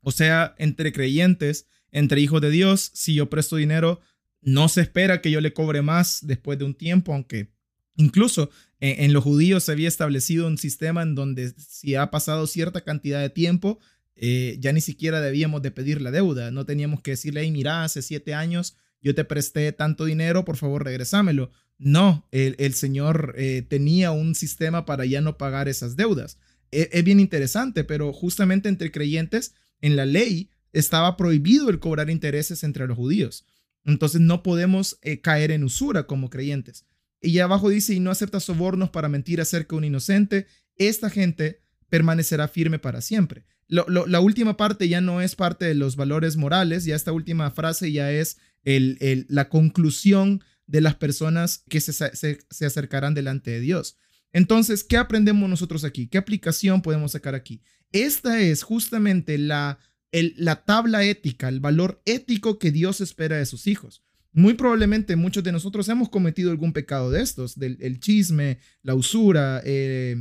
o 0.00 0.10
sea, 0.10 0.54
entre 0.56 0.90
creyentes, 0.90 1.66
entre 1.92 2.22
hijos 2.22 2.40
de 2.40 2.48
Dios, 2.48 2.90
si 2.94 3.14
yo 3.14 3.28
presto 3.28 3.56
dinero, 3.56 4.00
no 4.40 4.70
se 4.70 4.80
espera 4.80 5.20
que 5.20 5.30
yo 5.30 5.42
le 5.42 5.52
cobre 5.52 5.82
más 5.82 6.20
después 6.22 6.58
de 6.58 6.64
un 6.64 6.72
tiempo, 6.72 7.12
aunque 7.12 7.52
incluso 7.94 8.48
en, 8.78 9.12
los 9.12 9.22
judíos 9.22 9.64
se 9.64 9.72
había 9.72 9.88
establecido 9.88 10.46
un 10.46 10.56
sistema 10.56 11.02
en 11.02 11.14
donde 11.14 11.52
si 11.58 11.94
ha 11.94 12.10
pasado 12.10 12.46
cierta 12.46 12.80
cantidad 12.80 13.20
de 13.20 13.28
tiempo, 13.28 13.80
eh, 14.16 14.56
ya 14.60 14.72
ni 14.72 14.80
siquiera 14.80 15.20
debíamos 15.20 15.60
de 15.60 15.72
pedir 15.72 16.00
la 16.00 16.10
deuda, 16.10 16.50
no 16.50 16.64
teníamos 16.64 17.02
que 17.02 17.10
decirle, 17.10 17.42
hey, 17.42 17.50
mira, 17.50 17.84
hace 17.84 18.00
siete 18.00 18.32
años 18.32 18.78
yo 19.02 19.14
te 19.14 19.24
presté 19.24 19.72
tanto 19.72 20.04
dinero, 20.04 20.44
por 20.44 20.56
favor 20.56 20.84
regresámelo. 20.84 21.50
No, 21.78 22.28
el, 22.30 22.74
Señor 22.74 23.34
eh, 23.38 23.62
tenía 23.66 24.10
un 24.10 24.34
sistema 24.34 24.84
para 24.84 25.06
ya 25.06 25.22
no 25.22 25.38
pagar 25.38 25.68
esas 25.68 25.96
deudas. 25.96 26.38
E, 26.70 26.90
es 26.92 27.04
bien 27.04 27.20
interesante, 27.20 27.84
pero 27.84 28.12
justamente 28.12 28.68
entre 28.68 28.92
creyentes, 28.92 29.54
en 29.80 29.96
la 29.96 30.04
ley 30.04 30.50
estaba 30.74 31.16
prohibido 31.16 31.70
el 31.70 31.78
cobrar 31.78 32.10
intereses 32.10 32.64
entre 32.64 32.86
los 32.86 32.96
judíos. 32.96 33.46
Entonces 33.84 34.20
no 34.20 34.42
podemos 34.42 34.98
eh, 35.00 35.20
caer 35.20 35.50
en 35.50 35.64
usura 35.64 36.06
como 36.06 36.28
creyentes. 36.28 36.84
Y 37.22 37.38
abajo 37.38 37.70
dice, 37.70 37.94
y 37.94 38.00
no 38.00 38.10
acepta 38.10 38.40
sobornos 38.40 38.90
para 38.90 39.08
mentir 39.08 39.40
acerca 39.40 39.70
de 39.70 39.78
un 39.78 39.84
inocente, 39.84 40.46
esta 40.76 41.08
gente 41.08 41.60
permanecerá 41.88 42.46
firme 42.46 42.78
para 42.78 43.00
siempre. 43.00 43.44
la 43.68 44.20
última 44.20 44.56
parte 44.56 44.88
ya 44.88 45.00
no 45.00 45.20
es 45.20 45.34
parte 45.34 45.64
de 45.64 45.74
los 45.74 45.96
valores 45.96 46.36
morales, 46.36 46.84
ya 46.84 46.94
esta 46.94 47.12
última 47.12 47.50
frase 47.50 47.92
ya 47.92 48.10
es 48.10 48.38
la 48.64 49.48
conclusión 49.48 50.42
de 50.66 50.80
las 50.80 50.94
personas 50.94 51.64
que 51.68 51.80
se, 51.80 51.92
se 51.92 52.66
acercarán 52.66 53.14
delante 53.14 53.50
de 53.50 53.60
Dios. 53.60 53.96
Entonces, 54.32 54.84
¿qué 54.84 54.96
aprendemos 54.96 55.50
nosotros 55.50 55.84
aquí? 55.84 56.06
¿Qué 56.06 56.18
aplicación 56.18 56.82
podemos 56.82 57.12
sacar 57.12 57.34
aquí? 57.34 57.62
Esta 57.92 58.40
es 58.40 58.62
justamente 58.62 59.36
la 59.38 59.78
la 60.12 60.64
tabla 60.64 61.04
ética, 61.04 61.48
el 61.48 61.60
valor 61.60 62.02
ético 62.04 62.58
que 62.58 62.72
Dios 62.72 63.00
espera 63.00 63.36
de 63.36 63.46
sus 63.46 63.66
hijos. 63.66 64.02
Muy 64.32 64.54
probablemente 64.54 65.16
muchos 65.16 65.42
de 65.42 65.52
nosotros 65.52 65.88
hemos 65.88 66.08
cometido 66.08 66.50
algún 66.50 66.72
pecado 66.72 67.10
de 67.10 67.22
estos, 67.22 67.58
del 67.58 67.78
el 67.80 68.00
chisme, 68.00 68.58
la 68.82 68.94
usura, 68.94 69.60
eh, 69.64 70.16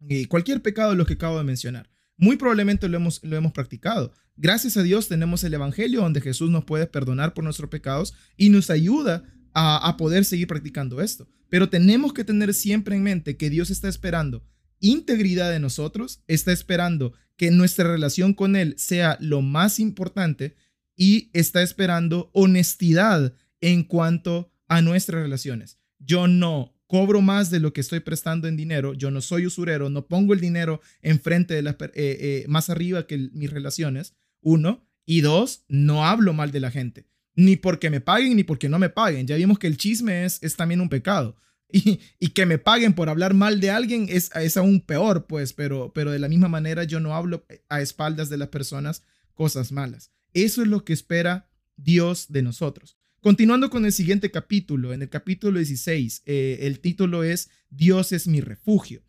y 0.00 0.26
cualquier 0.26 0.62
pecado 0.62 0.90
de 0.90 0.96
los 0.96 1.06
que 1.06 1.14
acabo 1.14 1.38
de 1.38 1.44
mencionar. 1.44 1.90
Muy 2.16 2.36
probablemente 2.36 2.88
lo 2.88 2.96
hemos, 2.96 3.22
lo 3.24 3.36
hemos 3.36 3.52
practicado. 3.52 4.12
Gracias 4.36 4.76
a 4.76 4.82
Dios 4.82 5.08
tenemos 5.08 5.44
el 5.44 5.54
Evangelio 5.54 6.00
donde 6.00 6.20
Jesús 6.20 6.50
nos 6.50 6.64
puede 6.64 6.86
perdonar 6.86 7.34
por 7.34 7.44
nuestros 7.44 7.70
pecados 7.70 8.14
y 8.36 8.48
nos 8.48 8.70
ayuda 8.70 9.24
a, 9.54 9.96
poder 9.98 10.24
seguir 10.24 10.46
practicando 10.46 11.00
esto. 11.00 11.28
Pero 11.48 11.68
tenemos 11.68 12.12
que 12.14 12.24
tener 12.24 12.54
siempre 12.54 12.96
en 12.96 13.02
mente 13.02 13.36
que 13.36 13.50
Dios 13.50 13.70
está 13.70 13.88
esperando 13.88 14.44
integridad 14.80 15.50
de 15.50 15.60
nosotros, 15.60 16.22
está 16.26 16.52
esperando 16.52 17.12
que 17.36 17.50
nuestra 17.50 17.90
relación 17.90 18.34
con 18.34 18.56
Él 18.56 18.74
sea 18.78 19.16
lo 19.20 19.40
más 19.40 19.78
importante 19.78 20.56
y 20.96 21.30
está 21.32 21.62
esperando 21.62 22.30
honestidad 22.32 23.34
en 23.60 23.84
cuanto 23.84 24.50
a 24.66 24.82
nuestras 24.82 25.22
relaciones. 25.22 25.78
Yo 25.98 26.26
no 26.26 26.74
cobro 26.88 27.20
más 27.22 27.50
de 27.50 27.60
lo 27.60 27.72
que 27.72 27.80
estoy 27.80 28.00
prestando 28.00 28.48
en 28.48 28.56
dinero, 28.56 28.92
yo 28.92 29.10
no 29.10 29.22
soy 29.22 29.46
usurero, 29.46 29.88
no 29.88 30.08
pongo 30.08 30.34
el 30.34 30.40
dinero 30.40 30.80
enfrente 31.00 31.54
de 31.54 31.62
las, 31.62 31.76
eh, 31.80 31.90
eh, 31.94 32.44
más 32.48 32.68
arriba 32.68 33.06
que 33.06 33.30
mis 33.32 33.50
relaciones, 33.50 34.14
uno, 34.42 34.86
y 35.06 35.22
dos, 35.22 35.64
no 35.68 36.06
hablo 36.06 36.32
mal 36.32 36.52
de 36.52 36.60
la 36.60 36.70
gente, 36.70 37.06
ni 37.34 37.56
porque 37.56 37.90
me 37.90 38.00
paguen 38.00 38.36
ni 38.36 38.44
porque 38.44 38.68
no 38.68 38.78
me 38.78 38.90
paguen. 38.90 39.26
Ya 39.26 39.36
vimos 39.36 39.58
que 39.58 39.66
el 39.66 39.76
chisme 39.76 40.24
es, 40.24 40.40
también 40.56 40.80
un 40.80 40.88
pecado. 40.88 41.36
Y, 41.74 42.00
y, 42.18 42.28
que 42.28 42.44
me 42.44 42.58
paguen 42.58 42.92
por 42.92 43.08
hablar 43.08 43.32
mal 43.32 43.58
de 43.58 43.70
alguien 43.70 44.06
es, 44.10 44.30
es 44.34 44.58
aún 44.58 44.82
peor, 44.82 45.26
pues, 45.26 45.54
pero, 45.54 45.90
pero 45.94 46.10
de 46.10 46.18
la 46.18 46.28
misma 46.28 46.46
manera 46.46 46.84
yo 46.84 47.00
no 47.00 47.14
hablo 47.14 47.46
a 47.70 47.80
espaldas 47.80 48.28
de 48.28 48.36
las 48.36 48.48
personas 48.48 49.04
cosas 49.32 49.72
malas. 49.72 50.12
Eso 50.34 50.60
es 50.60 50.68
lo 50.68 50.84
que 50.84 50.92
espera 50.92 51.48
Dios 51.76 52.26
de 52.28 52.42
nosotros. 52.42 52.98
Continuando 53.20 53.70
con 53.70 53.86
el 53.86 53.92
siguiente 53.92 54.30
capítulo, 54.30 54.92
en 54.92 55.00
el 55.00 55.08
capítulo 55.08 55.58
16, 55.58 56.24
eh, 56.26 56.58
el 56.62 56.80
título 56.80 57.24
es 57.24 57.48
Dios 57.70 58.12
es 58.12 58.26
mi 58.26 58.40
refugio. 58.40 59.02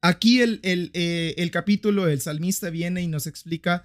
Aquí 0.00 0.40
el, 0.40 0.60
el, 0.62 0.90
eh, 0.94 1.34
el 1.38 1.50
capítulo, 1.50 2.08
el 2.08 2.20
salmista 2.20 2.70
viene 2.70 3.02
y 3.02 3.06
nos 3.06 3.26
explica 3.26 3.84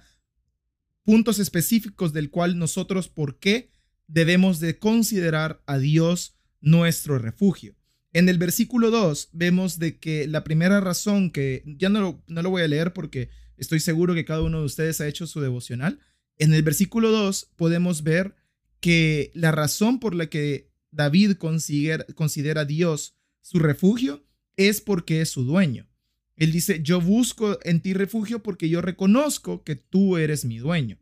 puntos 1.04 1.38
específicos 1.38 2.12
del 2.12 2.30
cual 2.30 2.58
nosotros 2.58 3.08
por 3.08 3.38
qué 3.38 3.70
debemos 4.06 4.60
de 4.60 4.78
considerar 4.78 5.62
a 5.66 5.78
Dios 5.78 6.36
nuestro 6.60 7.18
refugio. 7.18 7.76
En 8.12 8.28
el 8.28 8.38
versículo 8.38 8.90
2 8.90 9.30
vemos 9.32 9.78
de 9.78 9.98
que 9.98 10.26
la 10.26 10.44
primera 10.44 10.80
razón 10.80 11.30
que 11.30 11.62
ya 11.66 11.88
no 11.88 12.22
no 12.26 12.42
lo 12.42 12.50
voy 12.50 12.62
a 12.62 12.68
leer 12.68 12.92
porque 12.92 13.28
estoy 13.56 13.80
seguro 13.80 14.14
que 14.14 14.24
cada 14.24 14.42
uno 14.42 14.60
de 14.60 14.66
ustedes 14.66 15.00
ha 15.00 15.08
hecho 15.08 15.26
su 15.26 15.40
devocional. 15.40 15.98
En 16.38 16.54
el 16.54 16.62
versículo 16.62 17.10
2 17.10 17.52
podemos 17.56 18.02
ver 18.02 18.34
que 18.80 19.30
la 19.34 19.50
razón 19.50 19.98
por 20.00 20.14
la 20.14 20.26
que 20.26 20.70
David 20.90 21.32
considera, 21.32 22.04
considera 22.14 22.62
a 22.62 22.64
Dios 22.64 23.16
su 23.40 23.58
refugio 23.58 24.24
es 24.56 24.80
porque 24.80 25.20
es 25.20 25.30
su 25.30 25.44
dueño. 25.44 25.88
Él 26.36 26.52
dice, 26.52 26.82
yo 26.82 27.00
busco 27.00 27.58
en 27.62 27.80
ti 27.80 27.94
refugio 27.94 28.42
porque 28.42 28.68
yo 28.68 28.80
reconozco 28.80 29.62
que 29.62 29.76
tú 29.76 30.16
eres 30.16 30.44
mi 30.44 30.58
dueño. 30.58 30.98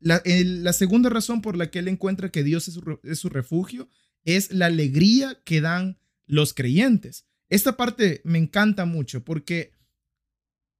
La, 0.00 0.72
segunda 0.72 1.10
razón 1.10 1.42
por 1.42 1.56
la 1.56 1.70
que 1.70 1.78
él 1.78 1.88
encuentra 1.88 2.30
que 2.30 2.42
Dios 2.42 2.68
es 2.68 2.74
su, 2.74 3.00
es 3.02 3.18
su 3.18 3.28
refugio 3.28 3.88
es 4.24 4.50
la 4.50 4.66
alegría 4.66 5.40
que 5.44 5.60
dan 5.60 5.98
los 6.26 6.54
creyentes. 6.54 7.26
Esta 7.48 7.76
parte 7.76 8.20
me 8.24 8.38
encanta 8.38 8.84
mucho 8.84 9.24
porque 9.24 9.72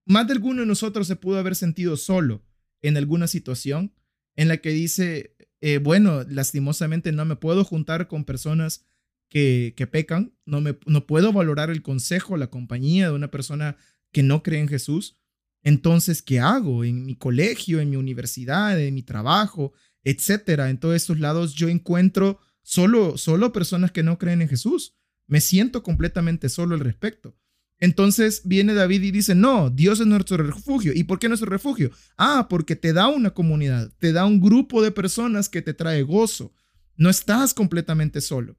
más 0.07 0.27
de 0.27 0.33
alguno 0.35 0.61
de 0.61 0.67
nosotros 0.67 1.07
se 1.07 1.17
pudo 1.17 1.39
haber 1.39 1.55
sentido 1.55 1.97
solo 1.97 2.45
en 2.83 2.97
alguna 2.97 3.27
situación 3.27 3.93
en 4.37 4.49
la 4.49 4.59
que 4.59 4.71
dice, 4.71 5.37
eh, 5.61 5.79
bueno, 5.79 6.25
lastimosamente 6.29 7.13
no 7.13 7.25
me 7.25 7.37
puedo 7.37 7.65
juntar 7.65 8.09
con 8.09 8.25
personas 8.25 8.87
que, 9.31 9.89
pecan, 9.91 10.35
no, 10.45 10.61
me, 10.61 10.77
no 10.87 11.07
puedo 11.07 11.33
valorar 11.33 11.71
el 11.71 11.83
consejo, 11.83 12.37
la 12.37 12.51
compañía 12.51 13.09
de 13.09 13.15
una 13.15 13.31
persona 13.31 13.77
que 14.13 14.23
no 14.23 14.43
cree 14.43 14.61
en 14.61 14.69
Jesús. 14.69 15.19
Entonces, 15.63 16.21
¿qué 16.21 16.41
hago? 16.41 16.85
En 16.85 17.07
mi 17.07 17.15
colegio, 17.15 17.81
en 17.81 17.91
mi 17.91 17.97
universidad, 17.97 18.79
en 18.81 18.95
mi 18.95 19.03
trabajo, 19.03 19.73
etcétera. 20.03 20.69
En 20.69 20.79
todos 20.79 20.97
estos 20.97 21.21
lados 21.21 21.55
yo 21.55 21.69
encuentro 21.69 22.41
solo, 22.63 23.17
solo 23.17 23.53
personas 23.53 23.93
que 23.93 24.03
no 24.03 24.19
creen 24.19 24.43
en 24.43 24.49
Jesús. 24.49 24.97
Me 25.27 25.41
siento 25.41 25.85
completamente 25.85 26.49
solo 26.49 26.75
al 26.75 26.81
respecto. 26.81 27.37
Entonces 27.79 28.43
viene 28.45 28.75
David 28.75 29.03
y 29.05 29.11
dice, 29.13 29.35
no, 29.35 29.71
Dios 29.71 30.01
es 30.01 30.07
nuestro 30.07 30.39
refugio. 30.39 30.93
¿Y 30.93 31.05
por 31.05 31.21
qué 31.21 31.29
nuestro 31.29 31.49
refugio? 31.49 31.93
Ah, 32.17 32.49
porque 32.51 32.75
te 32.75 32.93
da 32.93 33.07
una 33.07 33.31
comunidad, 33.31 33.93
te 34.01 34.13
da 34.13 34.27
un 34.27 34.41
grupo 34.41 34.83
de 34.83 34.91
personas 34.91 35.49
que 35.49 35.63
te 35.63 35.73
trae 35.73 36.03
gozo. 36.03 36.53
No 36.97 37.09
estás 37.09 37.55
completamente 37.55 38.21
solo. 38.21 38.59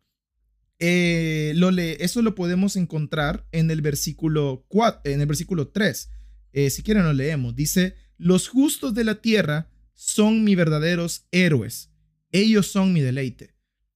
Eh, 0.84 1.54
lo 1.56 1.70
eso 1.70 2.24
lo 2.24 2.34
podemos 2.34 2.76
encontrar 2.76 3.48
en 3.52 3.70
el 3.70 3.82
versículo, 3.82 4.66
4, 4.68 5.12
en 5.14 5.22
el 5.22 5.28
versículo 5.28 5.68
3. 5.68 6.10
Eh, 6.54 6.70
si 6.72 6.82
quieren 6.82 7.04
lo 7.04 7.14
leemos. 7.14 7.56
Dice, 7.56 7.96
los 8.18 8.48
justos 8.48 8.96
de 8.96 9.04
la 9.04 9.22
tierra 9.22 9.70
son 9.94 10.44
mis 10.44 10.58
verdaderos 10.58 11.28
héroes. 11.32 11.92
Ellos 12.32 12.66
son 12.66 12.94
mi 12.94 13.02
deleite. 13.02 13.54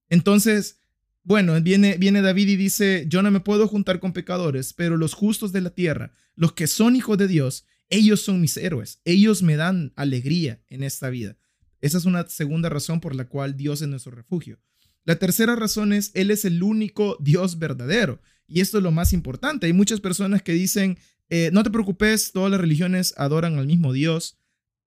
Entonces, 0.10 0.78
bueno, 1.24 1.60
viene, 1.60 1.98
viene 1.98 2.22
David 2.22 2.50
y 2.50 2.56
dice, 2.56 3.06
yo 3.10 3.24
no 3.24 3.32
me 3.32 3.40
puedo 3.40 3.68
juntar 3.68 4.00
con 4.00 4.14
pecadores, 4.14 4.74
pero 4.74 4.96
los 4.96 5.16
justos 5.16 5.52
de 5.52 5.62
la 5.62 5.72
tierra, 5.72 6.14
los 6.36 6.54
que 6.54 6.68
son 6.68 6.96
hijos 6.96 7.18
de 7.18 7.28
Dios, 7.28 7.66
ellos 7.90 8.22
son 8.22 8.40
mis 8.42 8.58
héroes, 8.58 9.02
ellos 9.06 9.42
me 9.42 9.56
dan 9.56 9.92
alegría 9.96 10.62
en 10.70 10.84
esta 10.84 11.10
vida. 11.10 11.36
Esa 11.82 11.98
es 11.98 12.06
una 12.06 12.28
segunda 12.28 12.70
razón 12.70 13.02
por 13.02 13.16
la 13.16 13.28
cual 13.28 13.58
Dios 13.58 13.82
es 13.82 13.88
nuestro 13.88 14.12
refugio. 14.12 14.60
La 15.06 15.18
tercera 15.18 15.56
razón 15.56 15.94
es, 15.94 16.12
Él 16.14 16.32
es 16.32 16.46
el 16.46 16.62
único 16.62 17.18
Dios 17.20 17.60
verdadero. 17.60 18.22
Y 18.48 18.62
esto 18.62 18.78
es 18.78 18.84
lo 18.84 18.92
más 18.92 19.14
importante. 19.14 19.68
Hay 19.68 19.74
muchas 19.74 20.02
personas 20.02 20.42
que 20.42 20.52
dicen, 20.52 20.98
eh, 21.30 21.50
no 21.54 21.64
te 21.64 21.72
preocupes, 21.72 22.32
todas 22.32 22.52
las 22.52 22.60
religiones 22.60 23.14
adoran 23.18 23.58
al 23.58 23.68
mismo 23.68 23.94
Dios. 23.94 24.38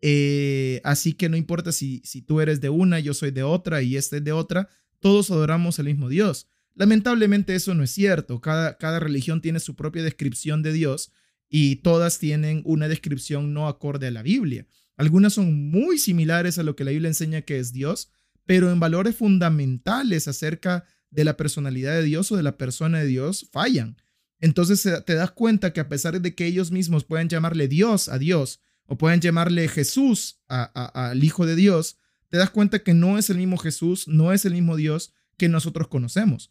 Eh, 0.01 0.81
así 0.85 1.15
que 1.15 1.29
no 1.29 1.37
importa 1.37 1.73
si, 1.73 2.03
si 2.05 2.23
tú 2.23 2.41
eres 2.41 2.61
de 2.61 2.69
una, 2.69 3.01
yo 3.01 3.15
soy 3.15 3.31
de 3.31 3.43
otra 3.43 3.83
y 3.83 3.97
este 3.97 4.19
es 4.19 4.25
de 4.25 4.33
otra, 4.33 4.69
todos 5.01 5.31
adoramos 5.31 5.79
al 5.79 5.87
mismo 5.87 6.09
Dios. 6.09 6.49
Lamentablemente 6.75 7.55
eso 7.55 7.75
no 7.75 7.83
es 7.83 7.91
cierto. 7.91 8.41
Cada, 8.41 8.77
cada 8.79 9.01
religión 9.01 9.41
tiene 9.41 9.61
su 9.61 9.75
propia 9.75 10.03
descripción 10.03 10.63
de 10.63 10.73
Dios 10.73 11.13
y 11.49 11.77
todas 11.77 12.19
tienen 12.19 12.63
una 12.65 12.89
descripción 12.89 13.53
no 13.53 13.67
acorde 13.67 14.09
a 14.09 14.13
la 14.13 14.23
Biblia. 14.23 14.67
Algunas 14.97 15.33
son 15.33 15.71
muy 15.71 15.99
similares 15.99 16.59
a 16.59 16.63
lo 16.63 16.77
que 16.77 16.85
la 16.85 16.91
Biblia 16.91 17.09
enseña 17.09 17.43
que 17.43 17.59
es 17.59 17.73
Dios, 17.73 18.11
pero 18.49 18.73
en 18.73 18.81
valores 18.81 19.15
fundamentales 19.15 20.27
acerca 20.27 20.87
de 21.11 21.23
la 21.23 21.37
personalidad 21.37 21.93
de 21.93 22.03
Dios 22.03 22.33
o 22.33 22.37
de 22.37 22.43
la 22.43 22.57
persona 22.57 22.99
de 22.99 23.07
Dios 23.07 23.47
fallan. 23.53 23.99
Entonces 24.41 24.89
te 25.05 25.15
das 25.15 25.33
cuenta 25.33 25.75
que 25.75 25.81
a 25.81 25.91
pesar 25.91 26.19
de 26.19 26.35
que 26.35 26.47
ellos 26.47 26.71
mismos 26.71 27.05
pueden 27.05 27.29
llamarle 27.29 27.69
Dios 27.69 28.09
a 28.09 28.17
Dios 28.19 28.61
o 28.87 28.97
pueden 28.97 29.21
llamarle 29.21 29.69
Jesús 29.69 30.41
al 30.49 31.23
Hijo 31.23 31.45
de 31.45 31.57
Dios, 31.57 31.99
te 32.31 32.39
das 32.39 32.49
cuenta 32.49 32.79
que 32.79 32.95
no 32.95 33.19
es 33.19 33.29
el 33.29 33.37
mismo 33.37 33.59
Jesús, 33.59 34.09
no 34.09 34.33
es 34.33 34.47
el 34.47 34.55
mismo 34.55 34.77
Dios 34.77 35.13
que 35.37 35.51
nosotros 35.51 35.89
conocemos. 35.89 36.51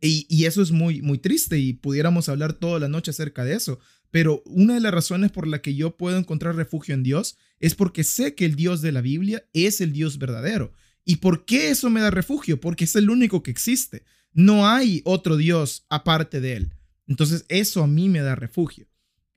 Y, 0.00 0.44
eso 0.44 0.62
es 0.62 0.70
muy, 0.70 1.02
muy 1.02 1.18
triste 1.18 1.58
y 1.58 1.72
pudiéramos 1.72 2.28
hablar 2.28 2.52
toda 2.52 2.78
la 2.78 2.86
noche 2.86 3.10
acerca 3.10 3.44
de 3.44 3.54
eso. 3.54 3.80
Pero 4.12 4.44
una 4.46 4.74
de 4.74 4.80
las 4.80 4.94
razones 4.94 5.32
por 5.32 5.48
la 5.48 5.62
que 5.62 5.74
yo 5.74 5.96
puedo 5.96 6.16
encontrar 6.16 6.54
refugio 6.54 6.94
en 6.94 7.02
Dios 7.02 7.38
es 7.58 7.74
porque 7.74 8.04
sé 8.04 8.36
que 8.36 8.44
el 8.44 8.54
Dios 8.54 8.82
de 8.82 8.92
la 8.92 9.00
Biblia 9.00 9.44
es 9.52 9.80
el 9.80 9.92
Dios 9.92 10.18
verdadero. 10.18 10.72
¿Y 11.08 11.16
por 11.16 11.46
qué 11.46 11.70
eso 11.70 11.88
me 11.88 12.02
da 12.02 12.10
refugio? 12.10 12.60
Porque 12.60 12.84
es 12.84 12.94
el 12.94 13.08
único 13.08 13.42
que 13.42 13.50
existe. 13.50 14.02
No 14.34 14.68
hay 14.68 15.00
otro 15.06 15.38
Dios 15.38 15.86
aparte 15.88 16.38
de 16.42 16.52
él. 16.52 16.72
Entonces 17.06 17.46
eso 17.48 17.82
a 17.82 17.86
mí 17.86 18.10
me 18.10 18.20
da 18.20 18.34
refugio. 18.34 18.86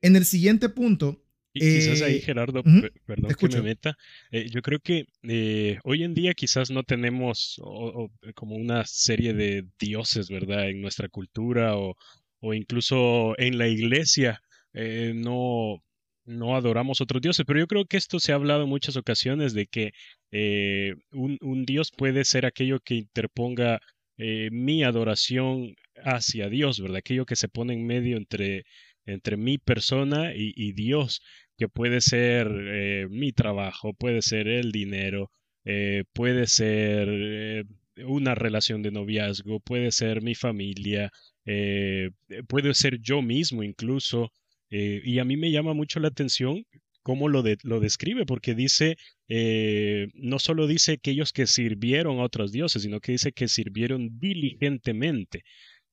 En 0.02 0.14
el 0.14 0.26
siguiente 0.26 0.68
punto, 0.68 1.24
y 1.54 1.60
quizás 1.60 2.02
ahí, 2.02 2.16
eh, 2.16 2.20
Gerardo, 2.20 2.62
perdón 3.06 3.34
que 3.34 3.48
me 3.48 3.62
meta, 3.62 3.96
eh, 4.30 4.50
yo 4.50 4.60
creo 4.60 4.80
que 4.80 5.06
eh, 5.22 5.78
hoy 5.84 6.02
en 6.02 6.12
día 6.12 6.34
quizás 6.34 6.70
no 6.70 6.82
tenemos 6.82 7.58
como 8.34 8.56
una 8.56 8.84
serie 8.84 9.32
de 9.32 9.64
dioses, 9.78 10.28
¿verdad? 10.28 10.68
En 10.68 10.82
nuestra 10.82 11.08
cultura 11.08 11.78
o, 11.78 11.96
o 12.40 12.52
incluso 12.52 13.34
en 13.38 13.56
la 13.56 13.68
iglesia 13.68 14.42
no, 14.74 15.82
no 16.26 16.54
adoramos 16.54 17.00
otros 17.00 17.22
dioses, 17.22 17.46
pero 17.46 17.60
yo 17.60 17.66
creo 17.66 17.86
que 17.86 17.96
esto 17.96 18.20
se 18.20 18.32
ha 18.32 18.34
hablado 18.34 18.64
en 18.64 18.68
muchas 18.68 18.96
ocasiones 18.96 19.54
de 19.54 19.66
que 19.66 19.92
un, 20.32 21.38
un, 21.40 21.64
dios 21.64 21.90
puede 21.96 22.24
ser 22.24 22.46
aquello 22.46 22.80
que 22.80 22.94
interponga 22.94 23.80
mi 24.18 24.84
adoración 24.84 25.74
hacia 25.96 26.48
Dios, 26.48 26.80
¿verdad? 26.80 26.98
Aquello 26.98 27.26
que 27.26 27.36
se 27.36 27.48
pone 27.48 27.74
en 27.74 27.86
medio 27.86 28.16
entre 28.16 28.64
entre 29.06 29.36
mi 29.36 29.58
persona 29.58 30.32
y, 30.34 30.72
Dios 30.72 31.22
que 31.58 31.68
puede 31.68 32.00
ser 32.00 32.48
eh, 32.50 33.06
mi 33.10 33.32
trabajo, 33.32 33.92
puede 33.94 34.22
ser 34.22 34.48
el 34.48 34.72
dinero, 34.72 35.30
eh, 35.64 36.04
puede 36.12 36.46
ser 36.46 37.08
eh, 37.10 37.64
una 38.06 38.34
relación 38.34 38.82
de 38.82 38.90
noviazgo, 38.90 39.60
puede 39.60 39.92
ser 39.92 40.22
mi 40.22 40.34
familia, 40.34 41.10
puede 42.48 42.74
ser 42.74 43.00
yo 43.00 43.20
mismo 43.20 43.62
incluso. 43.62 44.30
y 44.70 45.18
a 45.18 45.24
mí 45.24 45.36
me 45.36 45.50
llama 45.50 45.74
mucho 45.74 46.00
la 46.00 46.08
atención 46.08 46.64
cómo 47.02 47.28
lo, 47.28 47.42
lo 47.62 47.80
describe, 47.80 48.24
porque 48.26 48.54
dice, 48.54 48.96
no 50.14 50.38
solo 50.38 50.66
dice 50.66 50.92
aquellos 50.92 51.32
que 51.32 51.46
sirvieron 51.46 52.18
a 52.18 52.24
otros 52.24 52.52
dioses, 52.52 52.82
sino 52.82 53.00
que 53.00 53.12
dice 53.12 53.32
que 53.32 53.48
sirvieron 53.48 54.18
diligentemente. 54.18 55.44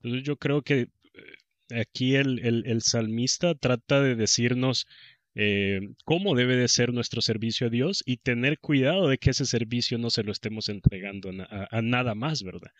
Entonces 0.02 0.26
yo 0.26 0.36
creo 0.36 0.62
que 0.62 0.88
aquí 1.70 2.14
el, 2.16 2.64
el 2.66 2.82
salmista 2.82 3.54
trata 3.54 4.00
de 4.00 4.14
decirnos 4.14 4.86
eh, 5.36 5.80
cómo 6.04 6.34
debe 6.34 6.56
de 6.56 6.66
ser 6.66 6.92
nuestro 6.92 7.20
servicio 7.20 7.68
a 7.68 7.70
Dios 7.70 8.02
y 8.04 8.16
tener 8.16 8.58
cuidado 8.58 9.08
de 9.08 9.18
que 9.18 9.30
ese 9.30 9.46
servicio 9.46 9.96
no 9.96 10.10
se 10.10 10.24
lo 10.24 10.32
estemos 10.32 10.68
entregando 10.68 11.30
a, 11.70 11.82
nada 11.82 12.14
más, 12.14 12.42
¿verdad? 12.42 12.72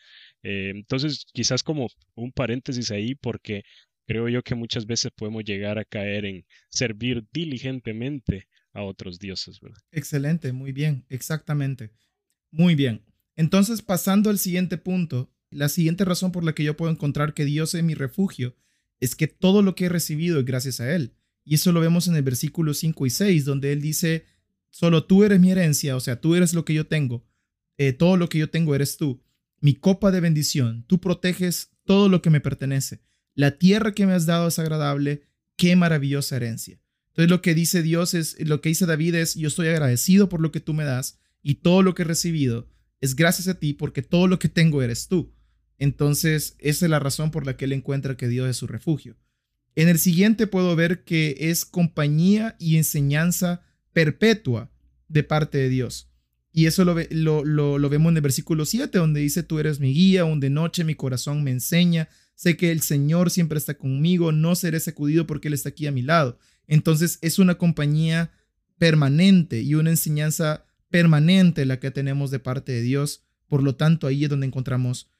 Eh, 0.43 0.73
entonces, 0.75 1.27
quizás 1.33 1.63
como 1.63 1.89
un 2.15 2.33
paréntesis 2.33 2.91
ahí, 2.91 3.15
porque 3.15 3.63
creo 4.11 4.29
yo 4.29 4.43
que 4.43 4.57
muchas 4.57 4.87
veces 4.87 5.13
podemos 5.15 5.45
llegar 5.45 5.79
a 5.79 5.85
caer 5.85 6.25
en 6.25 6.45
servir 6.69 7.29
diligentemente 7.33 8.49
a 8.73 8.83
otros 8.83 9.21
dioses, 9.21 9.61
¿verdad? 9.61 9.79
Excelente, 9.93 10.53
muy 10.53 10.73
bien, 10.73 11.07
exactamente. 11.11 11.93
Muy 12.51 12.75
bien. 12.75 13.05
Entonces, 13.37 13.83
pasando 13.83 14.29
al 14.29 14.41
siguiente 14.41 14.79
punto, 14.79 15.33
la 15.49 15.69
siguiente 15.69 16.05
razón 16.05 16.33
por 16.33 16.43
la 16.43 16.57
que 16.57 16.65
yo 16.65 16.77
puedo 16.77 16.91
encontrar 16.91 17.35
que 17.35 17.45
Dios 17.45 17.73
es 17.77 17.85
mi 17.85 17.95
refugio 17.95 18.57
es 18.99 19.15
que 19.15 19.29
todo 19.29 19.63
lo 19.63 19.77
que 19.77 19.85
he 19.85 19.89
recibido 19.89 20.41
es 20.41 20.45
gracias 20.45 20.81
a 20.81 20.93
Él. 20.93 21.15
Y 21.45 21.55
eso 21.55 21.71
lo 21.71 21.79
vemos 21.79 22.09
en 22.09 22.17
el 22.17 22.25
versículo 22.25 22.75
5 22.75 23.07
y 23.07 23.11
6, 23.11 23.45
donde 23.45 23.73
Él 23.73 23.81
dice, 23.81 24.25
solo 24.71 25.05
tú 25.05 25.23
eres 25.23 25.39
mi 25.39 25.53
herencia, 25.53 25.95
o 25.95 26.01
sea, 26.01 26.21
tú 26.21 26.35
eres 26.35 26.53
lo 26.53 26.65
que 26.65 26.75
yo 26.75 26.89
tengo, 26.89 27.25
eh, 27.79 27.93
todo 27.93 28.17
lo 28.17 28.29
que 28.29 28.39
yo 28.39 28.51
tengo 28.51 28.75
eres 28.75 28.97
tú, 28.97 29.23
mi 29.61 29.75
copa 29.75 30.11
de 30.11 30.19
bendición, 30.19 30.85
tú 30.89 31.01
proteges 31.01 31.71
todo 31.85 32.09
lo 32.09 32.23
que 32.23 32.31
me 32.31 32.41
pertenece, 32.41 33.03
la 33.35 33.59
tierra 33.59 33.93
que 33.93 34.07
me 34.07 34.13
has 34.13 34.27
dado 34.27 34.49
es 34.49 34.59
agradable, 34.59 35.23
qué 35.57 35.77
maravillosa 35.77 36.37
herencia. 36.37 36.81
Entonces 37.09 37.31
lo 37.31 37.43
que 37.43 37.55
dice 37.55 37.83
Dios 37.83 38.15
es, 38.15 38.37
lo 38.41 38.61
que 38.61 38.71
dice 38.71 38.87
David 38.87 39.15
es, 39.17 39.35
yo 39.35 39.49
estoy 39.49 39.69
agradecido 39.69 40.29
por 40.29 40.41
lo 40.41 40.53
que 40.53 40.61
tú 40.61 40.75
me 40.75 40.85
das 40.85 41.19
y 41.43 41.57
todo 41.57 41.83
lo 41.83 41.95
que 41.95 42.03
he 42.03 42.07
recibido 42.07 42.69
es 43.01 43.17
gracias 43.17 43.49
a 43.49 43.59
ti 43.59 43.73
porque 43.73 44.03
todo 44.03 44.27
lo 44.27 44.39
que 44.39 44.49
tengo 44.49 44.83
eres 44.83 45.09
tú. 45.09 45.33
Entonces, 45.79 46.57
esa 46.59 46.87
es 46.87 46.91
la 46.91 46.99
razón 46.99 47.31
por 47.31 47.47
la 47.47 47.57
que 47.57 47.65
él 47.65 47.73
encuentra 47.73 48.17
que 48.17 48.29
Dios 48.29 48.49
es 48.49 48.57
su 48.57 48.67
refugio. 48.67 49.17
En 49.75 49.89
el 49.89 49.99
siguiente 49.99 50.47
puedo 50.47 50.77
ver 50.77 51.05
que 51.05 51.37
es 51.39 51.65
compañía 51.65 52.57
y 52.59 52.77
enseñanza 52.77 53.63
perpetua 53.93 54.71
de 55.09 55.25
parte 55.25 55.59
de 55.59 55.69
Dios. 55.71 56.11
Y 56.53 56.67
eso 56.67 56.85
lo, 56.85 56.95
lo, 57.45 57.89
vemos 57.89 58.11
en 58.11 58.17
el 58.17 58.23
versículo 58.23 58.67
7, 58.67 58.99
donde 58.99 59.21
dice, 59.21 59.43
tú 59.43 59.59
eres 59.59 59.81
mi 59.81 59.95
guía, 59.95 60.23
donde 60.23 60.51
noche 60.51 60.85
mi 60.85 60.95
corazón 60.95 61.45
me 61.45 61.53
enseña, 61.53 62.09
sé 62.41 62.57
que 62.57 62.71
el 62.71 62.81
Señor 62.81 63.31
siempre 63.31 63.59
está 63.59 63.75
conmigo, 63.75 64.33
no 64.33 64.55
seré 64.55 64.81
sacudido 64.81 65.27
porque 65.27 65.49
Él 65.49 65.55
está 65.55 65.69
aquí 65.69 65.87
a 65.87 65.93
mi 65.93 66.01
lado. 66.01 66.39
Entonces 66.67 67.19
es 67.21 67.39
una 67.39 67.57
compañía 67.57 68.33
permanente 68.79 69.61
y 69.61 69.75
una 69.75 69.91
enseñanza 69.91 70.65
permanente 70.89 71.67
la 71.67 71.79
que 71.81 71.91
tenemos 71.91 72.31
de 72.31 72.39
parte 72.39 72.73
de 72.73 72.81
Dios. 72.81 73.25
Por 73.47 73.63
lo 73.63 73.77
tanto, 73.77 74.07
ahí 74.07 74.25
es 74.25 74.31
donde 74.31 74.47
encontramos 74.47 75.11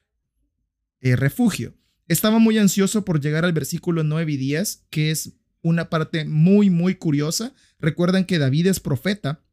eh, 0.99 1.15
refugio. 1.15 1.75
Estaba 2.07 2.39
muy 2.39 2.57
ansioso 2.57 3.05
por 3.05 3.21
llegar 3.21 3.45
al 3.45 3.53
versículo 3.53 4.03
9 4.03 4.31
y 4.31 4.37
10, 4.37 4.87
que 4.89 5.11
es 5.11 5.33
una 5.61 5.91
parte 5.91 6.25
muy, 6.25 6.71
muy 6.71 6.95
curiosa. 6.95 7.53
Recuerdan 7.77 8.25
que 8.25 8.39
David 8.39 8.65
es 8.65 8.79
profeta, 8.79 9.43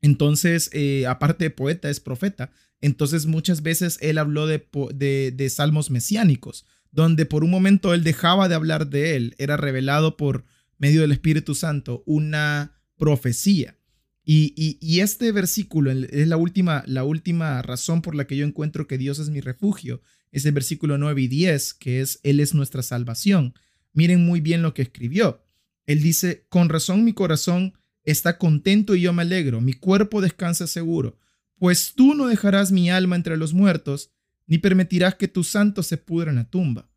entonces, 0.00 0.70
eh, 0.72 1.06
aparte 1.06 1.44
de 1.44 1.50
poeta, 1.50 1.88
es 1.88 2.00
profeta. 2.00 2.50
Entonces, 2.80 3.26
muchas 3.26 3.62
veces 3.62 3.98
él 4.02 4.18
habló 4.18 4.48
de, 4.48 4.66
de, 4.92 5.50
salmos 5.50 5.90
mesiánicos, 5.90 6.66
donde 6.92 7.26
por 7.26 7.42
un 7.42 7.50
momento 7.50 7.94
él 7.94 8.04
dejaba 8.04 8.48
de 8.48 8.54
hablar 8.54 8.88
de 8.88 9.16
él, 9.16 9.34
era 9.38 9.56
revelado 9.56 10.16
por 10.16 10.44
medio 10.78 11.00
del 11.00 11.12
Espíritu 11.12 11.54
Santo 11.54 12.04
una 12.06 12.80
profecía. 12.96 13.76
Y, 14.24 15.00
este 15.00 15.32
versículo 15.32 15.90
es 15.90 16.28
la 16.28 16.36
última, 16.36 16.84
la 16.86 17.02
última 17.02 17.60
razón 17.62 18.02
por 18.02 18.14
la 18.14 18.28
que 18.28 18.36
yo 18.36 18.46
encuentro 18.46 18.86
que 18.86 18.98
Dios 18.98 19.18
es 19.18 19.30
mi 19.30 19.40
refugio. 19.40 20.00
Es 20.30 20.46
el 20.46 20.52
versículo 20.52 20.96
9 20.96 21.22
y 21.22 21.28
10, 21.28 21.74
que 21.74 22.00
es 22.00 22.20
Él 22.22 22.38
es 22.38 22.54
nuestra 22.54 22.82
salvación. 22.82 23.54
Miren 23.92 24.24
muy 24.24 24.40
bien 24.40 24.62
lo 24.62 24.74
que 24.74 24.82
escribió. 24.82 25.42
Él 25.86 26.02
dice, 26.02 26.46
con 26.48 26.68
razón 26.68 27.04
mi 27.04 27.12
corazón 27.12 27.74
está 28.04 28.38
contento 28.38 28.94
y 28.94 29.00
yo 29.00 29.12
me 29.12 29.22
alegro, 29.22 29.60
mi 29.60 29.72
cuerpo 29.72 30.20
descansa 30.20 30.66
seguro, 30.66 31.18
pues 31.56 31.94
tú 31.94 32.14
no 32.14 32.26
dejarás 32.26 32.72
mi 32.72 32.90
alma 32.90 33.16
entre 33.16 33.36
los 33.36 33.54
muertos, 33.54 34.10
ni 34.46 34.58
permitirás 34.58 35.14
que 35.14 35.28
tu 35.28 35.44
santo 35.44 35.82
se 35.82 35.96
pudra 35.96 36.30
en 36.30 36.36
la 36.36 36.50
tumba. 36.50 36.88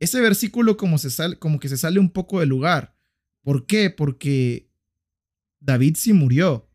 Ese 0.00 0.20
versículo 0.20 0.76
como, 0.76 0.98
se 0.98 1.10
sale, 1.10 1.38
como 1.38 1.58
que 1.58 1.68
se 1.68 1.76
sale 1.76 1.98
un 1.98 2.10
poco 2.10 2.40
del 2.40 2.48
lugar. 2.48 2.94
¿Por 3.42 3.66
qué? 3.66 3.90
Porque 3.90 4.70
David 5.60 5.96
sí 5.96 6.12
murió 6.12 6.68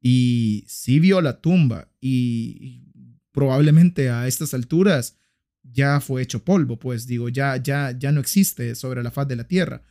y 0.00 0.64
sí 0.68 1.00
vio 1.00 1.20
la 1.20 1.40
tumba 1.40 1.90
y 2.00 2.84
probablemente 3.32 4.10
a 4.10 4.26
estas 4.26 4.54
alturas 4.54 5.16
ya 5.62 6.00
fue 6.00 6.22
hecho 6.22 6.44
polvo, 6.44 6.78
pues 6.78 7.06
digo, 7.06 7.28
ya, 7.28 7.56
ya, 7.56 7.96
ya 7.96 8.12
no 8.12 8.20
existe 8.20 8.74
sobre 8.74 9.02
la 9.02 9.10
faz 9.10 9.28
de 9.28 9.36
la 9.36 9.44
tierra. 9.46 9.82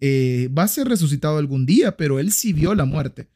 Eh, 0.00 0.50
va 0.56 0.64
a 0.64 0.68
ser 0.68 0.88
resucitado 0.88 1.38
algún 1.38 1.66
día, 1.66 1.96
pero 1.96 2.18
él 2.18 2.32
sí 2.32 2.52
vio 2.52 2.74
la 2.74 2.84
muerte. 2.84 3.28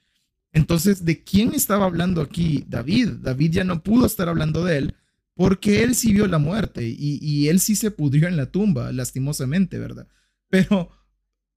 Entonces, 0.53 1.05
¿de 1.05 1.23
quién 1.23 1.55
estaba 1.55 1.87
hablando 1.87 2.21
aquí 2.21 2.65
David? 2.69 3.09
David 3.23 3.53
ya 3.53 3.65
no 3.65 3.83
pudo 3.83 4.07
estar 4.07 4.29
hablando 4.29 4.65
de 4.65 4.79
él 4.79 4.95
porque 5.41 5.83
él 5.83 5.95
sí 5.95 6.13
vio 6.13 6.27
la 6.27 6.37
muerte 6.37 6.87
y, 6.87 7.19
y 7.23 7.49
él 7.49 7.61
sí 7.61 7.75
se 7.75 7.91
pudrió 7.91 8.29
en 8.29 8.37
la 8.37 8.51
tumba, 8.51 8.93
lastimosamente, 8.93 9.79
¿verdad? 9.79 10.07
Pero 10.51 10.91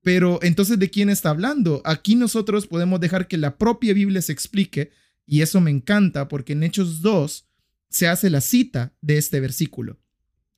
pero 0.02 0.39
entonces, 0.41 0.80
¿de 0.80 0.89
quién 0.89 1.10
está 1.10 1.32
hablando? 1.32 1.82
Aquí 1.84 2.15
nosotros 2.15 2.65
podemos 2.65 3.02
dejar 3.02 3.28
que 3.28 3.36
la 3.36 3.58
propia 3.58 3.93
Biblia 3.93 4.22
se 4.22 4.32
explique, 4.32 4.91
y 5.26 5.41
eso 5.41 5.60
me 5.60 5.69
encanta 5.69 6.30
porque 6.30 6.54
en 6.54 6.63
Hechos 6.63 7.02
2 7.02 7.46
se 7.89 8.08
hace 8.08 8.30
la 8.30 8.39
cita 8.39 8.93
de 9.02 9.17
este 9.17 9.41
versículo. 9.41 10.00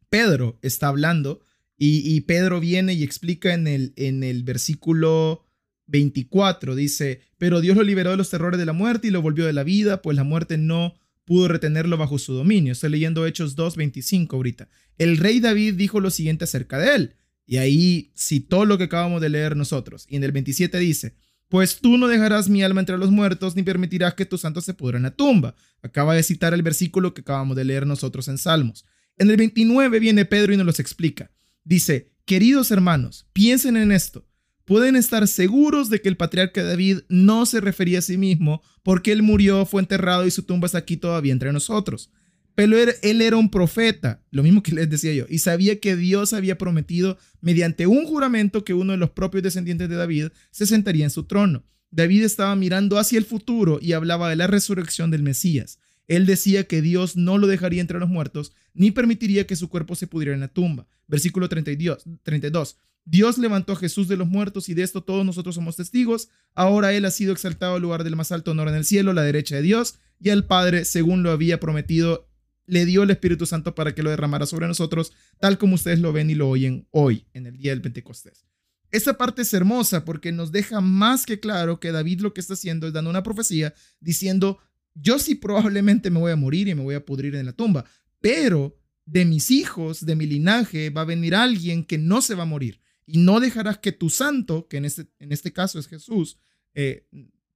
Pedro 0.07 0.59
está 0.61 0.89
hablando 0.89 1.41
y, 1.79 2.21
Pedro 2.21 2.59
viene 2.59 2.93
y 2.93 3.01
explica 3.01 3.55
en 3.55 3.65
el, 3.65 3.93
en 3.95 4.23
el 4.23 4.43
versículo 4.43 5.47
24, 5.87 6.75
dice, 6.75 7.21
pero 7.39 7.59
Dios 7.59 7.75
lo 7.75 7.81
liberó 7.81 8.11
de 8.11 8.17
los 8.17 8.29
terrores 8.29 8.59
de 8.59 8.67
la 8.67 8.73
muerte 8.73 9.07
y 9.07 9.11
lo 9.11 9.23
volvió 9.23 9.47
de 9.47 9.53
la 9.53 9.63
vida, 9.63 10.03
pues 10.03 10.15
la 10.15 10.23
muerte 10.23 10.59
no 10.59 10.93
pudo 11.25 11.47
retenerlo 11.47 11.97
bajo 11.97 12.17
su 12.17 12.33
dominio. 12.33 12.71
Estoy 12.71 12.91
leyendo 12.91 13.25
Hechos 13.25 13.55
2, 13.55 13.75
25 13.75 14.35
ahorita. 14.35 14.69
El 14.97 15.17
rey 15.17 15.39
David 15.39 15.73
dijo 15.73 15.99
lo 15.99 16.11
siguiente 16.11 16.45
acerca 16.45 16.77
de 16.77 16.95
él. 16.95 17.15
Y 17.45 17.57
ahí 17.57 18.11
citó 18.15 18.65
lo 18.65 18.77
que 18.77 18.85
acabamos 18.85 19.21
de 19.21 19.29
leer 19.29 19.55
nosotros. 19.55 20.05
Y 20.09 20.15
en 20.15 20.23
el 20.23 20.31
27 20.31 20.79
dice, 20.79 21.15
pues 21.49 21.79
tú 21.79 21.97
no 21.97 22.07
dejarás 22.07 22.49
mi 22.49 22.63
alma 22.63 22.79
entre 22.79 22.97
los 22.97 23.11
muertos 23.11 23.55
ni 23.55 23.63
permitirás 23.63 24.15
que 24.15 24.25
tu 24.25 24.37
santo 24.37 24.61
se 24.61 24.73
pudra 24.73 24.97
en 24.97 25.03
la 25.03 25.11
tumba. 25.11 25.55
Acaba 25.81 26.15
de 26.15 26.23
citar 26.23 26.53
el 26.53 26.63
versículo 26.63 27.13
que 27.13 27.21
acabamos 27.21 27.55
de 27.55 27.65
leer 27.65 27.85
nosotros 27.85 28.27
en 28.27 28.37
Salmos. 28.37 28.85
En 29.17 29.29
el 29.29 29.37
29 29.37 29.99
viene 29.99 30.25
Pedro 30.25 30.53
y 30.53 30.57
nos 30.57 30.65
los 30.65 30.79
explica. 30.79 31.31
Dice, 31.63 32.13
queridos 32.25 32.71
hermanos, 32.71 33.27
piensen 33.33 33.77
en 33.77 33.91
esto. 33.91 34.27
Pueden 34.65 34.95
estar 34.95 35.27
seguros 35.27 35.89
de 35.89 36.01
que 36.01 36.09
el 36.09 36.17
patriarca 36.17 36.63
David 36.63 37.01
no 37.07 37.45
se 37.45 37.61
refería 37.61 37.99
a 37.99 38.01
sí 38.01 38.17
mismo 38.17 38.61
porque 38.83 39.11
él 39.11 39.21
murió, 39.21 39.65
fue 39.65 39.81
enterrado 39.81 40.25
y 40.25 40.31
su 40.31 40.43
tumba 40.43 40.65
está 40.65 40.79
aquí 40.79 40.97
todavía 40.97 41.33
entre 41.33 41.53
nosotros. 41.53 42.11
Pero 42.55 42.77
él 42.77 43.21
era 43.21 43.35
un 43.35 43.51
profeta, 43.51 44.23
lo 44.31 44.41
mismo 44.41 44.63
que 44.63 44.71
les 44.71 44.89
decía 44.89 45.13
yo, 45.13 45.25
y 45.29 45.39
sabía 45.39 45.79
que 45.79 45.95
Dios 45.97 46.31
había 46.31 46.57
prometido 46.57 47.17
mediante 47.41 47.85
un 47.85 48.05
juramento 48.05 48.63
que 48.63 48.73
uno 48.73 48.93
de 48.93 48.97
los 48.97 49.11
propios 49.11 49.43
descendientes 49.43 49.89
de 49.89 49.95
David 49.95 50.27
se 50.51 50.65
sentaría 50.65 51.03
en 51.03 51.11
su 51.11 51.25
trono. 51.25 51.65
David 51.91 52.23
estaba 52.23 52.55
mirando 52.55 52.97
hacia 52.97 53.19
el 53.19 53.25
futuro 53.25 53.77
y 53.81 53.91
hablaba 53.91 54.29
de 54.29 54.37
la 54.37 54.47
resurrección 54.47 55.11
del 55.11 55.21
Mesías. 55.21 55.79
Él 56.07 56.25
decía 56.25 56.65
que 56.65 56.81
Dios 56.81 57.17
no 57.17 57.37
lo 57.37 57.47
dejaría 57.47 57.81
entre 57.81 57.99
los 57.99 58.09
muertos, 58.09 58.53
ni 58.73 58.91
permitiría 58.91 59.47
que 59.47 59.55
su 59.55 59.69
cuerpo 59.69 59.95
se 59.95 60.07
pudriera 60.07 60.35
en 60.35 60.41
la 60.41 60.47
tumba. 60.47 60.87
Versículo 61.07 61.49
32. 61.49 62.05
32. 62.23 62.77
Dios 63.05 63.37
levantó 63.37 63.73
a 63.73 63.77
Jesús 63.77 64.07
de 64.07 64.17
los 64.17 64.27
muertos 64.27 64.67
y 64.67 64.73
de 64.73 64.81
esto 64.81 65.03
todos 65.03 65.23
nosotros 65.23 65.55
somos 65.55 65.75
testigos. 65.75 66.29
Ahora 66.55 66.91
Él 66.91 67.05
ha 67.05 67.11
sido 67.11 67.33
exaltado 67.33 67.75
al 67.75 67.81
lugar 67.81 68.03
del 68.03 68.15
más 68.15 68.31
alto 68.31 68.51
honor 68.51 68.67
en 68.67 68.75
el 68.75 68.85
cielo, 68.85 69.13
la 69.13 69.21
derecha 69.21 69.55
de 69.55 69.61
Dios, 69.61 69.95
y 70.19 70.31
al 70.31 70.45
Padre, 70.45 70.85
según 70.85 71.21
lo 71.21 71.31
había 71.31 71.59
prometido 71.59 72.27
le 72.67 72.85
dio 72.85 73.03
el 73.03 73.11
Espíritu 73.11 73.45
Santo 73.45 73.75
para 73.75 73.93
que 73.93 74.03
lo 74.03 74.09
derramara 74.09 74.47
sobre 74.47 74.67
nosotros, 74.67 75.13
tal 75.39 75.59
como 75.59 75.75
ustedes 75.75 75.99
lo 75.99 76.11
ven 76.13 76.31
y 76.31 76.35
lo 76.35 76.49
oyen 76.49 76.87
hoy, 76.91 77.27
en 77.33 77.45
el 77.45 77.57
día 77.57 77.71
del 77.71 77.81
Pentecostés. 77.81 78.45
Esa 78.91 79.17
parte 79.17 79.43
es 79.43 79.53
hermosa 79.53 80.05
porque 80.05 80.31
nos 80.31 80.51
deja 80.51 80.81
más 80.81 81.25
que 81.25 81.39
claro 81.39 81.79
que 81.79 81.91
David 81.91 82.21
lo 82.21 82.33
que 82.33 82.41
está 82.41 82.53
haciendo 82.53 82.87
es 82.87 82.93
dando 82.93 83.09
una 83.09 83.23
profecía 83.23 83.73
diciendo, 83.99 84.59
yo 84.93 85.19
sí 85.19 85.35
probablemente 85.35 86.09
me 86.09 86.19
voy 86.19 86.31
a 86.31 86.35
morir 86.37 86.67
y 86.67 86.75
me 86.75 86.81
voy 86.81 86.95
a 86.95 87.05
pudrir 87.05 87.35
en 87.35 87.45
la 87.45 87.53
tumba, 87.53 87.85
pero 88.21 88.77
de 89.05 89.25
mis 89.25 89.51
hijos, 89.51 90.05
de 90.05 90.15
mi 90.15 90.25
linaje, 90.25 90.89
va 90.89 91.01
a 91.01 91.05
venir 91.05 91.35
alguien 91.35 91.83
que 91.83 91.97
no 91.97 92.21
se 92.21 92.35
va 92.35 92.43
a 92.43 92.47
morir 92.47 92.79
y 93.05 93.17
no 93.19 93.39
dejarás 93.39 93.77
que 93.77 93.91
tu 93.91 94.09
santo, 94.09 94.67
que 94.67 94.77
en 94.77 94.85
este, 94.85 95.07
en 95.19 95.31
este 95.31 95.53
caso 95.53 95.79
es 95.79 95.87
Jesús, 95.87 96.37
eh, 96.73 97.07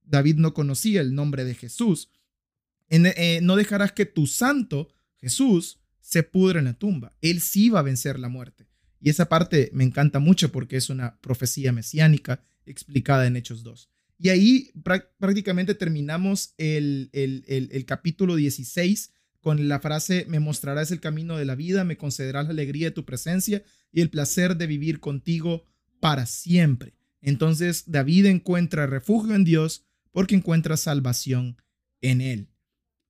David 0.04 0.36
no 0.36 0.54
conocía 0.54 1.00
el 1.00 1.14
nombre 1.14 1.44
de 1.44 1.54
Jesús, 1.54 2.10
eh, 2.88 3.40
no 3.42 3.56
dejarás 3.56 3.92
que 3.92 4.06
tu 4.06 4.26
santo 4.26 4.88
Jesús 5.16 5.78
se 6.00 6.22
pudre 6.22 6.58
en 6.58 6.64
la 6.64 6.74
tumba. 6.74 7.16
Él 7.20 7.40
sí 7.40 7.68
va 7.68 7.80
a 7.80 7.84
vencer 7.84 8.18
la 8.18 8.28
muerte. 8.28 8.66
Y 9.00 9.10
esa 9.10 9.28
parte 9.28 9.70
me 9.72 9.84
encanta 9.84 10.18
mucho 10.18 10.50
porque 10.50 10.76
es 10.76 10.90
una 10.90 11.20
profecía 11.20 11.72
mesiánica 11.72 12.42
explicada 12.66 13.26
en 13.26 13.36
Hechos 13.36 13.62
2. 13.62 13.88
Y 14.18 14.28
ahí 14.28 14.72
prácticamente 15.18 15.74
terminamos 15.74 16.54
el, 16.58 17.08
el, 17.12 17.44
el, 17.46 17.84
capítulo 17.86 18.36
16 18.36 19.12
con 19.40 19.66
la 19.68 19.80
frase, 19.80 20.26
me 20.28 20.40
mostrarás 20.40 20.90
el 20.90 21.00
camino 21.00 21.38
de 21.38 21.46
la 21.46 21.54
vida, 21.54 21.84
me 21.84 21.96
concederás 21.96 22.44
la 22.44 22.50
alegría 22.50 22.88
de 22.88 22.94
tu 22.94 23.06
presencia 23.06 23.62
y 23.92 24.00
el 24.00 24.10
placer 24.10 24.56
de 24.56 24.66
vivir 24.66 25.00
contigo 25.00 25.64
para 26.00 26.26
siempre. 26.26 26.94
Entonces 27.20 27.84
David 27.90 28.26
encuentra 28.26 28.86
refugio 28.86 29.34
en 29.34 29.44
Dios 29.44 29.86
porque 30.12 30.34
encuentra 30.34 30.76
salvación 30.76 31.56
en 32.00 32.20
él. 32.20 32.48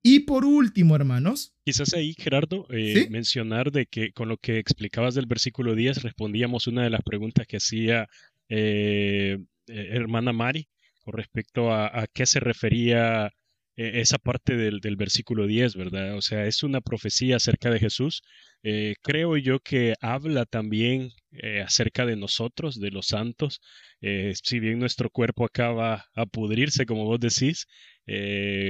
Y 0.02 0.20
por 0.20 0.44
último, 0.44 0.96
hermanos. 0.96 1.54
Quizás 1.64 1.92
ahí, 1.92 2.14
Gerardo, 2.18 2.66
eh, 2.70 3.08
mencionar 3.10 3.70
de 3.70 3.86
que 3.86 4.12
con 4.12 4.28
lo 4.28 4.38
que 4.38 4.58
explicabas 4.58 5.14
del 5.14 5.26
versículo 5.26 5.74
10 5.74 6.02
respondíamos 6.02 6.66
una 6.66 6.82
de 6.82 6.90
las 6.90 7.02
preguntas 7.02 7.46
que 7.46 7.58
hacía 7.58 8.08
eh, 8.48 9.38
eh, 9.66 9.88
hermana 9.92 10.32
Mari 10.32 10.68
con 11.04 11.14
respecto 11.14 11.72
a, 11.72 12.06
qué 12.12 12.26
se 12.26 12.40
refería 12.40 13.32
eh, 13.80 14.00
esa 14.02 14.18
parte 14.18 14.56
del, 14.56 14.80
versículo 14.96 15.46
10, 15.46 15.74
¿verdad? 15.76 16.14
O 16.16 16.20
sea, 16.20 16.44
es 16.46 16.62
una 16.62 16.82
profecía 16.82 17.36
acerca 17.36 17.70
de 17.70 17.78
Jesús. 17.78 18.22
Eh, 18.62 18.94
creo 19.02 19.38
yo 19.38 19.60
que 19.60 19.94
habla 20.02 20.44
también 20.44 21.12
eh, 21.32 21.62
acerca 21.62 22.04
de 22.04 22.16
nosotros, 22.16 22.78
de 22.78 22.90
los 22.90 23.06
santos. 23.06 23.60
si 24.42 24.60
bien 24.60 24.78
nuestro 24.78 25.10
cuerpo 25.10 25.44
acaba 25.46 26.04
a 26.14 26.26
pudrirse, 26.26 26.86
como 26.86 27.04
vos 27.06 27.20
decís, 27.20 27.66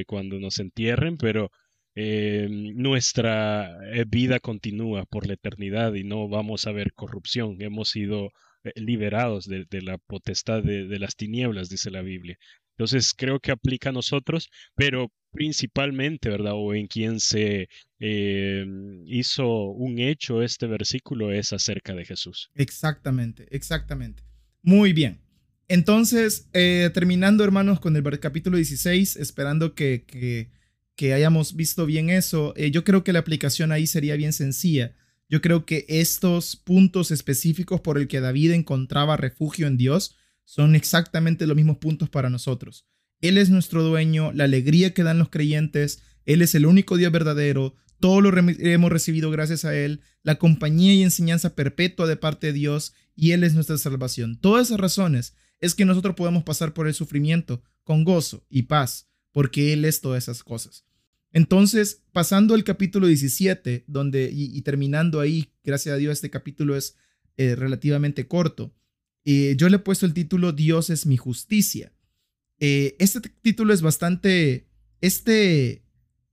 cuando 0.07 0.39
nos 0.39 0.59
entierren, 0.59 1.17
pero 1.17 1.51
nuestra 1.95 3.77
vida 4.07 4.39
continúa 4.41 5.05
por 5.07 5.27
la 5.27 5.35
eternidad 5.35 5.95
y 5.95 6.05
no 6.05 6.29
vamos 6.29 6.67
a 6.67 6.73
ver 6.73 6.93
corrupción. 6.95 7.57
Hemos 7.61 7.91
sido 7.91 8.31
liberados 8.77 9.47
de, 9.47 9.67
la 9.83 9.99
potestad 9.99 10.63
de, 10.63 10.99
las 10.99 11.17
tinieblas, 11.17 11.69
dice 11.69 11.91
la 11.91 12.03
Biblia. 12.03 12.37
Entonces 12.81 13.12
creo 13.14 13.39
que 13.41 13.53
aplica 13.53 13.91
a 13.91 13.93
nosotros, 13.93 14.49
pero 14.74 15.12
principalmente, 15.33 16.31
¿verdad? 16.31 16.55
O 16.55 16.72
en 16.72 16.87
quien 16.87 17.20
se 17.20 17.68
eh, 17.99 18.64
hizo 19.05 19.47
un 19.47 19.99
hecho 19.99 20.41
este 20.43 20.66
versículo 20.66 21.31
es 21.31 21.53
acerca 21.53 21.93
de 21.93 22.07
Jesús. 22.07 22.49
Exactamente, 22.55 23.47
exactamente. 23.51 24.22
Muy 24.62 24.95
bien. 24.95 25.20
Entonces, 25.68 26.49
eh, 26.55 26.89
terminando, 26.95 27.45
hermanos, 27.45 27.81
con 27.81 27.95
el 27.97 28.18
capítulo 28.18 28.57
16, 28.57 29.16
esperando 29.16 29.74
que, 29.74 30.07
que, 30.07 30.51
que 30.97 31.12
hayamos 31.12 31.57
visto 31.57 31.85
bien 31.85 32.09
eso, 32.09 32.55
yo 32.55 32.83
creo 32.83 33.05
que 33.05 33.12
la 33.12 33.18
aplicación 33.18 33.72
ahí 33.72 33.87
sería 33.87 34.16
bien 34.16 34.33
sencilla. 34.33 34.97
Yo 35.28 35.43
creo 35.43 35.66
que 35.66 35.85
estos 35.87 36.57
puntos 36.57 37.11
específicos 37.11 37.83
por 37.83 37.99
el 37.99 38.09
que 38.09 38.20
David 38.20 38.53
encontraba 38.53 39.18
refugio 39.18 39.66
en 39.66 39.76
Dios 39.76 40.16
son 40.45 40.74
exactamente 40.74 41.47
los 41.47 41.57
mismos 41.57 41.78
puntos 41.78 42.09
para 42.09 42.30
nosotros. 42.30 42.86
Él 43.20 43.38
es 43.38 43.51
nuestro 43.51 43.82
dueño, 43.82 44.32
la 44.32 44.45
alegría 44.45 44.95
que 44.95 45.03
dan 45.03 45.18
los 45.18 45.28
creyentes, 45.28 46.03
Él 46.24 46.43
es 46.43 46.55
el 46.55 46.66
único 46.66 46.97
Dios 46.97 47.12
verdadero, 47.12 47.74
todo 47.99 48.22
lo 48.22 48.30
hemos 48.38 48.91
recibido 48.91 49.30
gracias 49.30 49.64
a 49.64 49.76
Él, 49.76 50.01
la 50.22 50.36
compañía 50.36 50.95
y 50.95 51.03
enseñanza 51.03 51.55
perpetua 51.55 52.07
de 52.07 52.16
parte 52.16 52.49
de 52.49 52.53
Dios, 52.55 52.95
y 53.14 53.32
Él 53.32 53.45
es 53.45 53.55
nuestra 53.55 53.76
salvación. 53.76 54.41
Todas 54.41 54.68
esas 54.68 54.80
razones 54.80 55.34
es 55.61 55.74
que 55.74 55.84
nosotros 55.84 56.14
podemos 56.14 56.43
pasar 56.43 56.72
por 56.72 56.88
el 56.88 56.95
sufrimiento 56.95 57.62
con 57.84 58.05
gozo 58.05 58.47
y 58.49 58.62
paz, 58.62 59.11
porque 59.32 59.74
Él 59.74 59.84
es 59.84 60.01
todas 60.01 60.24
esas 60.24 60.43
cosas. 60.43 60.86
Entonces, 61.32 62.03
pasando 62.12 62.55
al 62.55 62.64
capítulo 62.64 63.07
17, 63.07 63.84
donde, 63.86 64.30
y, 64.32 64.61
terminando 64.62 65.20
ahí, 65.20 65.53
gracias 65.62 65.95
a 65.95 65.99
Dios, 65.99 66.14
este 66.14 66.30
capítulo 66.30 66.76
es 66.76 66.97
eh, 67.36 67.55
relativamente 67.55 68.26
corto. 68.26 68.74
Eh, 69.33 69.55
yo 69.57 69.68
le 69.68 69.76
he 69.76 69.78
puesto 69.78 70.07
el 70.07 70.14
título 70.14 70.53
Dios 70.53 70.91
es 70.91 71.07
mi 71.07 71.16
justicia. 71.16 71.93
Eh, 72.59 72.97
este 72.99 73.20
título 73.20 73.72
es 73.72 73.81
bastante, 73.81 74.66
este 75.01 75.85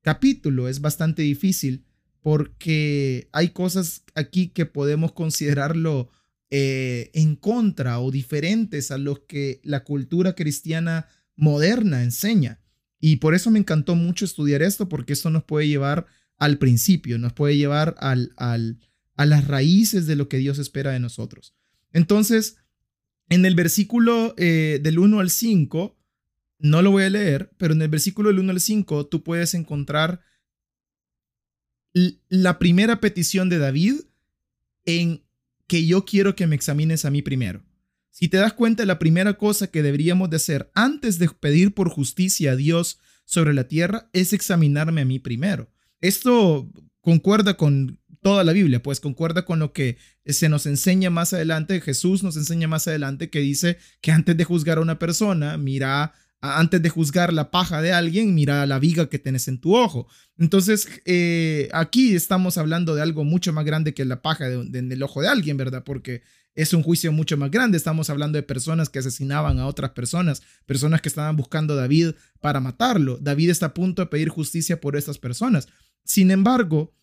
capítulo 0.02 0.68
es 0.68 0.82
bastante 0.82 1.22
difícil 1.22 1.86
porque 2.22 3.30
hay 3.34 3.50
cosas 3.50 4.04
aquí 4.16 4.48
que 4.48 4.66
podemos 4.66 5.12
considerarlo 5.12 6.10
en 6.50 7.36
contra 7.36 8.00
o 8.00 8.10
diferentes 8.10 8.90
a 8.92 8.98
lo 8.98 9.26
que 9.28 9.60
la 9.64 9.84
cultura 9.84 10.34
cristiana 10.34 11.08
moderna 11.36 12.04
enseña. 12.04 12.62
Y 13.00 13.18
por 13.18 13.36
eso 13.36 13.52
me 13.52 13.60
encantó 13.60 13.96
mucho 13.96 14.26
estudiar 14.26 14.62
esto, 14.62 14.90
porque 14.90 15.14
esto 15.14 15.30
nos 15.30 15.44
puede 15.44 15.68
llevar 15.68 16.08
al 16.38 16.58
principio, 16.58 17.18
nos 17.18 17.34
puede 17.34 17.58
llevar 17.58 17.96
al, 18.00 18.34
al, 18.38 18.80
a 19.16 19.26
las 19.26 19.48
raíces 19.48 20.08
de 20.08 20.16
lo 20.16 20.30
que 20.30 20.38
Dios 20.38 20.58
espera 20.58 20.92
de 20.92 21.00
nosotros. 21.00 21.54
Entonces, 21.94 22.58
en 23.30 23.46
el 23.46 23.56
versículo 23.56 24.34
eh, 24.38 24.80
del 24.82 25.00
1 25.00 25.20
al 25.20 25.30
5, 25.30 25.98
no 26.60 26.82
lo 26.82 26.92
voy 26.92 27.04
a 27.04 27.10
leer, 27.10 27.52
pero 27.58 27.74
en 27.74 27.82
el 27.82 27.90
versículo 27.90 28.30
del 28.30 28.40
1 28.40 28.52
al 28.52 28.62
5 28.62 29.08
tú 29.08 29.24
puedes 29.24 29.54
encontrar 29.54 30.22
la 31.94 32.60
primera 32.60 33.00
petición 33.00 33.50
de 33.50 33.58
David 33.58 33.96
en 34.86 35.24
que 35.68 35.86
yo 35.86 36.06
quiero 36.06 36.36
que 36.36 36.48
me 36.48 36.56
examines 36.56 37.06
a 37.06 37.12
mí 37.12 37.22
primero. 37.22 37.64
Si 38.10 38.30
te 38.30 38.38
das 38.38 38.54
cuenta, 38.54 38.86
la 38.86 39.00
primera 39.00 39.38
cosa 39.38 39.68
que 39.68 39.84
deberíamos 39.84 40.30
de 40.30 40.38
hacer 40.38 40.72
antes 40.74 41.20
de 41.20 41.30
pedir 41.30 41.74
por 41.74 41.90
justicia 41.90 42.54
a 42.54 42.56
Dios 42.56 43.00
sobre 43.26 43.54
la 43.54 43.68
tierra 43.68 44.10
es 44.14 44.34
examinarme 44.34 45.02
a 45.02 45.06
mí 45.06 45.20
primero. 45.20 45.70
Esto 46.02 46.72
concuerda 47.02 47.58
con 47.58 48.00
toda 48.22 48.44
la 48.44 48.54
Biblia, 48.54 48.82
pues 48.82 49.00
concuerda 49.00 49.46
con 49.46 49.60
lo 49.60 49.74
que 49.74 49.98
se 50.26 50.50
nos 50.50 50.66
enseña 50.66 51.10
más 51.10 51.34
adelante, 51.34 51.82
Jesús 51.82 52.24
nos 52.24 52.38
enseña 52.38 52.68
más 52.68 52.88
adelante 52.88 53.30
que 53.30 53.40
dice 53.40 53.78
que 54.02 54.12
antes 54.12 54.36
de 54.36 54.44
juzgar 54.44 54.78
a 54.78 54.82
una 54.82 55.00
persona, 55.00 55.58
mira 55.58 56.14
antes 56.40 56.82
de 56.82 56.90
juzgar 56.90 57.34
la 57.34 57.50
paja 57.50 57.82
de 57.82 57.94
alguien, 57.94 58.36
mira 58.36 58.66
la 58.66 58.80
viga 58.80 59.10
que 59.10 59.20
tienes 59.20 59.48
en 59.48 59.60
tu 59.60 59.76
ojo. 59.76 60.08
Entonces, 60.38 60.88
eh, 61.06 61.68
aquí 61.74 62.16
estamos 62.16 62.58
hablando 62.58 62.94
de 62.94 63.02
algo 63.02 63.24
mucho 63.24 63.54
más 63.54 63.66
grande 63.66 63.94
que 63.94 64.06
la 64.06 64.22
paja 64.22 64.48
en 64.48 64.92
el 64.92 65.04
ojo 65.04 65.22
de 65.22 65.30
alguien, 65.30 65.58
¿verdad? 65.58 65.84
Porque 65.84 66.22
es 66.54 66.74
un 66.74 66.84
juicio 66.84 67.12
mucho 67.12 67.38
más 67.38 67.52
grande. 67.52 67.78
Estamos 67.78 68.10
hablando 68.10 68.38
de 68.38 68.44
personas 68.44 68.90
que 68.90 69.00
asesinaban 69.00 69.60
a 69.60 69.68
otras 69.68 69.92
personas, 69.92 70.42
personas 70.66 71.02
que 71.02 71.10
estaban 71.10 71.36
buscando 71.36 71.74
a 71.74 71.78
David 71.78 72.12
para 72.40 72.60
matarlo. 72.60 73.18
David 73.18 73.52
está 73.52 73.68
a 73.68 73.74
punto 73.74 74.02
de 74.02 74.08
pedir 74.08 74.30
justicia 74.30 74.80
por 74.80 74.96
estas 74.96 75.18
personas. 75.18 75.68
Sin 76.04 76.32
embargo, 76.32 76.94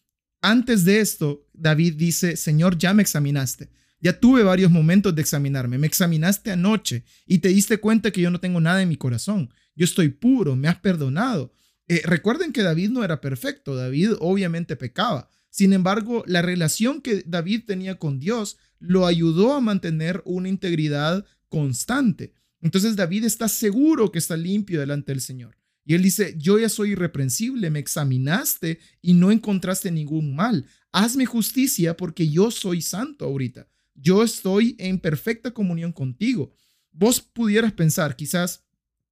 antes 0.45 0.85
de 0.85 1.01
esto, 1.01 1.49
David 1.55 1.95
dice, 1.95 2.37
Señor, 2.37 2.77
ya 2.77 2.93
me 2.93 3.03
examinaste. 3.03 3.71
Ya 3.99 4.21
tuve 4.21 4.43
varios 4.43 4.71
momentos 4.71 5.15
de 5.15 5.23
examinarme. 5.23 5.79
Me 5.79 5.87
examinaste 5.87 6.51
anoche 6.51 7.05
y 7.27 7.39
te 7.39 7.49
diste 7.49 7.79
cuenta 7.79 8.11
que 8.11 8.21
yo 8.21 8.31
no 8.31 8.41
tengo 8.41 8.61
nada 8.61 8.83
en 8.83 8.91
mi 8.91 8.97
corazón. 8.97 9.49
Yo 9.75 9.87
estoy 9.87 10.11
puro, 10.11 10.55
me 10.55 10.69
has 10.69 10.79
perdonado. 10.81 11.55
Eh, 11.89 12.03
recuerden 12.05 12.53
que 12.53 12.63
David 12.63 12.91
no 12.91 13.03
era 13.03 13.23
perfecto. 13.23 13.75
David 13.75 14.13
obviamente 14.21 14.77
pecaba. 14.77 15.31
Sin 15.49 15.73
embargo, 15.73 16.23
la 16.27 16.43
relación 16.43 17.01
que 17.01 17.23
David 17.27 17.63
tenía 17.67 17.99
con 17.99 18.19
Dios 18.19 18.59
lo 18.79 19.07
ayudó 19.07 19.55
a 19.55 19.63
mantener 19.63 20.21
una 20.27 20.51
integridad 20.51 21.25
constante. 21.49 22.35
Entonces 22.61 22.97
David 22.97 23.25
está 23.25 23.49
seguro 23.49 24.13
que 24.13 24.19
está 24.19 24.37
limpio 24.37 24.81
delante 24.81 25.13
del 25.13 25.23
Señor. 25.23 25.57
Y 25.85 25.95
él 25.95 26.03
dice, 26.03 26.35
yo 26.39 26.59
ya 26.59 26.69
soy 26.69 26.93
irreprensible, 26.93 27.71
me 27.71 27.79
examinaste 27.79 28.79
y 29.03 29.15
no 29.15 29.31
encontraste 29.31 29.91
ningún 29.91 30.35
mal. 30.35 30.67
Hazme 30.93 31.27
justicia 31.27 31.97
porque 31.97 32.29
yo 32.29 32.51
soy 32.51 32.81
santo 32.81 33.27
ahorita. 33.27 33.69
Yo 33.95 34.23
estoy 34.23 34.77
en 34.79 34.99
perfecta 34.99 35.53
comunión 35.53 35.93
contigo. 35.93 36.53
Vos 36.91 37.21
pudieras 37.21 37.73
pensar 37.73 38.17
quizás 38.17 38.65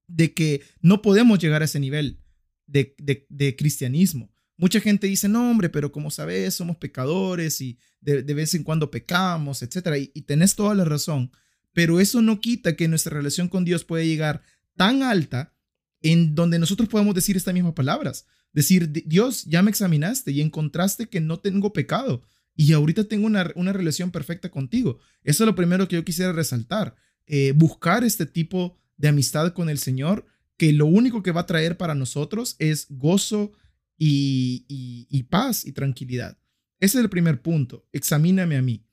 de 0.07 0.33
que 0.33 0.61
no 0.81 1.01
podemos 1.01 1.39
llegar 1.39 1.61
a 1.61 1.65
ese 1.65 1.79
nivel 1.79 2.19
de, 2.65 2.95
de 3.29 3.55
cristianismo. 3.55 4.33
Mucha 4.57 4.79
gente 4.79 5.07
dice, 5.07 5.27
no, 5.27 5.49
hombre, 5.49 5.69
pero 5.69 5.91
como 5.91 6.11
sabes, 6.11 6.53
somos 6.53 6.77
pecadores 6.77 7.59
y 7.59 7.79
de, 8.01 8.21
vez 8.21 8.53
en 8.53 8.63
cuando 8.63 8.91
pecamos, 8.91 9.63
etc. 9.63 9.97
Y, 9.99 10.11
y 10.13 10.21
tenés 10.23 10.55
toda 10.55 10.75
la 10.75 10.85
razón, 10.85 11.31
pero 11.73 11.99
eso 11.99 12.21
no 12.21 12.39
quita 12.39 12.75
que 12.75 12.87
nuestra 12.87 13.17
relación 13.17 13.47
con 13.47 13.65
Dios 13.65 13.83
puede 13.83 14.07
llegar 14.07 14.43
tan 14.75 15.01
alta 15.01 15.52
en 16.03 16.35
donde 16.35 16.59
nosotros 16.59 16.87
podemos 16.87 17.15
decir 17.15 17.35
estas 17.35 17.53
mismas 17.53 17.73
palabras. 17.73 18.27
Decir, 18.51 18.91
Dios, 18.91 19.45
ya 19.45 19.63
me 19.63 19.71
examinaste 19.71 20.31
y 20.31 20.41
encontraste 20.41 21.09
que 21.09 21.19
no 21.19 21.39
tengo 21.39 21.73
pecado 21.73 22.21
y 22.55 22.73
ahorita 22.73 23.05
tengo 23.05 23.25
una, 23.25 23.51
una 23.55 23.73
relación 23.73 24.11
perfecta 24.11 24.51
contigo. 24.51 24.99
Eso 25.23 25.43
es 25.43 25.47
lo 25.47 25.55
primero 25.55 25.87
que 25.87 25.95
yo 25.95 26.05
quisiera 26.05 26.31
resaltar. 26.31 26.95
Eh, 27.25 27.53
buscar 27.55 28.03
este 28.03 28.27
tipo 28.27 28.77
de 28.97 29.07
amistad 29.07 29.53
con 29.53 29.69
el 29.69 29.79
Señor, 29.79 30.27
que 30.57 30.71
lo 30.71 30.85
único 30.85 31.23
que 31.23 31.31
va 31.31 31.41
a 31.41 31.45
traer 31.47 31.77
para 31.77 31.95
nosotros 31.95 32.55
es 32.59 32.85
gozo, 32.89 33.53
y, 33.97 35.23
paz 35.29 35.65
y 35.65 35.71
tranquilidad. 35.71 36.37
Ese 36.79 36.97
es 36.97 37.03
el 37.03 37.09
primer 37.09 37.41
punto. 37.41 37.87
Examíname 37.91 38.57
a 38.57 38.61
mí. 38.61 38.85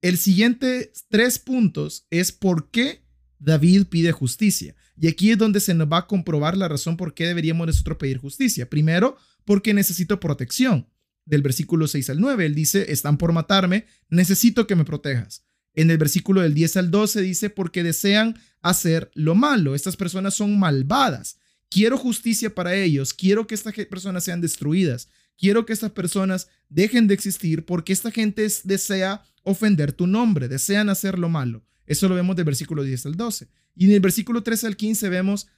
El 0.00 0.18
siguiente 0.18 0.92
tres 1.08 1.38
puntos 1.38 2.06
es 2.10 2.32
por 2.32 2.70
qué 2.70 3.01
David 3.42 3.86
pide 3.86 4.12
justicia. 4.12 4.74
Y 4.96 5.08
aquí 5.08 5.32
es 5.32 5.38
donde 5.38 5.60
se 5.60 5.74
nos 5.74 5.88
va 5.88 5.98
a 5.98 6.06
comprobar 6.06 6.56
la 6.56 6.68
razón 6.68 6.96
por 6.96 7.12
qué 7.12 7.26
deberíamos 7.26 7.66
nosotros 7.66 7.98
pedir 7.98 8.18
justicia. 8.18 8.70
Primero, 8.70 9.16
porque 9.44 9.74
necesito 9.74 10.20
protección. 10.20 10.88
Del 11.24 11.42
versículo 11.42 11.86
6 11.86 12.10
al 12.10 12.20
9, 12.20 12.46
él 12.46 12.54
dice, 12.54 12.90
están 12.92 13.16
por 13.16 13.32
matarme, 13.32 13.86
necesito 14.08 14.66
que 14.66 14.76
me 14.76 14.84
protejas. 14.84 15.44
En 15.74 15.90
el 15.90 15.98
versículo 15.98 16.40
del 16.40 16.54
10 16.54 16.76
al 16.78 16.90
12 16.90 17.20
dice, 17.22 17.50
porque 17.50 17.82
desean 17.82 18.36
hacer 18.60 19.10
lo 19.14 19.34
malo. 19.34 19.74
Estas 19.74 19.96
personas 19.96 20.34
son 20.34 20.58
malvadas. 20.58 21.38
Quiero 21.68 21.96
justicia 21.96 22.54
para 22.54 22.74
ellos, 22.74 23.14
quiero 23.14 23.46
que 23.46 23.54
estas 23.54 23.72
personas 23.86 24.24
sean 24.24 24.42
destruidas, 24.42 25.08
quiero 25.38 25.64
que 25.64 25.72
estas 25.72 25.92
personas 25.92 26.48
dejen 26.68 27.06
de 27.06 27.14
existir 27.14 27.64
porque 27.64 27.94
esta 27.94 28.10
gente 28.10 28.46
desea 28.64 29.22
ofender 29.42 29.92
tu 29.92 30.06
nombre, 30.06 30.48
desean 30.48 30.90
hacer 30.90 31.18
lo 31.18 31.30
malo. 31.30 31.64
Eso 31.86 32.08
lo 32.08 32.14
vemos 32.14 32.36
del 32.36 32.44
versículo 32.44 32.82
10 32.82 33.06
al 33.06 33.16
12. 33.16 33.48
Y 33.74 33.86
en 33.86 33.92
el 33.92 34.00
versículo 34.00 34.42
13 34.42 34.68
al 34.68 34.76
15 34.76 35.08
vemos, 35.08 35.48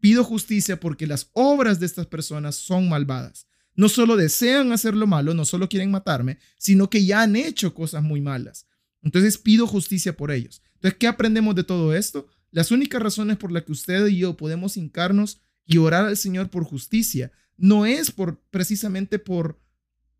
pido 0.00 0.24
justicia 0.24 0.80
porque 0.80 1.06
las 1.06 1.30
obras 1.32 1.80
de 1.80 1.86
estas 1.86 2.06
personas 2.06 2.56
son 2.56 2.88
malvadas. 2.88 3.46
No 3.74 3.88
solo 3.88 4.16
desean 4.16 4.72
hacer 4.72 4.94
lo 4.94 5.06
malo, 5.06 5.32
no 5.34 5.44
solo 5.44 5.68
quieren 5.68 5.90
matarme, 5.90 6.38
sino 6.58 6.90
que 6.90 7.04
ya 7.04 7.22
han 7.22 7.36
hecho 7.36 7.74
cosas 7.74 8.02
muy 8.02 8.20
malas. 8.20 8.66
Entonces 9.02 9.38
pido 9.38 9.66
justicia 9.66 10.16
por 10.16 10.30
ellos. 10.30 10.62
Entonces, 10.74 10.98
¿qué 10.98 11.06
aprendemos 11.06 11.54
de 11.54 11.64
todo 11.64 11.94
esto? 11.94 12.26
Las 12.50 12.70
únicas 12.70 13.02
razones 13.02 13.38
por 13.38 13.50
las 13.50 13.62
que 13.64 13.72
usted 13.72 14.06
y 14.08 14.18
yo 14.18 14.36
podemos 14.36 14.76
hincarnos 14.76 15.40
y 15.64 15.78
orar 15.78 16.04
al 16.06 16.16
Señor 16.16 16.50
por 16.50 16.64
justicia 16.64 17.32
no 17.56 17.86
es 17.86 18.10
por 18.10 18.40
precisamente 18.50 19.18
por 19.18 19.60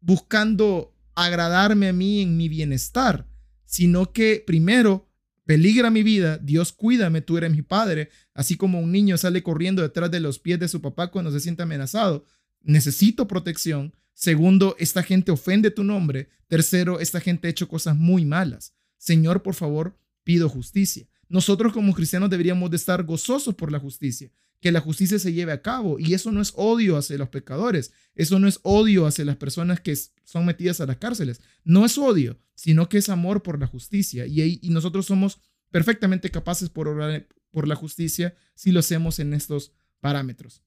buscando 0.00 0.94
agradarme 1.14 1.88
a 1.88 1.92
mí 1.92 2.20
en 2.20 2.36
mi 2.36 2.48
bienestar, 2.48 3.26
sino 3.64 4.12
que 4.12 4.42
primero 4.46 5.11
peligra 5.52 5.90
mi 5.90 6.02
vida, 6.02 6.38
Dios 6.38 6.72
cuídame, 6.72 7.20
tú 7.20 7.36
eres 7.36 7.50
mi 7.50 7.60
padre, 7.60 8.08
así 8.32 8.56
como 8.56 8.80
un 8.80 8.90
niño 8.90 9.18
sale 9.18 9.42
corriendo 9.42 9.82
detrás 9.82 10.10
de 10.10 10.18
los 10.18 10.38
pies 10.38 10.58
de 10.58 10.66
su 10.66 10.80
papá 10.80 11.10
cuando 11.10 11.30
se 11.30 11.40
siente 11.40 11.62
amenazado, 11.62 12.24
necesito 12.62 13.28
protección. 13.28 13.94
Segundo, 14.14 14.74
esta 14.78 15.02
gente 15.02 15.30
ofende 15.30 15.70
tu 15.70 15.84
nombre. 15.84 16.30
Tercero, 16.48 17.00
esta 17.00 17.20
gente 17.20 17.48
ha 17.48 17.50
hecho 17.50 17.68
cosas 17.68 17.98
muy 17.98 18.24
malas. 18.24 18.72
Señor, 18.96 19.42
por 19.42 19.54
favor, 19.54 19.94
pido 20.24 20.48
justicia. 20.48 21.06
Nosotros 21.28 21.74
como 21.74 21.92
cristianos 21.92 22.30
deberíamos 22.30 22.70
de 22.70 22.78
estar 22.78 23.02
gozosos 23.02 23.54
por 23.54 23.70
la 23.70 23.78
justicia, 23.78 24.30
que 24.62 24.72
la 24.72 24.80
justicia 24.80 25.18
se 25.18 25.32
lleve 25.32 25.52
a 25.52 25.60
cabo. 25.60 25.98
Y 25.98 26.14
eso 26.14 26.30
no 26.30 26.40
es 26.40 26.52
odio 26.56 26.96
hacia 26.96 27.18
los 27.18 27.28
pecadores, 27.28 27.92
eso 28.14 28.38
no 28.38 28.46
es 28.46 28.60
odio 28.62 29.06
hacia 29.06 29.24
las 29.24 29.36
personas 29.36 29.80
que 29.80 29.94
son 30.24 30.46
metidas 30.46 30.80
a 30.80 30.86
las 30.86 30.96
cárceles. 30.96 31.42
No 31.64 31.84
es 31.84 31.98
odio, 31.98 32.38
sino 32.54 32.88
que 32.88 32.98
es 32.98 33.08
amor 33.08 33.42
por 33.42 33.58
la 33.58 33.66
justicia. 33.66 34.24
Y, 34.24 34.60
nosotros 34.70 35.04
somos 35.04 35.40
perfectamente 35.70 36.30
capaces 36.30 36.70
por 36.70 36.86
orar 36.86 37.26
por 37.50 37.66
la 37.66 37.74
justicia 37.74 38.34
si 38.54 38.70
lo 38.70 38.78
hacemos 38.78 39.18
en 39.18 39.34
estos 39.34 39.72
parámetros. 40.00 40.62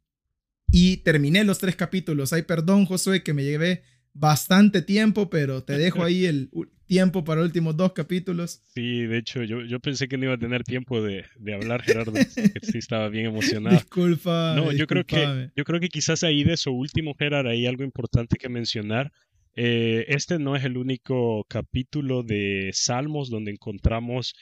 Y 0.69 0.97
terminé 0.97 1.45
los 1.45 1.59
tres 1.59 1.77
capítulos. 1.77 2.33
Ay, 2.33 2.41
perdón, 2.41 2.85
Josué, 2.85 3.23
que 3.23 3.33
me 3.33 3.45
llevé 3.45 3.83
bastante 4.15 4.81
tiempo, 4.81 5.29
pero 5.29 5.63
te 5.63 5.77
dejo 5.77 6.03
ahí 6.03 6.25
el 6.25 6.49
tiempo 6.87 7.23
para 7.23 7.41
los 7.41 7.47
últimos 7.47 7.75
dos 7.77 7.93
capítulos. 7.93 8.61
Sí, 8.73 9.05
de 9.05 9.17
hecho, 9.17 9.43
yo, 9.43 9.61
yo 9.61 9.79
pensé 9.79 10.07
que 10.07 10.17
no 10.17 10.25
iba 10.25 10.33
a 10.33 10.39
tener 10.39 10.63
tiempo 10.63 11.01
de, 11.01 11.25
de 11.37 11.53
hablar, 11.53 11.81
Gerardo, 11.83 12.13
que 12.13 12.59
sí 12.61 12.77
estaba 12.77 13.09
bien 13.09 13.27
emocionado. 13.27 13.75
Disculpa. 13.75 14.55
No, 14.55 14.71
yo 14.71 14.87
creo, 14.87 15.05
que, 15.05 15.51
yo 15.55 15.63
creo 15.63 15.79
que 15.79 15.89
quizás 15.89 16.23
ahí 16.23 16.43
de 16.43 16.57
su 16.57 16.71
último, 16.71 17.13
Gerard, 17.17 17.47
hay 17.47 17.67
algo 17.67 17.83
importante 17.83 18.37
que 18.37 18.49
mencionar. 18.49 19.11
Eh, 19.57 20.05
este 20.09 20.37
no 20.37 20.55
es 20.55 20.65
el 20.65 20.77
único 20.77 21.45
capítulo 21.47 22.23
de 22.23 22.71
Salmos 22.73 23.29
donde 23.29 23.51
encontramos, 23.51 24.33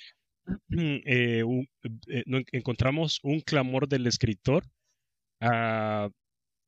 eh, 1.05 1.43
un, 1.43 1.67
eh, 2.07 2.23
encontramos 2.51 3.19
un 3.23 3.41
clamor 3.41 3.87
del 3.87 4.07
escritor 4.07 4.63
a, 5.39 6.09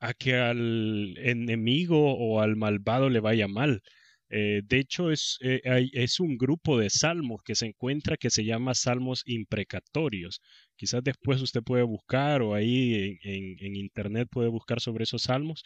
a 0.07 0.13
que 0.13 0.35
al 0.35 1.17
enemigo 1.17 2.15
o 2.17 2.41
al 2.41 2.55
malvado 2.55 3.09
le 3.09 3.19
vaya 3.19 3.47
mal. 3.47 3.81
Eh, 4.29 4.61
de 4.65 4.79
hecho, 4.79 5.11
es, 5.11 5.37
eh, 5.41 5.61
es 5.93 6.19
un 6.19 6.37
grupo 6.37 6.77
de 6.79 6.89
salmos 6.89 7.41
que 7.43 7.55
se 7.55 7.67
encuentra 7.67 8.17
que 8.17 8.29
se 8.29 8.43
llama 8.43 8.73
salmos 8.75 9.23
imprecatorios. 9.25 10.41
Quizás 10.75 11.03
después 11.03 11.41
usted 11.41 11.61
puede 11.63 11.83
buscar 11.83 12.41
o 12.41 12.53
ahí 12.55 13.17
en, 13.23 13.55
en, 13.59 13.75
internet 13.75 14.27
puede 14.31 14.49
buscar 14.49 14.81
sobre 14.81 15.03
esos 15.03 15.23
salmos 15.23 15.63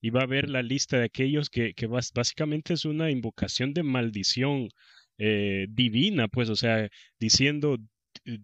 y 0.00 0.10
va 0.10 0.22
a 0.22 0.26
ver 0.26 0.48
la 0.50 0.62
lista 0.62 0.98
de 0.98 1.04
aquellos 1.04 1.50
que, 1.50 1.74
que 1.74 1.86
básicamente 1.86 2.74
es 2.74 2.84
una 2.84 3.10
invocación 3.10 3.72
de 3.74 3.82
maldición 3.82 4.68
eh, 5.18 5.66
divina, 5.70 6.28
pues, 6.28 6.48
o 6.50 6.56
sea, 6.56 6.88
diciendo, 7.18 7.78
y, 8.24 8.40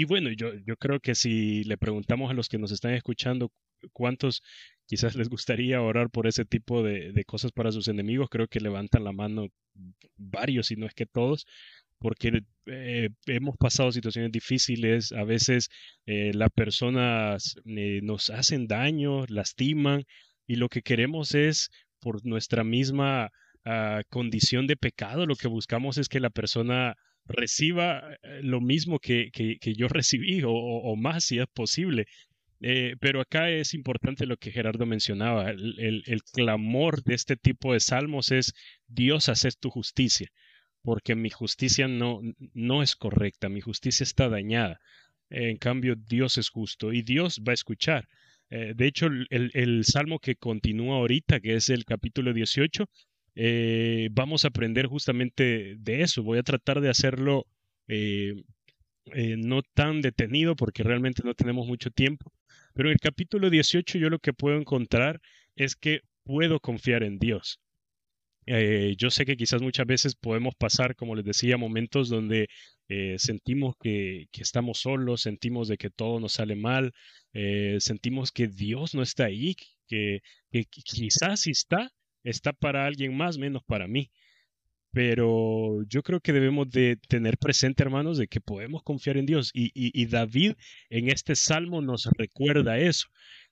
y, 0.00 0.04
bueno, 0.04 0.30
yo, 0.32 0.54
yo 0.66 0.76
creo 0.76 1.00
que 1.00 1.14
si 1.14 1.64
le 1.64 1.76
preguntamos 1.78 2.30
a 2.30 2.34
los 2.34 2.48
que 2.48 2.58
nos 2.58 2.72
están 2.72 2.94
escuchando 2.94 3.52
cuántos 3.92 4.42
quizás 4.86 5.16
les 5.16 5.28
gustaría 5.28 5.82
orar 5.82 6.10
por 6.10 6.26
ese 6.26 6.44
tipo 6.44 6.82
de, 6.82 7.12
de, 7.12 7.24
cosas 7.24 7.52
para 7.52 7.72
sus 7.72 7.88
enemigos, 7.88 8.28
creo 8.30 8.48
que 8.48 8.60
levantan 8.60 9.04
la 9.04 9.12
mano 9.12 9.48
varios, 10.16 10.68
si 10.68 10.76
no 10.76 10.86
es 10.86 10.94
que 10.94 11.06
todos, 11.06 11.46
porque 11.98 12.42
eh, 12.66 13.08
hemos 13.26 13.56
pasado 13.56 13.92
situaciones 13.92 14.32
difíciles, 14.32 15.12
a 15.12 15.24
veces 15.24 15.68
eh, 16.06 16.32
las 16.34 16.50
personas 16.50 17.56
eh, 17.64 18.00
nos 18.02 18.30
hacen 18.30 18.66
daño, 18.66 19.24
lastiman, 19.28 20.04
y 20.46 20.56
lo 20.56 20.68
que 20.68 20.82
queremos 20.82 21.34
es, 21.34 21.70
por 21.98 22.24
nuestra 22.24 22.62
misma 22.62 23.30
uh, 23.64 24.02
condición 24.10 24.66
de 24.66 24.76
pecado, 24.76 25.26
lo 25.26 25.34
que 25.34 25.48
buscamos 25.48 25.98
es 25.98 26.08
que 26.08 26.20
la 26.20 26.30
persona 26.30 26.94
reciba 27.24 28.16
lo 28.42 28.60
mismo 28.60 29.00
que, 29.00 29.30
que, 29.32 29.74
yo 29.74 29.88
recibí 29.88 30.42
o, 30.44 30.94
más 30.94 31.24
si 31.24 31.40
es 31.40 31.46
posible. 31.52 32.06
Eh, 32.60 32.96
pero 33.00 33.20
acá 33.20 33.50
es 33.50 33.74
importante 33.74 34.26
lo 34.26 34.38
que 34.38 34.50
Gerardo 34.50 34.86
mencionaba, 34.86 35.50
el, 35.50 36.02
el, 36.06 36.22
clamor 36.22 37.02
de 37.02 37.14
este 37.14 37.36
tipo 37.36 37.72
de 37.74 37.80
salmos 37.80 38.32
es 38.32 38.54
Dios 38.86 39.28
hacer 39.28 39.54
tu 39.54 39.68
justicia, 39.70 40.30
porque 40.82 41.14
mi 41.14 41.30
justicia 41.30 41.86
no, 41.88 42.20
no 42.54 42.82
es 42.82 42.96
correcta, 42.96 43.48
mi 43.48 43.60
justicia 43.60 44.04
está 44.04 44.28
dañada. 44.28 44.80
en 45.30 45.58
cambio, 45.58 45.96
Dios 45.96 46.38
es 46.38 46.48
justo 46.50 46.92
y 46.92 47.02
Dios 47.02 47.42
va 47.46 47.52
a 47.52 47.54
escuchar. 47.54 48.08
Eh, 48.50 48.72
de 48.76 48.86
hecho, 48.86 49.06
el, 49.06 49.50
el, 49.54 49.84
salmo 49.84 50.18
que 50.20 50.36
continúa 50.36 50.96
ahorita, 50.96 51.40
que 51.40 51.56
es 51.56 51.68
el 51.68 51.84
capítulo 51.84 52.32
18, 52.32 52.88
eh, 53.34 54.08
vamos 54.12 54.44
a 54.44 54.48
aprender 54.48 54.86
justamente 54.86 55.76
de 55.78 56.02
eso. 56.02 56.22
Voy 56.22 56.38
a 56.38 56.42
tratar 56.42 56.80
de 56.80 56.90
hacerlo 56.90 57.46
no 59.36 59.62
tan 59.62 60.00
detenido 60.00 60.56
porque 60.56 60.82
realmente 60.82 61.22
no 61.24 61.34
tenemos 61.34 61.66
mucho 61.66 61.90
tiempo, 61.90 62.32
pero 62.76 62.90
el 62.90 62.98
capítulo 62.98 63.48
18 63.48 63.98
yo 63.98 64.10
lo 64.10 64.18
que 64.18 64.34
puedo 64.34 64.58
encontrar 64.58 65.20
es 65.56 65.76
que 65.76 66.02
puedo 66.24 66.60
confiar 66.60 67.02
en 67.04 67.18
Dios. 67.18 67.58
Eh, 68.44 68.94
yo 68.98 69.10
sé 69.10 69.24
que 69.24 69.36
quizás 69.36 69.62
muchas 69.62 69.86
veces 69.86 70.14
podemos 70.14 70.54
pasar, 70.54 70.94
como 70.94 71.14
les 71.14 71.24
decía, 71.24 71.56
momentos 71.56 72.10
donde 72.10 72.48
eh, 72.88 73.16
sentimos 73.18 73.76
que, 73.80 74.26
que, 74.30 74.42
estamos 74.42 74.80
solos, 74.80 75.22
sentimos 75.22 75.68
de 75.68 75.78
que 75.78 75.88
todo 75.88 76.20
nos 76.20 76.34
sale 76.34 76.54
mal, 76.54 76.92
eh, 77.32 77.78
sentimos 77.80 78.30
que 78.30 78.46
Dios 78.46 78.94
no 78.94 79.02
está 79.02 79.24
ahí, 79.24 79.56
que, 79.88 80.20
que 80.50 80.66
quizás 80.66 81.40
si 81.40 81.52
está, 81.52 81.90
está 82.24 82.52
para 82.52 82.84
alguien 82.86 83.16
más, 83.16 83.38
menos 83.38 83.62
para 83.64 83.88
mí 83.88 84.10
pero 84.96 85.82
yo 85.90 86.02
creo 86.02 86.20
que 86.20 86.32
debemos 86.32 86.70
de 86.70 86.96
tener 86.96 87.36
presente, 87.36 87.82
hermanos, 87.82 88.16
de 88.16 88.28
que 88.28 88.40
podemos 88.40 88.82
confiar 88.82 89.18
en 89.18 89.26
Dios. 89.26 89.50
Y, 89.52 90.06
David 90.06 90.54
en 90.88 91.10
este 91.10 91.34
salmo 91.36 91.82
nos 91.82 92.08
recuerda 92.16 92.78
eso. 92.78 93.08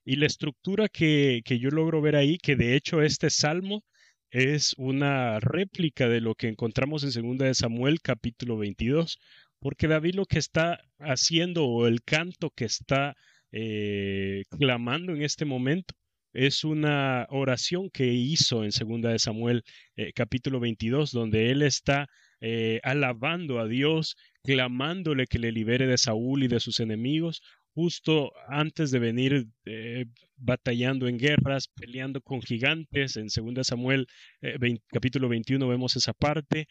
Y 0.06 0.16
la 0.16 0.24
estructura 0.24 0.88
que, 0.88 1.42
yo 1.44 1.68
logro 1.68 2.00
ver 2.00 2.16
ahí, 2.16 2.38
que 2.38 2.56
de 2.56 2.74
hecho 2.74 3.02
este 3.02 3.28
salmo 3.28 3.84
es 4.30 4.74
una 4.78 5.38
réplica 5.38 6.08
de 6.08 6.22
lo 6.22 6.34
que 6.34 6.48
encontramos 6.48 7.04
en 7.04 7.36
2 7.36 7.38
de 7.46 7.54
Samuel 7.54 8.00
capítulo 8.00 8.56
22, 8.56 9.18
porque 9.58 9.86
David 9.86 10.14
lo 10.14 10.24
que 10.24 10.38
está 10.38 10.80
haciendo 10.98 11.66
o 11.66 11.86
el 11.86 12.02
canto 12.04 12.52
que 12.56 12.64
está 12.64 13.16
eh, 13.52 14.44
clamando 14.58 15.14
en 15.14 15.20
este 15.20 15.44
momento 15.44 15.94
es 16.34 16.64
una 16.64 17.26
oración 17.30 17.88
que 17.90 18.12
hizo 18.12 18.64
en 18.64 18.72
Segunda 18.72 19.10
de 19.10 19.20
Samuel 19.20 19.62
eh, 19.96 20.12
capítulo 20.12 20.58
22, 20.60 21.12
donde 21.12 21.50
él 21.50 21.62
está 21.62 22.08
eh, 22.40 22.80
alabando 22.82 23.60
a 23.60 23.68
Dios, 23.68 24.16
clamándole 24.42 25.26
que 25.26 25.38
le 25.38 25.52
libere 25.52 25.86
de 25.86 25.96
Saúl 25.96 26.42
y 26.42 26.48
de 26.48 26.58
sus 26.58 26.80
enemigos, 26.80 27.40
justo 27.72 28.32
antes 28.48 28.90
de 28.90 28.98
venir 28.98 29.46
eh, 29.64 30.06
batallando 30.36 31.06
en 31.06 31.18
guerras, 31.18 31.68
peleando 31.68 32.20
con 32.20 32.42
gigantes. 32.42 33.16
En 33.16 33.30
Segunda 33.30 33.62
Samuel 33.62 34.06
20, 34.42 34.82
capítulo 34.92 35.28
21 35.28 35.66
vemos 35.68 35.96
esa 35.96 36.12
parte. 36.12 36.66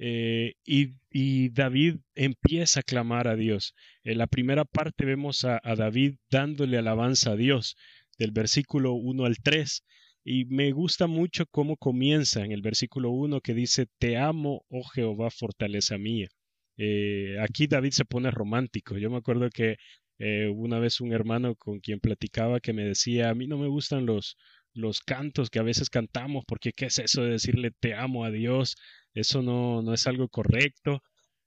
Y, 0.00 1.48
David 1.50 1.96
empieza 2.14 2.80
a 2.80 2.82
clamar 2.84 3.26
a 3.26 3.34
Dios. 3.34 3.74
En 4.04 4.18
la 4.18 4.28
primera 4.28 4.64
parte 4.64 5.04
vemos 5.04 5.44
a 5.44 5.60
David 5.74 6.14
dándole 6.30 6.78
alabanza 6.78 7.32
a 7.32 7.36
Dios 7.36 7.74
del 8.18 8.32
versículo 8.32 8.94
1 8.94 9.24
al 9.24 9.36
3. 9.38 9.84
Y 10.24 10.44
me 10.46 10.72
gusta 10.72 11.06
mucho 11.06 11.46
cómo 11.50 11.76
comienza 11.76 12.44
en 12.44 12.52
el 12.52 12.62
versículo 12.62 13.10
1 13.10 13.40
que 13.40 13.54
dice, 13.54 13.86
Te 13.98 14.16
amo, 14.18 14.64
oh 14.68 14.84
Jehová, 14.84 15.30
fortaleza 15.30 15.98
mía. 15.98 16.28
Eh, 16.76 17.36
aquí 17.40 17.66
David 17.66 17.92
se 17.92 18.04
pone 18.04 18.30
romántico. 18.30 18.98
Yo 18.98 19.10
me 19.10 19.16
acuerdo 19.18 19.50
que 19.50 19.76
eh, 20.18 20.48
una 20.48 20.78
vez 20.78 21.00
un 21.00 21.12
hermano 21.12 21.54
con 21.56 21.80
quien 21.80 22.00
platicaba 22.00 22.60
que 22.60 22.72
me 22.72 22.84
decía, 22.84 23.30
a 23.30 23.34
mí 23.34 23.46
no 23.46 23.58
me 23.58 23.68
gustan 23.68 24.06
los, 24.06 24.36
los 24.74 25.00
cantos 25.00 25.50
que 25.50 25.58
a 25.58 25.62
veces 25.62 25.90
cantamos, 25.90 26.44
porque 26.46 26.72
¿qué 26.72 26.86
es 26.86 26.98
eso 26.98 27.22
de 27.22 27.30
decirle 27.32 27.70
te 27.80 27.94
amo 27.94 28.24
a 28.24 28.30
Dios? 28.30 28.76
Eso 29.14 29.42
no, 29.42 29.82
no 29.82 29.94
es 29.94 30.06
algo 30.06 30.28
correcto. 30.28 31.02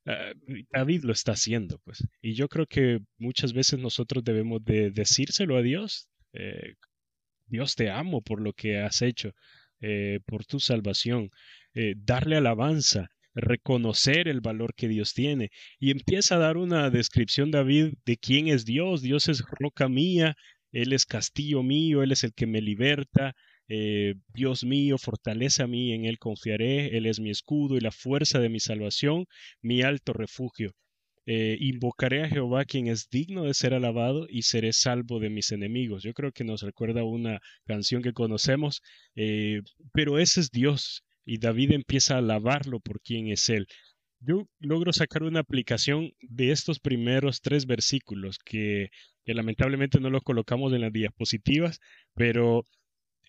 Uh, 0.06 0.34
David 0.72 1.04
lo 1.04 1.14
está 1.14 1.34
haciendo, 1.34 1.80
pues. 1.84 2.04
Y 2.22 2.34
yo 2.34 2.48
creo 2.50 2.66
que 2.68 3.00
muchas 3.18 3.54
veces 3.54 3.80
nosotros 3.80 4.24
debemos 4.24 4.64
de 4.64 4.92
decírselo 4.92 5.58
a 5.58 5.62
Dios, 5.62 6.08
eh, 6.34 6.76
Dios 7.48 7.76
te 7.76 7.90
amo 7.90 8.22
por 8.22 8.42
lo 8.42 8.54
que 8.54 8.80
has 8.80 9.02
hecho, 9.02 9.34
eh, 9.82 10.20
por 10.26 10.46
tu 10.46 10.60
salvación, 10.60 11.30
eh, 11.74 11.96
darle 11.98 12.38
alabanza, 12.38 13.10
reconocer 13.34 14.28
el 14.28 14.42
valor 14.42 14.74
que 14.76 14.88
Dios 14.88 15.14
tiene. 15.14 15.50
Y 15.80 15.92
empieza 15.92 16.36
a 16.36 16.40
dar 16.40 16.58
una 16.58 16.90
descripción, 16.90 17.52
David, 17.52 17.94
de 18.06 18.18
quién 18.18 18.48
es 18.48 18.66
Dios. 18.66 19.02
Dios 19.02 19.30
es 19.30 19.44
roca 19.60 19.90
mía, 19.90 20.36
Él 20.72 20.94
es 20.94 21.06
castillo 21.06 21.64
mío, 21.64 22.04
Él 22.04 22.12
es 22.12 22.24
el 22.24 22.34
que 22.34 22.48
me 22.48 22.62
liberta. 22.62 23.36
Dios 24.34 24.66
mío, 24.66 24.98
fortaleza 24.98 25.66
mí, 25.66 25.94
en 25.94 26.04
Él 26.04 26.20
confiaré, 26.20 26.98
Él 26.98 27.06
es 27.06 27.22
mi 27.22 27.30
escudo 27.30 27.78
y 27.78 27.80
la 27.80 27.92
fuerza 27.92 28.40
de 28.40 28.50
mi 28.50 28.60
salvación, 28.60 29.26
mi 29.62 29.82
alto 29.82 30.12
refugio. 30.12 30.74
Eh, 31.26 31.58
invocaré 31.60 32.24
a 32.24 32.30
Jehová 32.30 32.66
quien 32.66 32.88
es 32.88 33.10
digno 33.10 33.44
de 33.44 33.54
ser 33.54 33.74
alabado 33.74 34.26
y 34.30 34.42
seré 34.44 34.74
salvo 34.74 35.20
de 35.20 35.30
mis 35.30 35.52
enemigos. 35.52 36.04
Yo 36.04 36.14
creo 36.14 36.32
que 36.32 36.44
nos 36.44 36.62
recuerda 36.62 37.04
una 37.04 37.40
canción 37.66 38.02
que 38.02 38.14
conocemos, 38.14 38.82
eh, 39.16 39.62
pero 39.94 40.18
ese 40.18 40.42
es 40.42 40.50
Dios 40.52 41.04
y 41.26 41.38
David 41.38 41.72
empieza 41.74 42.16
a 42.16 42.18
alabarlo 42.20 42.80
por 42.80 43.02
quien 43.02 43.28
es 43.28 43.50
Él. 43.50 43.68
Yo 44.20 44.48
logro 44.60 44.94
sacar 44.94 45.24
una 45.24 45.40
aplicación 45.42 46.12
de 46.22 46.52
estos 46.52 46.80
primeros 46.80 47.42
tres 47.42 47.66
versículos 47.66 48.38
que, 48.40 48.90
que 49.26 49.34
lamentablemente 49.34 50.00
no 50.00 50.10
los 50.10 50.24
colocamos 50.24 50.74
en 50.74 50.82
las 50.82 50.92
diapositivas, 50.94 51.80
pero 52.16 52.66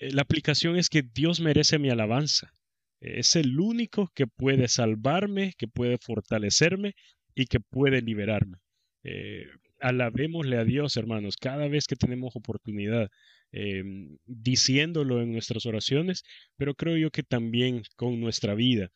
eh, 0.01 0.13
la 0.13 0.23
aplicación 0.23 0.77
es 0.77 0.89
que 0.89 1.03
Dios 1.03 1.41
merece 1.41 1.79
mi 1.79 1.91
alabanza. 1.91 2.53
Es 3.01 3.37
el 3.37 3.59
único 3.59 4.11
que 4.15 4.27
puede 4.27 4.69
salvarme, 4.69 5.55
que 5.59 5.69
puede 5.69 5.99
fortalecerme 5.99 6.95
y 7.35 7.47
que 7.47 7.61
puede 7.61 8.03
liberarme. 8.03 8.59
Eh, 9.05 9.47
alabémosle 9.83 10.57
a 10.59 10.65
Dios, 10.65 10.97
hermanos, 10.97 11.37
cada 11.37 11.69
vez 11.69 11.87
que 11.87 11.97
tenemos 11.97 12.37
oportunidad, 12.37 13.11
em, 13.53 14.17
diciéndolo 14.27 15.21
en 15.21 15.33
nuestras 15.33 15.67
oraciones, 15.67 16.23
pero 16.57 16.75
creo 16.75 16.97
yo 16.97 17.11
que 17.11 17.23
también 17.23 17.83
con 17.97 18.21
nuestra 18.21 18.55
vida. 18.55 18.91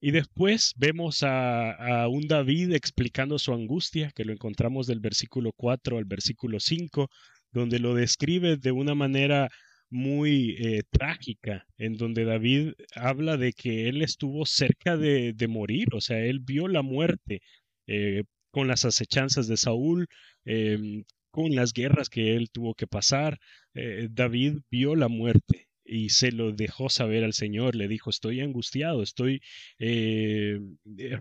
Y 0.00 0.10
después 0.12 0.74
vemos 0.76 1.22
a, 1.22 2.06
un 2.08 2.28
David 2.28 2.72
explicando 2.74 3.38
su 3.38 3.52
angustia, 3.52 4.12
que 4.14 4.24
lo 4.24 4.32
encontramos 4.32 4.86
del 4.86 5.00
versículo 5.00 5.52
4 5.56 5.98
al 5.98 6.04
versículo 6.04 6.60
5, 6.60 7.08
donde 7.52 7.78
lo 7.78 7.94
describe 7.94 8.56
de 8.58 8.72
una 8.72 8.94
manera 8.94 9.48
muy 9.88 10.56
eh, 10.58 10.82
trágica, 10.90 11.66
en 11.78 11.96
donde 11.96 12.24
David 12.24 12.72
habla 12.94 13.36
de 13.36 13.52
que 13.52 13.88
él 13.88 14.02
estuvo 14.02 14.44
cerca 14.46 14.96
de 14.96 15.46
morir, 15.48 15.88
o 15.94 16.00
sea, 16.00 16.18
él 16.18 16.40
vio 16.40 16.68
la 16.68 16.82
muerte 16.82 17.40
eh, 17.86 18.24
con 18.50 18.68
las 18.68 18.84
acechanzas 18.84 19.48
de 19.48 19.56
Saúl, 19.56 20.06
em, 20.44 21.04
con 21.30 21.54
las 21.54 21.72
guerras 21.72 22.08
que 22.08 22.36
él 22.36 22.50
tuvo 22.50 22.74
que 22.74 22.86
pasar. 22.86 23.38
Eh, 23.74 24.08
David 24.10 24.58
vio 24.70 24.94
la 24.96 25.08
muerte 25.08 25.68
y 25.84 26.10
se 26.10 26.32
lo 26.32 26.52
dejó 26.52 26.88
saber 26.88 27.24
al 27.24 27.34
Señor, 27.34 27.76
le 27.76 27.88
dijo, 27.88 28.10
estoy 28.10 28.40
angustiado, 28.40 29.02
estoy 29.02 29.40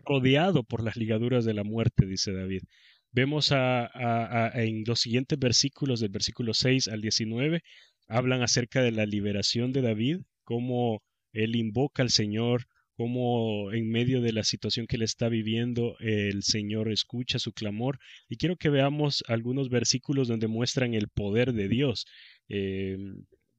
rodeado 0.05 0.63
por 0.63 0.83
las 0.83 0.95
ligaduras 0.95 1.45
de 1.45 1.53
la 1.53 1.63
muerte, 1.63 2.05
dice 2.05 2.31
David. 2.33 2.63
Vemos 3.11 3.51
en 3.51 4.83
los 4.85 4.99
siguientes 5.01 5.37
versículos, 5.39 5.99
del 5.99 6.09
versículo 6.09 6.53
6 6.53 6.87
al 6.87 7.01
19, 7.01 7.61
hablan 8.07 8.41
acerca 8.41 8.81
de 8.81 8.91
la 8.91 9.05
liberación 9.05 9.71
de 9.71 9.81
David, 9.81 10.19
cómo 10.43 11.01
él 11.33 11.55
invoca 11.55 12.01
al 12.03 12.09
Señor, 12.09 12.65
cómo 12.95 13.71
en 13.71 13.89
medio 13.89 14.21
de 14.21 14.31
la 14.31 14.43
situación 14.43 14.87
que 14.87 14.95
él 14.95 15.01
está 15.01 15.29
viviendo, 15.29 15.97
el 15.99 16.43
Señor 16.43 16.91
escucha 16.91 17.39
su 17.39 17.51
clamor. 17.53 17.99
Y 18.29 18.37
quiero 18.37 18.55
que 18.55 18.69
veamos 18.69 19.23
algunos 19.27 19.69
versículos 19.69 20.27
donde 20.27 20.47
muestran 20.47 20.93
el 20.93 21.09
poder 21.09 21.53
de 21.53 21.67
Dios. 21.67 22.05
Eh, 22.47 22.97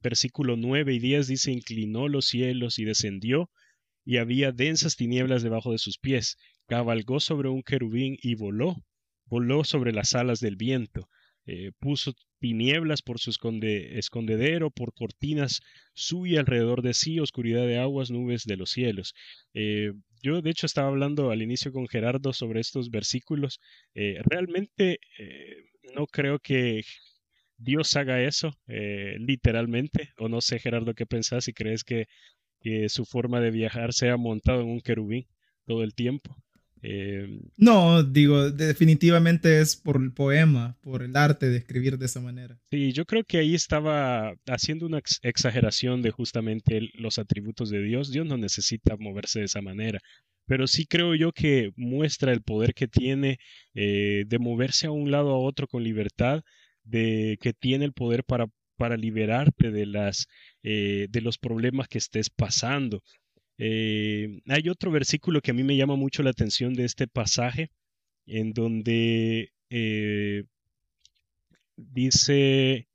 versículo 0.01 0.55
9 0.57 0.93
y 0.93 0.99
10 0.99 1.27
dice, 1.27 1.51
inclinó 1.51 2.07
los 2.07 2.25
cielos 2.25 2.79
y 2.79 2.85
descendió, 2.85 3.49
y 4.05 4.17
había 4.17 4.51
densas 4.51 4.95
tinieblas 4.95 5.43
debajo 5.43 5.71
de 5.71 5.77
sus 5.77 5.97
pies. 5.97 6.37
Cabalgó 6.67 7.19
sobre 7.19 7.49
un 7.49 7.61
querubín 7.61 8.17
y 8.21 8.35
voló, 8.35 8.75
voló 9.25 9.63
sobre 9.63 9.91
las 9.91 10.15
alas 10.15 10.39
del 10.39 10.55
viento. 10.55 11.09
Eh, 11.47 11.71
puso 11.79 12.13
tinieblas 12.39 13.01
por 13.01 13.19
su 13.19 13.31
escondedero, 13.31 14.69
por 14.69 14.93
cortinas 14.93 15.61
suya 15.93 16.41
alrededor 16.41 16.81
de 16.81 16.93
sí, 16.93 17.19
oscuridad 17.19 17.65
de 17.65 17.79
aguas, 17.79 18.11
nubes 18.11 18.43
de 18.43 18.57
los 18.57 18.69
cielos. 18.71 19.13
Eh, 19.53 19.93
yo, 20.21 20.41
de 20.41 20.49
hecho, 20.51 20.65
estaba 20.65 20.89
hablando 20.89 21.31
al 21.31 21.41
inicio 21.41 21.71
con 21.71 21.87
Gerardo 21.87 22.33
sobre 22.33 22.59
estos 22.59 22.89
versículos. 22.89 23.59
Eh, 23.95 24.19
realmente 24.29 24.99
no 25.95 26.05
creo 26.07 26.39
que 26.39 26.83
Dios 27.57 27.95
haga 27.95 28.21
eso, 28.21 28.51
literalmente, 28.67 30.11
o 30.17 30.27
no 30.29 30.41
sé, 30.41 30.59
Gerardo, 30.59 30.93
qué 30.93 31.05
pensás, 31.05 31.45
si 31.45 31.53
crees 31.53 31.83
que, 31.83 32.07
que 32.61 32.89
su 32.89 33.05
forma 33.05 33.39
de 33.41 33.51
viajar 33.51 33.93
sea 33.93 34.17
montado 34.17 34.61
en 34.61 34.67
un 34.67 34.81
querubín 34.81 35.27
todo 35.65 35.83
el 35.83 35.93
tiempo. 35.95 36.35
Eh, 36.81 37.39
no, 37.57 38.03
digo, 38.03 38.51
definitivamente 38.51 39.59
es 39.61 39.75
por 39.75 39.97
el 39.97 40.13
poema, 40.13 40.77
por 40.81 41.01
el 41.03 41.15
arte 41.15 41.49
de 41.49 41.57
escribir 41.57 41.97
de 41.97 42.05
esa 42.05 42.21
manera. 42.21 42.59
Sí, 42.71 42.93
yo 42.93 43.05
creo 43.05 43.23
que 43.23 43.39
ahí 43.39 43.55
estaba 43.55 44.35
haciendo 44.47 44.85
una 44.85 45.01
exageración 45.21 46.01
de 46.01 46.11
justamente 46.11 46.89
los 46.93 47.17
atributos 47.17 47.69
de 47.69 47.81
Dios. 47.81 48.11
Dios 48.11 48.25
no 48.25 48.37
necesita 48.37 48.95
moverse 48.97 49.39
de 49.39 49.45
esa 49.45 49.61
manera, 49.61 49.99
pero 50.45 50.67
sí 50.67 50.85
creo 50.85 51.15
yo 51.15 51.31
que 51.31 51.71
muestra 51.75 52.31
el 52.31 52.41
poder 52.41 52.73
que 52.73 52.87
tiene 52.87 53.37
eh, 53.73 54.23
de 54.27 54.39
moverse 54.39 54.87
a 54.87 54.91
un 54.91 55.11
lado 55.11 55.31
a 55.31 55.39
otro 55.39 55.67
con 55.67 55.83
libertad, 55.83 56.41
de 56.83 57.37
que 57.41 57.53
tiene 57.53 57.85
el 57.85 57.93
poder 57.93 58.23
para, 58.23 58.47
para 58.77 58.95
liberarte 58.97 59.71
de, 59.71 59.85
las, 59.85 60.27
eh, 60.63 61.07
de 61.09 61.21
los 61.21 61.37
problemas 61.37 61.87
que 61.89 61.97
estés 61.97 62.29
pasando. 62.29 63.03
Eh, 63.57 64.41
hay 64.47 64.69
otro 64.69 64.91
versículo 64.91 65.41
que 65.41 65.51
a 65.51 65.53
mí 65.53 65.63
me 65.63 65.75
llama 65.75 65.95
mucho 65.95 66.23
la 66.23 66.29
atención 66.29 66.73
de 66.73 66.85
este 66.85 67.07
pasaje, 67.07 67.71
en 68.25 68.53
donde 68.53 69.51
eh, 69.69 70.43
dice 71.75 72.87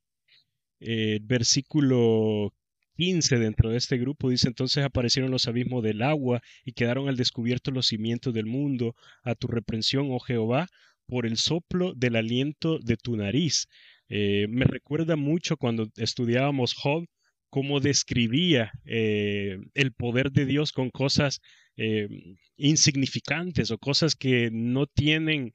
el 0.80 1.16
eh, 1.16 1.20
versículo 1.22 2.54
15 2.96 3.38
dentro 3.38 3.70
de 3.70 3.78
este 3.78 3.98
grupo, 3.98 4.30
dice 4.30 4.48
entonces 4.48 4.84
aparecieron 4.84 5.30
los 5.30 5.48
abismos 5.48 5.82
del 5.82 6.02
agua 6.02 6.42
y 6.64 6.72
quedaron 6.72 7.08
al 7.08 7.16
descubierto 7.16 7.70
los 7.70 7.86
cimientos 7.86 8.34
del 8.34 8.46
mundo, 8.46 8.94
a 9.24 9.34
tu 9.34 9.48
reprensión, 9.48 10.08
oh 10.10 10.20
Jehová, 10.20 10.68
por 11.06 11.26
el 11.26 11.36
soplo 11.36 11.94
del 11.94 12.16
aliento 12.16 12.78
de 12.78 12.96
tu 12.96 13.16
nariz. 13.16 13.68
me 14.08 14.64
recuerda 14.64 15.16
mucho 15.16 15.56
cuando 15.56 15.88
estudiábamos 15.96 16.74
Job, 16.74 17.06
cómo 17.53 17.80
describía 17.80 18.72
eh, 18.86 19.59
el 19.74 19.92
poder 19.92 20.32
de 20.32 20.46
Dios 20.46 20.72
con 20.72 20.88
cosas 20.88 21.40
eh, 21.76 22.09
insignificantes 22.57 23.70
o 23.70 23.76
cosas 23.76 24.16
que 24.16 24.48
no 24.50 24.86
tienen 24.86 25.53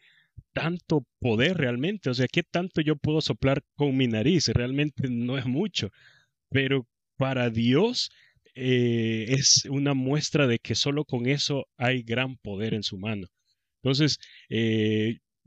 tanto 0.54 1.08
poder 1.20 1.58
realmente. 1.58 2.12
O 2.12 2.14
sea, 2.14 2.28
¿qué 2.28 2.44
tanto 2.44 2.82
yo 2.82 2.98
puedo 2.98 3.20
soplar 3.20 3.64
con 3.74 3.98
mi 3.98 4.06
nariz? 4.06 4.48
Realmente 4.50 5.10
no 5.10 5.40
es 5.40 5.48
mucho. 5.48 5.90
Pero 6.52 6.88
para 7.18 7.50
Dios 7.50 8.12
eh, 8.54 9.26
es 9.30 9.66
una 9.68 9.96
muestra 9.96 10.46
de 10.46 10.60
que 10.60 10.76
solo 10.76 11.04
con 11.04 11.26
eso 11.26 11.66
hay 11.78 12.04
gran 12.04 12.38
poder 12.38 12.76
en 12.76 12.84
su 12.84 13.00
mano. 13.00 13.26
Entonces, 13.82 14.20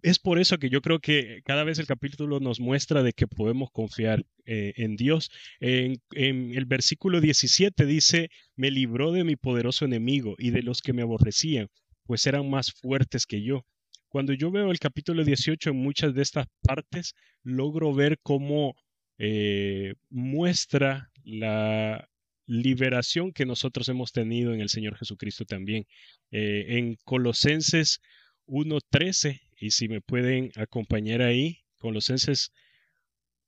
es 0.02 0.18
por 0.18 0.38
eso 0.38 0.58
que 0.58 0.70
yo 0.70 0.80
creo 0.80 0.98
que 1.00 1.42
cada 1.44 1.64
vez 1.64 1.78
el 1.78 1.86
capítulo 1.86 2.40
nos 2.40 2.60
muestra 2.60 3.02
de 3.02 3.12
que 3.12 3.26
podemos 3.26 3.70
confiar 3.70 4.24
eh, 4.44 4.72
en 4.76 4.96
Dios. 4.96 5.30
En, 5.60 6.00
el 6.12 6.64
versículo 6.66 7.20
17 7.20 7.86
dice, 7.86 8.30
me 8.56 8.70
libró 8.70 9.12
de 9.12 9.24
mi 9.24 9.36
poderoso 9.36 9.84
enemigo 9.84 10.34
y 10.38 10.50
de 10.50 10.62
los 10.62 10.80
que 10.80 10.92
me 10.92 11.02
aborrecían, 11.02 11.68
pues 12.04 12.26
eran 12.26 12.48
más 12.48 12.72
fuertes 12.72 13.26
que 13.26 13.42
yo. 13.42 13.64
Cuando 14.08 14.32
yo 14.32 14.50
veo 14.50 14.70
el 14.70 14.78
capítulo 14.78 15.24
18 15.24 15.70
en 15.70 15.76
muchas 15.76 16.14
de 16.14 16.22
estas 16.22 16.46
partes, 16.62 17.14
logro 17.42 17.94
ver 17.94 18.18
cómo 18.22 18.74
eh, 19.18 19.94
muestra 20.08 21.10
la 21.24 22.08
liberación 22.46 23.32
que 23.32 23.46
nosotros 23.46 23.88
hemos 23.88 24.10
tenido 24.10 24.52
en 24.52 24.60
el 24.60 24.68
Señor 24.68 24.96
Jesucristo 24.96 25.44
también. 25.44 25.86
Eh, 26.32 26.66
en 26.70 26.96
Colosenses 27.04 28.00
1.13 28.46 29.40
y 29.60 29.70
si 29.70 29.88
me 29.88 30.00
pueden 30.00 30.50
acompañar 30.56 31.22
ahí, 31.22 31.58
Colosenses 31.78 32.50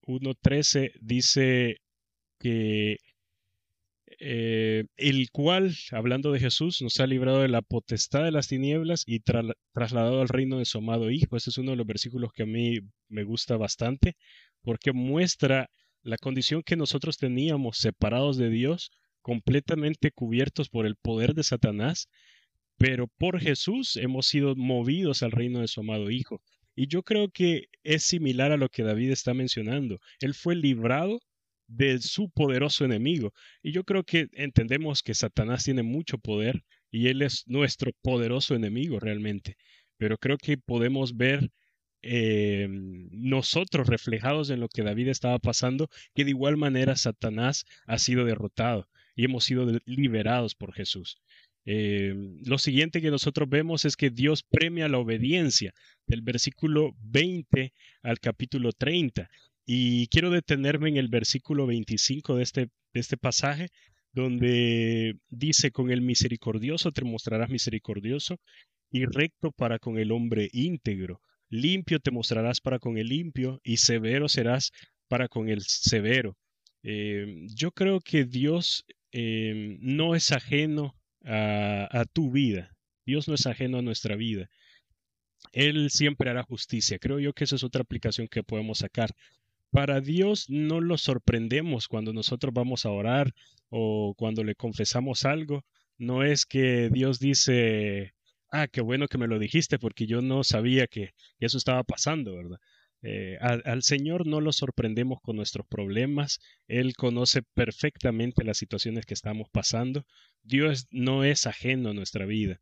1.13 0.03 0.93
dice 1.01 1.79
que 2.39 2.99
eh, 4.21 4.85
el 4.97 5.31
cual, 5.31 5.75
hablando 5.91 6.33
de 6.33 6.41
Jesús, 6.41 6.83
nos 6.83 7.01
ha 7.01 7.07
librado 7.07 7.41
de 7.41 7.49
la 7.49 7.63
potestad 7.63 8.25
de 8.25 8.31
las 8.31 8.49
tinieblas 8.49 9.05
y 9.07 9.21
trasladado 9.73 10.21
al 10.21 10.29
reino 10.29 10.59
de 10.59 10.65
su 10.65 10.79
amado 10.79 11.11
Hijo. 11.11 11.37
Este 11.37 11.51
es 11.51 11.59
uno 11.59 11.73
de 11.73 11.77
los 11.77 11.87
versículos 11.87 12.33
que 12.33 12.43
a 12.43 12.47
mí 12.47 12.79
me 13.09 13.25
gusta 13.25 13.57
bastante 13.57 14.17
porque 14.63 14.93
muestra 14.93 15.71
la 16.03 16.19
condición 16.19 16.63
que 16.63 16.77
nosotros 16.77 17.17
teníamos 17.17 17.79
separados 17.79 18.37
de 18.37 18.51
Dios, 18.51 18.91
completamente 19.23 20.11
cubiertos 20.11 20.69
por 20.69 20.87
el 20.87 20.97
poder 20.97 21.35
de 21.35 21.45
Satanás, 21.45 22.09
pero 22.79 23.09
por 23.19 23.41
Jesús 23.41 23.97
hemos 23.97 24.27
sido 24.27 24.55
movidos 24.57 25.23
al 25.23 25.33
reino 25.33 25.61
de 25.61 25.69
su 25.69 25.81
amado 25.81 26.11
Hijo. 26.11 26.43
Y 26.75 26.89
yo 26.89 27.03
creo 27.03 27.29
que 27.31 27.69
es 27.83 28.05
similar 28.05 28.53
a 28.53 28.57
lo 28.57 28.69
que 28.69 28.83
David 28.83 29.11
está 29.11 29.35
mencionando. 29.35 30.01
Él 30.21 30.35
fue 30.35 30.57
librado 30.57 31.21
de 31.69 31.99
su 32.01 32.31
poderoso 32.31 32.85
enemigo. 32.85 33.33
Y 33.63 33.73
yo 33.73 33.85
creo 33.85 34.05
que 34.05 34.29
entendemos 34.33 35.03
que 35.03 35.15
Satanás 35.15 35.65
tiene 35.65 35.83
mucho 35.83 36.19
poder 36.19 36.65
y 36.91 37.09
él 37.09 37.23
es 37.23 37.45
nuestro 37.47 37.93
poderoso 38.03 38.55
enemigo 38.55 39.01
realmente. 39.01 39.57
Pero 39.97 40.19
creo 40.19 40.39
que 40.39 40.59
podemos 40.59 41.17
ver 41.17 41.51
eh, 42.03 42.67
nosotros 42.69 43.87
reflejados 43.87 44.51
en 44.51 44.61
lo 44.61 44.69
que 44.69 44.83
David 44.83 45.09
estaba 45.09 45.39
pasando, 45.39 45.89
que 46.15 46.25
de 46.25 46.31
igual 46.31 46.57
manera 46.57 46.97
Satanás 46.97 47.65
ha 47.87 47.99
sido 47.99 48.25
derrotado 48.25 48.89
y 49.15 49.25
hemos 49.25 49.45
sido 49.45 49.67
liberados 49.85 50.55
por 50.55 50.75
Jesús. 50.75 51.19
Eh, 51.65 52.15
lo 52.45 52.59
siguiente 52.59 53.01
que 53.01 53.11
nosotros 53.11 53.49
vemos 53.49 53.85
es 53.85 53.97
que 53.97 54.11
Dios 54.11 54.43
premia 54.43 54.89
la 54.89 54.99
obediencia 54.99 55.73
del 56.07 56.23
versículo 56.23 56.95
20 57.01 57.73
al 58.03 58.19
capítulo 58.21 58.73
30. 58.73 59.29
Y 59.65 60.09
quiero 60.09 60.31
detenerme 60.31 60.89
en 60.89 60.97
el 60.97 61.09
versículo 61.09 61.67
25 61.67 62.37
de 62.37 62.43
este, 62.43 62.61
de 62.93 63.01
este 63.01 63.17
pasaje, 63.17 63.69
donde 64.13 65.17
dice, 65.31 65.71
con 65.71 65.91
el 65.91 66.03
misericordioso 66.03 66.93
te 66.93 67.05
mostrarás 67.05 67.49
misericordioso 67.49 68.39
y 68.91 69.07
recto 69.07 69.53
para 69.53 69.79
con 69.79 69.99
el 69.99 70.13
hombre 70.13 70.49
íntegro. 70.53 71.21
Limpio 71.49 72.01
te 72.01 72.11
mostrarás 72.11 72.61
para 72.61 72.79
con 72.79 72.99
el 72.99 73.09
limpio 73.09 73.61
y 73.63 73.79
severo 73.79 74.29
serás 74.29 74.73
para 75.09 75.29
con 75.29 75.49
el 75.49 75.63
severo. 75.63 76.37
Eh, 76.83 77.47
yo 77.55 77.71
creo 77.73 78.01
que 78.01 78.25
Dios 78.25 78.85
eh, 79.13 79.77
no 79.81 80.15
es 80.15 80.33
ajeno 80.33 80.95
a, 81.25 82.05
tu 82.13 82.31
vida. 82.31 82.75
Dios 83.07 83.29
no 83.29 83.35
es 83.35 83.47
ajeno 83.47 83.79
a 83.79 83.83
nuestra 83.83 84.17
vida. 84.17 84.49
Él 85.53 85.91
siempre 85.91 86.31
hará 86.31 86.43
justicia. 86.43 86.99
Creo 86.99 87.19
yo 87.19 87.33
que 87.33 87.45
esa 87.45 87.57
es 87.57 87.65
otra 87.65 87.83
aplicación 87.83 88.29
que 88.29 88.43
podemos 88.43 88.79
sacar. 88.79 89.11
Para 89.71 90.01
Dios 90.01 90.47
no 90.49 90.81
lo 90.81 90.99
sorprendemos 90.99 91.89
cuando 91.89 92.13
nosotros 92.13 92.53
vamos 92.55 92.85
a 92.87 92.91
orar 92.91 93.35
o 93.71 94.15
cuando 94.17 94.45
le 94.45 94.55
confesamos 94.55 95.25
algo. 95.25 95.65
No 95.99 96.23
es 96.25 96.47
que 96.47 96.91
Dios 96.91 97.19
dice, 97.19 98.15
ah, 98.51 98.69
qué 98.69 98.81
bueno 98.81 99.09
que 99.09 99.19
me 99.19 99.29
lo 99.29 99.39
dijiste 99.39 99.79
porque 99.79 100.07
yo 100.07 100.21
no 100.21 100.45
sabía 100.45 100.87
que 100.87 101.15
eso 101.39 101.59
estaba 101.59 101.85
pasando, 101.85 102.37
¿verdad? 102.37 102.59
Eh, 103.03 103.37
al, 103.41 103.83
Señor 103.83 104.27
no 104.29 104.41
lo 104.41 104.53
sorprendemos 104.53 105.19
con 105.23 105.35
nuestros 105.37 105.67
problemas, 105.67 106.39
Él 106.69 106.95
conoce 106.95 107.43
perfectamente 107.55 108.45
las 108.45 108.59
situaciones 108.59 109.07
que 109.07 109.15
estamos 109.15 109.49
pasando, 109.51 110.05
Dios 110.43 110.87
no 110.91 111.25
es 111.25 111.47
ajeno 111.47 111.91
a 111.91 111.95
nuestra 111.95 112.27
vida. 112.27 112.61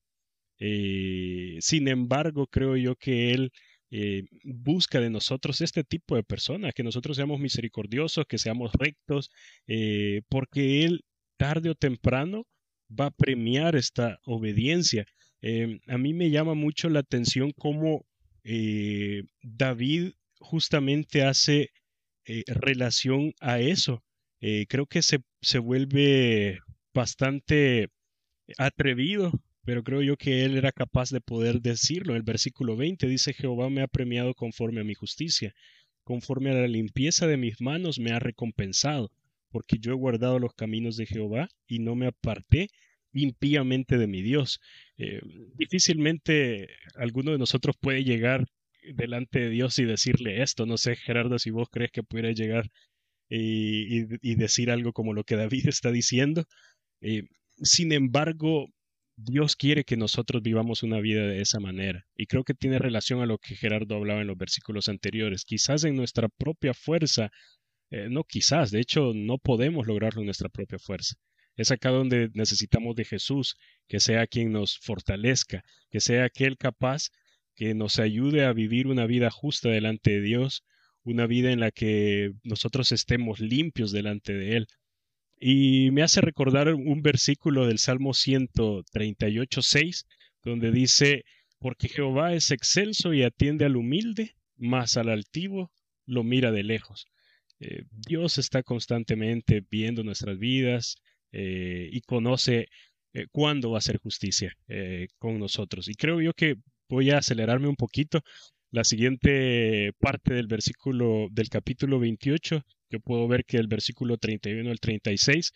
Eh, 0.59 1.57
sin 1.61 1.89
embargo, 1.89 2.47
creo 2.47 2.77
yo 2.77 2.97
que 2.97 3.33
Él 3.33 3.53
eh, 3.91 4.25
busca 4.45 5.01
de 5.01 5.11
nosotros 5.11 5.61
este 5.61 5.85
tipo 5.85 6.17
de 6.17 6.23
personas, 6.23 6.73
que 6.75 6.85
nosotros 6.85 7.17
seamos 7.17 7.39
misericordiosos, 7.41 8.25
que 8.27 8.39
seamos 8.39 8.73
rectos, 8.79 9.31
porque 10.29 10.85
Él 10.85 11.03
tarde 11.37 11.71
o 11.71 11.75
temprano 11.75 12.47
va 12.89 13.07
a 13.07 13.11
premiar 13.11 13.77
esta 13.77 14.19
obediencia. 14.25 15.05
a 15.87 15.99
mí 15.99 16.15
me 16.15 16.31
llama 16.31 16.55
mucho 16.55 16.89
la 16.89 17.01
atención 17.01 17.53
cómo 17.57 18.07
David 19.43 20.13
justamente 20.41 21.23
hace 21.23 21.71
eh, 22.27 22.45
relación 22.47 23.33
a 23.41 23.61
eso. 23.61 24.03
Eh, 24.41 24.67
creo 24.69 24.87
que 24.87 25.03
se, 25.03 25.21
se 25.43 25.59
vuelve 25.59 26.59
bastante 26.95 27.89
atrevido, 28.59 29.33
pero 29.65 29.85
creo 29.85 30.03
yo 30.03 30.17
que 30.17 30.45
él 30.45 30.57
era 30.57 30.73
capaz 30.73 31.11
de 31.11 31.21
poder 31.21 31.61
decirlo. 31.61 32.17
El 32.17 32.23
versículo 32.23 32.77
20 32.77 33.07
dice, 33.07 33.33
Jehová 33.33 33.71
me 33.71 33.83
ha 33.83 33.89
premiado 33.89 34.35
conforme 34.35 34.81
a 34.81 34.85
mi 34.85 34.95
justicia, 34.95 35.55
conforme 36.05 36.51
a 36.51 36.55
la 36.55 36.69
limpieza 36.69 37.27
de 37.27 37.37
mis 37.37 37.61
manos 37.61 37.99
me 37.99 38.13
ha 38.13 38.19
recompensado, 38.19 39.11
porque 39.51 39.79
yo 39.79 39.93
he 39.93 39.97
guardado 39.97 40.39
los 40.39 40.55
caminos 40.55 40.97
de 40.97 41.07
Jehová 41.07 41.49
y 41.67 41.79
no 41.81 41.95
me 41.95 42.07
aparté 42.07 42.69
impíamente 43.13 43.99
de 43.99 44.07
mi 44.07 44.23
Dios. 44.23 44.61
Eh, 44.97 45.21
difícilmente 45.55 46.69
alguno 46.95 47.33
de 47.33 47.39
nosotros 47.39 47.77
puede 47.81 48.05
llegar 48.05 48.47
delante 48.95 49.41
de 49.41 49.51
Dios 49.51 49.79
y 49.79 49.85
decirle 49.85 50.43
esto. 50.43 50.67
No 50.67 50.77
sé, 50.79 50.97
Gerardo, 50.97 51.39
si 51.39 51.51
vos 51.51 51.69
crees 51.71 51.91
que 51.93 52.03
pudiera 52.03 52.33
llegar 52.33 52.71
y, 53.29 54.35
decir 54.35 54.71
algo 54.71 54.93
como 54.93 55.15
lo 55.15 55.25
que 55.25 55.37
David 55.37 55.65
está 55.69 55.91
diciendo. 55.93 56.45
Eh, 57.01 57.25
sin 57.63 57.93
embargo, 57.93 58.69
Dios 59.17 59.57
quiere 59.57 59.85
que 59.85 59.97
nosotros 59.97 60.43
vivamos 60.43 60.83
una 60.83 61.01
vida 61.01 61.27
de 61.27 61.43
esa 61.43 61.61
manera. 61.61 62.07
Y 62.17 62.27
creo 62.27 62.45
que 62.45 62.55
tiene 62.55 62.79
relación 62.79 63.21
a 63.21 63.27
lo 63.27 63.39
que 63.39 63.57
Gerardo 63.57 63.97
hablaba 63.97 64.23
en 64.23 64.27
los 64.27 64.39
versículos 64.39 64.89
anteriores. 64.89 65.45
Quizás 65.45 65.85
en 65.85 65.97
nuestra 65.97 66.29
propia 66.29 66.75
fuerza, 66.75 67.31
eh, 67.91 68.09
no 68.11 68.25
quizás, 68.25 68.71
de 68.71 68.81
hecho 68.81 69.13
no 69.15 69.39
podemos 69.39 69.87
lograrlo 69.87 70.21
en 70.23 70.27
nuestra 70.27 70.49
propia 70.49 70.79
fuerza. 70.79 71.17
Es 71.57 71.71
acá 71.71 71.91
donde 71.91 72.31
necesitamos 72.35 72.97
de 72.97 73.05
Jesús, 73.05 73.57
que 73.89 74.01
sea 74.01 74.27
quien 74.27 74.53
nos 74.53 74.79
fortalezca, 74.79 75.63
que 75.91 76.01
sea 76.01 76.25
aquel 76.25 76.57
capaz 76.57 77.11
que 77.61 77.75
nos 77.75 77.99
ayude 77.99 78.47
a 78.47 78.55
vivir 78.55 78.87
una 78.87 79.05
vida 79.05 79.31
justa 79.31 79.69
delante 79.69 80.13
de 80.13 80.23
Dios, 80.23 80.65
una 81.03 81.27
vida 81.27 81.53
en 81.53 81.61
la 81.61 81.71
que 81.71 82.33
nosotros 82.43 82.91
estemos 82.91 83.39
limpios 83.39 83.93
delante 83.93 84.33
de 84.33 84.57
Él. 84.57 84.67
Y 85.39 85.91
me 85.91 86.03
hace 86.03 86.23
recordar 86.23 86.73
un 86.73 87.03
versículo 87.03 87.67
del 87.67 87.79
Salmo 87.79 88.15
138, 88.15 89.61
6, 89.61 90.07
donde 90.43 90.71
dice, 90.71 91.25
porque 91.59 91.91
Jehová 91.91 92.33
es 92.33 92.51
excelso 92.51 93.13
y 93.13 93.25
atiende 93.25 93.67
al 93.67 93.77
humilde, 93.77 94.37
mas 94.57 94.97
al 94.97 95.11
altivo 95.11 95.71
lo 96.07 96.25
mira 96.25 96.53
de 96.53 96.63
lejos. 96.63 97.09
Eh, 97.59 97.83
Dios 97.91 98.39
está 98.39 98.63
constantemente 98.63 99.63
viendo 99.71 100.03
nuestras 100.03 100.39
vidas 100.39 100.97
eh, 101.31 101.91
y 101.93 102.01
conoce 102.01 102.69
eh, 103.13 103.27
cuándo 103.31 103.71
va 103.73 103.77
a 103.77 103.81
hacer 103.81 103.99
justicia 103.99 104.57
con 105.19 105.39
nosotros. 105.39 105.89
Y 105.89 105.95
creo 105.95 106.23
yo 106.23 106.33
que 106.33 106.57
voy 106.91 107.11
a 107.11 107.19
acelerarme 107.19 107.69
un 107.69 107.77
poquito. 107.77 108.21
La 108.71 108.85
siguiente 108.85 109.93
parte 109.99 110.35
del 110.35 110.47
versículo 110.47 111.29
del 111.31 111.49
capítulo 111.49 111.99
28, 111.99 112.63
yo 112.91 113.01
puedo 113.01 113.27
ver 113.29 113.45
que 113.45 113.57
el 113.57 113.69
versículo 113.69 114.19
31 114.19 114.71
al 114.71 114.81
36, 114.81 115.53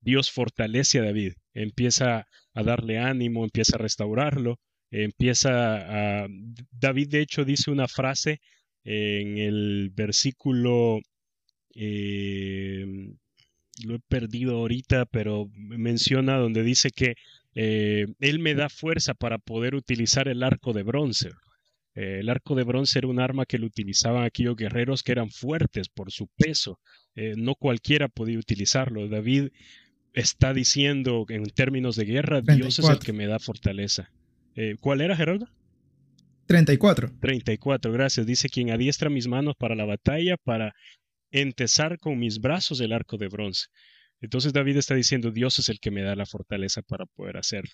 Dios 0.00 0.30
fortalece 0.30 0.98
a 0.98 1.02
David, 1.02 1.34
empieza 1.54 2.26
a 2.54 2.62
darle 2.62 2.98
ánimo, 2.98 3.44
empieza 3.44 3.76
a 3.76 3.80
restaurarlo, 3.80 4.58
empieza 4.90 6.22
a... 6.24 6.28
David 6.70 7.08
de 7.10 7.20
hecho 7.20 7.44
dice 7.44 7.70
una 7.70 7.88
frase 7.88 8.40
en 8.84 9.38
el 9.38 9.90
versículo... 9.94 11.00
Eh, 11.74 12.84
lo 13.84 13.94
he 13.94 14.00
perdido 14.00 14.56
ahorita, 14.56 15.06
pero 15.06 15.48
menciona 15.54 16.36
donde 16.36 16.64
dice 16.64 16.90
que 16.90 17.14
eh, 17.60 18.06
él 18.20 18.38
me 18.38 18.54
da 18.54 18.68
fuerza 18.68 19.14
para 19.14 19.38
poder 19.38 19.74
utilizar 19.74 20.28
el 20.28 20.44
arco 20.44 20.72
de 20.72 20.84
bronce. 20.84 21.30
Eh, 21.96 22.18
el 22.20 22.28
arco 22.28 22.54
de 22.54 22.62
bronce 22.62 23.00
era 23.00 23.08
un 23.08 23.18
arma 23.18 23.46
que 23.46 23.58
lo 23.58 23.66
utilizaban 23.66 24.22
aquellos 24.22 24.54
guerreros 24.54 25.02
que 25.02 25.10
eran 25.10 25.28
fuertes 25.28 25.88
por 25.88 26.12
su 26.12 26.28
peso. 26.36 26.78
Eh, 27.16 27.34
no 27.36 27.56
cualquiera 27.56 28.06
podía 28.06 28.38
utilizarlo. 28.38 29.08
David 29.08 29.48
está 30.12 30.54
diciendo 30.54 31.26
en 31.28 31.46
términos 31.46 31.96
de 31.96 32.04
guerra, 32.04 32.42
Dios 32.42 32.78
es 32.78 32.88
el 32.88 33.00
que 33.00 33.12
me 33.12 33.26
da 33.26 33.40
fortaleza. 33.40 34.08
¿Cuál 34.80 35.00
era, 35.00 35.16
Gerardo? 35.16 35.48
34. 36.46 37.18
34, 37.20 37.92
gracias. 37.92 38.24
Dice 38.24 38.48
quien 38.48 38.70
adiestra 38.70 39.10
mis 39.10 39.26
manos 39.26 39.56
para 39.56 39.74
la 39.74 39.84
batalla, 39.84 40.36
para 40.36 40.74
entesar 41.32 41.98
con 41.98 42.20
mis 42.20 42.40
brazos 42.40 42.80
el 42.80 42.92
arco 42.92 43.16
de 43.16 43.28
bronce. 43.28 43.66
Entonces 44.20 44.52
David 44.52 44.76
está 44.76 44.94
diciendo, 44.94 45.30
Dios 45.30 45.58
es 45.58 45.68
el 45.68 45.80
que 45.80 45.90
me 45.90 46.02
da 46.02 46.16
la 46.16 46.26
fortaleza 46.26 46.82
para 46.82 47.06
poder 47.06 47.36
hacerlo. 47.36 47.70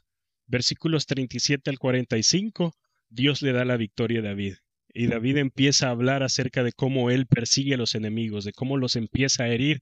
Versículos 0.46 1.06
37 1.06 1.70
al 1.70 1.78
45, 1.78 2.74
Dios 3.08 3.42
le 3.42 3.52
da 3.52 3.64
la 3.64 3.76
victoria 3.76 4.20
a 4.20 4.24
David. 4.24 4.54
Y 4.92 5.06
David 5.06 5.38
empieza 5.38 5.88
a 5.88 5.90
hablar 5.90 6.22
acerca 6.22 6.62
de 6.62 6.72
cómo 6.72 7.10
él 7.10 7.26
persigue 7.26 7.74
a 7.74 7.78
los 7.78 7.94
enemigos, 7.94 8.44
de 8.44 8.52
cómo 8.52 8.76
los 8.76 8.94
empieza 8.94 9.44
a 9.44 9.48
herir 9.48 9.80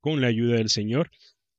con 0.00 0.20
la 0.20 0.26
ayuda 0.26 0.56
del 0.56 0.68
Señor. 0.68 1.10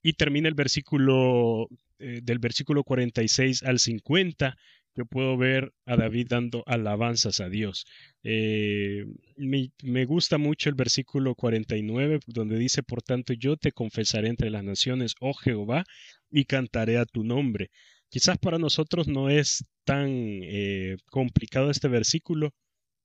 Y 0.04 0.14
termina 0.14 0.48
el 0.48 0.54
versículo 0.54 1.68
eh, 2.00 2.20
del 2.24 2.40
versículo 2.40 2.84
46 2.84 3.64
al 3.64 3.80
50 3.80 4.58
yo 4.96 5.06
puedo 5.06 5.38
ver 5.38 5.74
a 5.86 5.96
David 5.96 6.28
dando 6.30 6.64
alabanzas 6.68 7.40
a 7.40 7.50
Dios. 7.50 7.86
Eh, 8.24 9.06
me, 9.38 10.06
gusta 10.06 10.38
mucho 10.38 10.70
el 10.70 10.76
versículo 10.76 11.36
49, 11.36 12.20
donde 12.28 12.58
dice, 12.58 12.84
por 12.84 13.02
tanto, 13.02 13.34
yo 13.34 13.58
te 13.58 13.72
confesaré 13.72 14.28
entre 14.30 14.50
las 14.50 14.64
naciones, 14.64 15.16
oh 15.20 15.34
Jehová, 15.34 15.86
y 16.30 16.46
cantaré 16.46 16.98
a 16.98 17.06
tu 17.06 17.24
nombre. 17.24 17.70
Quizás 18.10 18.38
para 18.38 18.58
nosotros 18.60 19.08
no 19.08 19.30
es 19.30 19.66
tan 19.86 20.10
eh, 20.44 20.98
complicado 21.10 21.72
este 21.72 21.88
versículo, 21.88 22.52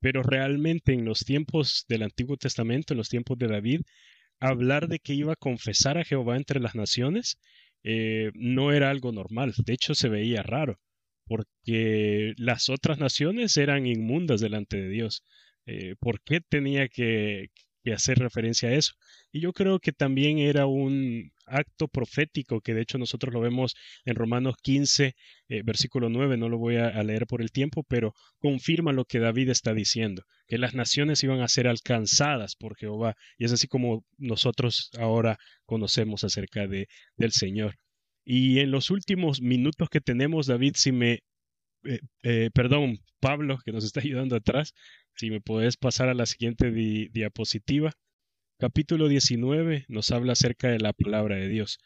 pero 0.01 0.23
realmente 0.23 0.93
en 0.93 1.05
los 1.05 1.21
tiempos 1.21 1.85
del 1.89 2.03
Antiguo 2.03 2.37
Testamento, 2.37 2.95
en 2.95 2.99
los 2.99 3.09
tiempos 3.09 3.39
de 3.39 3.49
David, 3.49 3.83
hablar 4.41 4.89
de 4.89 4.99
que 4.99 5.15
iba 5.15 5.33
a 5.35 5.37
confesar 5.37 5.99
a 5.99 6.05
Jehová 6.05 6.37
entre 6.37 6.61
las 6.61 6.75
naciones 6.75 7.39
eh, 7.85 8.33
no 8.35 8.73
era 8.73 8.91
algo 8.91 9.13
normal, 9.13 9.55
de 9.65 9.73
hecho 9.73 9.95
se 9.95 10.09
veía 10.09 10.43
raro 10.43 10.79
porque 11.27 12.35
las 12.37 12.69
otras 12.69 12.99
naciones 12.99 13.57
eran 13.57 13.87
inmundas 13.87 14.41
delante 14.41 14.81
de 14.81 14.89
Dios. 14.89 15.23
Eh, 15.67 15.97
¿Por 16.01 16.21
qué 16.23 16.41
tenía 16.41 16.89
que, 16.89 17.49
hacer 17.95 18.19
referencia 18.19 18.69
a 18.69 18.75
eso? 18.75 18.95
Y 19.33 19.41
yo 19.41 19.53
creo 19.53 19.79
que 19.81 19.93
también 19.93 20.39
era 20.39 20.67
un 20.67 21.31
acto 21.47 21.89
profético, 21.89 22.61
que 22.61 22.75
de 22.75 22.83
hecho 22.83 22.99
nosotros 22.99 23.33
lo 23.33 23.41
vemos 23.41 23.75
en 24.05 24.17
Romanos 24.17 24.57
15, 24.63 25.15
eh, 25.49 25.63
versículo 25.65 26.09
9, 26.09 26.37
no 26.37 26.49
lo 26.49 26.59
voy 26.59 26.77
a, 26.77 27.03
leer 27.03 27.27
por 27.27 27.43
el 27.43 27.53
tiempo, 27.53 27.85
pero 27.89 28.13
confirma 28.41 28.93
lo 28.93 29.05
que 29.05 29.21
David 29.21 29.51
está 29.51 29.73
diciendo, 29.75 30.23
que 30.49 30.59
las 30.59 30.75
naciones 30.75 31.23
iban 31.23 31.41
a 31.41 31.49
ser 31.49 31.69
alcanzadas 31.69 32.57
por 32.57 32.77
Jehová, 32.77 33.15
y 33.39 33.45
es 33.45 33.53
así 33.53 33.69
como 33.69 34.05
nosotros 34.19 34.91
ahora 34.99 35.39
conocemos 35.65 36.25
acerca 36.25 36.67
de, 36.67 36.89
del 37.17 37.33
Señor. 37.33 37.77
Y 38.27 38.61
en 38.61 38.71
los 38.73 38.91
últimos 38.91 39.41
minutos 39.41 39.89
que 39.89 40.01
tenemos, 40.01 40.47
David, 40.47 40.75
si 40.77 40.93
me, 40.93 41.21
eh, 41.85 42.01
eh, 42.25 42.51
perdón, 42.53 42.99
Pablo, 43.21 43.59
que 43.65 43.73
nos 43.73 43.85
está 43.85 44.01
ayudando 44.01 44.37
atrás, 44.37 44.75
si 45.15 45.31
me 45.31 45.41
puedes 45.41 45.77
pasar 45.77 46.09
a 46.09 46.15
la 46.15 46.27
siguiente 46.27 46.71
diapositiva. 46.71 47.93
Capítulo 48.59 49.09
19 49.09 49.85
nos 49.89 50.11
habla 50.11 50.33
acerca 50.33 50.69
de 50.69 50.79
la 50.79 50.93
palabra 50.93 51.37
de 51.37 51.49
Dios. 51.49 51.79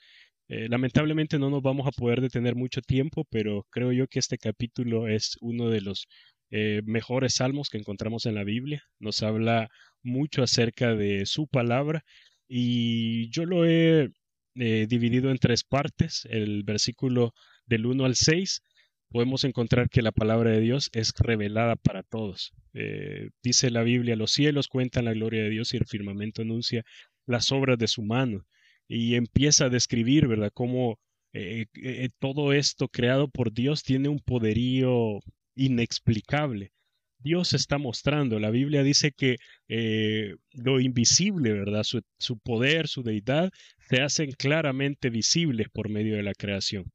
Eh, 0.49 0.69
lamentablemente 0.69 1.39
no 1.39 1.49
nos 1.51 1.63
vamos 1.63 1.87
a 1.87 1.93
poder 1.93 2.21
detener 2.21 2.57
mucho 2.57 2.81
tiempo, 2.83 3.25
pero 3.31 3.67
creo 3.71 3.93
yo 3.93 4.09
que 4.09 4.19
este 4.19 4.37
capítulo 4.39 5.07
es 5.09 5.37
uno 5.41 5.69
de 5.69 5.81
los 5.81 6.09
eh, 6.51 6.83
mejores 6.85 7.35
salmos 7.35 7.71
que 7.71 7.79
encontramos 7.79 8.27
en 8.27 8.35
la 8.35 8.45
Biblia. 8.45 8.83
Nos 8.99 9.23
habla 9.23 9.69
mucho 10.03 10.43
acerca 10.43 10.95
de 10.97 11.27
su 11.27 11.47
palabra 11.47 12.05
y 12.49 13.31
yo 13.31 13.45
lo 13.47 13.65
he 13.65 14.11
eh, 14.55 14.87
dividido 14.89 15.31
en 15.31 15.39
tres 15.39 15.65
partes. 15.65 16.27
El 16.31 16.63
versículo 16.65 17.35
del 17.67 17.87
1 17.87 18.05
al 18.05 18.15
6 18.17 18.63
podemos 19.11 19.45
encontrar 19.45 19.89
que 19.91 20.03
la 20.03 20.13
palabra 20.13 20.51
de 20.53 20.61
Dios 20.61 20.91
es 20.93 21.13
revelada 21.19 21.77
para 21.77 22.03
todos. 22.03 22.53
dice 23.43 23.71
la 23.71 23.83
Biblia, 23.83 24.15
los 24.15 24.31
cielos 24.31 24.69
cuentan 24.69 25.07
la 25.07 25.15
gloria 25.15 25.43
de 25.43 25.51
Dios 25.51 25.75
y 25.75 25.79
el 25.79 25.87
firmamento 25.87 26.43
anuncia 26.43 26.85
las 27.27 27.51
obras 27.51 27.77
de 27.79 27.89
su 27.89 28.03
mano 28.03 28.47
y 28.87 29.15
empieza 29.15 29.67
a 29.67 29.69
describir, 29.69 30.29
¿verdad?, 30.29 30.51
cómo 30.55 30.99
eh, 31.33 31.67
eh, 31.75 32.09
todo 32.19 32.53
esto 32.53 32.89
creado 32.89 33.29
por 33.29 33.53
Dios 33.53 33.85
tiene 33.85 34.09
un 34.09 34.19
poderío 34.19 35.21
inexplicable. 35.55 36.73
Dios 37.23 37.53
está 37.53 37.79
mostrando, 37.79 38.39
la 38.39 38.51
Biblia 38.51 38.83
dice 38.83 39.13
que 39.13 39.37
eh, 39.69 40.35
lo 40.53 40.81
invisible, 40.81 41.53
¿verdad? 41.53 41.85
Su, 41.85 42.39
poder, 42.39 42.89
su 42.89 43.03
deidad, 43.03 43.51
se 43.89 44.03
hacen 44.03 44.33
claramente 44.33 45.11
visibles 45.11 45.69
por 45.71 45.89
medio 45.89 46.17
de 46.17 46.23
la 46.23 46.35
creación. 46.35 46.91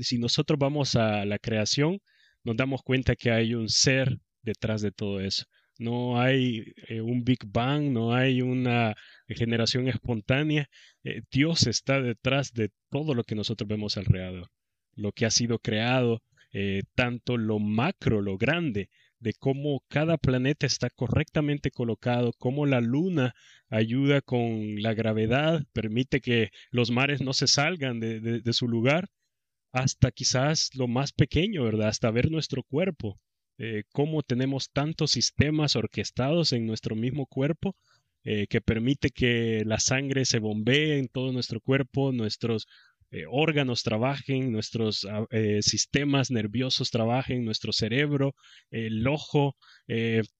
si 0.00 0.18
nosotros 0.18 0.58
vamos 0.58 0.96
a 0.96 1.24
la 1.26 1.38
creación, 1.38 2.00
nos 2.44 2.56
damos 2.56 2.82
cuenta 2.82 3.16
que 3.16 3.30
hay 3.30 3.54
un 3.54 3.68
ser 3.68 4.18
detrás 4.42 4.82
de 4.82 4.92
todo 4.92 5.20
eso 5.20 5.44
no 5.80 6.20
hay 6.20 6.74
eh, 6.88 7.00
un 7.00 7.24
Big 7.24 7.38
Bang, 7.46 7.90
no 7.90 8.14
hay 8.14 8.42
una 8.42 8.94
generación 9.28 9.88
espontánea. 9.88 10.68
Eh, 11.04 11.22
Dios 11.30 11.66
está 11.66 12.00
detrás 12.02 12.52
de 12.52 12.70
todo 12.90 13.14
lo 13.14 13.24
que 13.24 13.34
nosotros 13.34 13.66
vemos 13.66 13.96
alrededor, 13.96 14.48
lo 14.94 15.12
que 15.12 15.24
ha 15.24 15.30
sido 15.30 15.58
creado, 15.58 16.22
eh, 16.52 16.82
tanto 16.94 17.36
lo 17.36 17.58
macro, 17.58 18.22
lo 18.22 18.36
grande, 18.38 18.90
de 19.18 19.34
cómo 19.34 19.84
cada 19.88 20.16
planeta 20.18 20.66
está 20.66 20.90
correctamente 20.90 21.70
colocado, 21.70 22.32
cómo 22.38 22.66
la 22.66 22.80
luna 22.80 23.34
ayuda 23.68 24.20
con 24.22 24.82
la 24.82 24.94
gravedad, 24.94 25.64
permite 25.72 26.20
que 26.20 26.50
los 26.70 26.90
mares 26.90 27.20
no 27.20 27.32
se 27.34 27.46
salgan 27.46 28.00
de 28.00 28.52
su 28.52 28.66
lugar, 28.68 29.08
hasta 29.72 30.10
quizás 30.10 30.70
lo 30.74 30.88
más 30.88 31.12
pequeño, 31.12 31.64
¿verdad? 31.64 31.88
Hasta 31.88 32.10
ver 32.10 32.30
nuestro 32.30 32.62
cuerpo 32.62 33.20
eh, 33.62 33.84
cómo 33.92 34.22
tenemos 34.22 34.70
tantos 34.70 35.10
sistemas 35.10 35.76
orquestados 35.76 36.54
en 36.54 36.64
nuestro 36.66 36.96
mismo 36.96 37.26
cuerpo 37.26 37.76
eh, 38.24 38.46
que 38.48 38.62
permite 38.62 39.10
que 39.10 39.64
la 39.66 39.78
sangre 39.78 40.24
se 40.24 40.38
bombee 40.38 40.98
en 40.98 41.08
todo 41.08 41.30
nuestro 41.30 41.60
cuerpo, 41.60 42.10
nuestros 42.10 42.66
eh, 43.10 43.24
órganos 43.28 43.82
trabajen, 43.82 44.52
nuestros 44.52 45.06
ah, 45.10 45.26
sistemas 45.60 46.30
nerviosos 46.30 46.90
trabajen, 46.90 47.44
nuestro 47.44 47.72
cerebro, 47.72 48.34
el 48.70 49.06
ojo, 49.06 49.56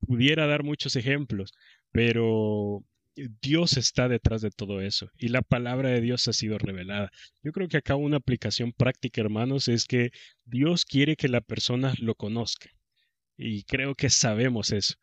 pudiera 0.06 0.46
dar 0.46 0.62
muchos 0.62 0.96
ejemplos, 0.96 1.52
pero 1.92 2.84
Dios 3.42 3.76
está 3.76 4.08
detrás 4.08 4.40
de 4.40 4.50
todo 4.50 4.80
eso 4.80 5.10
y 5.18 5.28
la 5.28 5.42
palabra 5.42 5.90
de 5.90 6.00
Dios 6.00 6.26
ha 6.28 6.32
sido 6.32 6.58
revelada. 6.58 7.10
Yo 7.42 7.52
creo 7.52 7.68
que 7.68 7.76
acá 7.76 7.96
una 7.96 8.18
aplicación 8.18 8.72
práctica, 8.72 9.20
hermanos, 9.20 9.68
es 9.68 9.84
que 9.84 10.10
Dios 10.44 10.84
quiere 10.84 11.16
que 11.16 11.28
la 11.28 11.40
persona 11.40 11.92
lo 11.98 12.14
conozca. 12.14 12.70
Y 13.36 13.64
creo 13.64 13.94
que 13.94 14.10
sabemos 14.10 14.70
eso. 14.72 14.94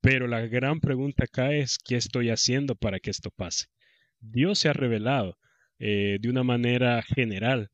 Pero 0.00 0.26
la 0.28 0.40
gran 0.46 0.80
pregunta 0.80 1.24
acá 1.24 1.54
es, 1.54 1.78
¿qué 1.78 1.96
estoy 1.96 2.30
haciendo 2.30 2.76
para 2.76 3.00
que 3.00 3.10
esto 3.10 3.30
pase? 3.30 3.66
Dios 4.20 4.58
se 4.58 4.68
ha 4.68 4.72
revelado 4.72 5.36
eh, 5.78 6.18
de 6.20 6.28
una 6.28 6.42
manera 6.42 7.02
general, 7.02 7.70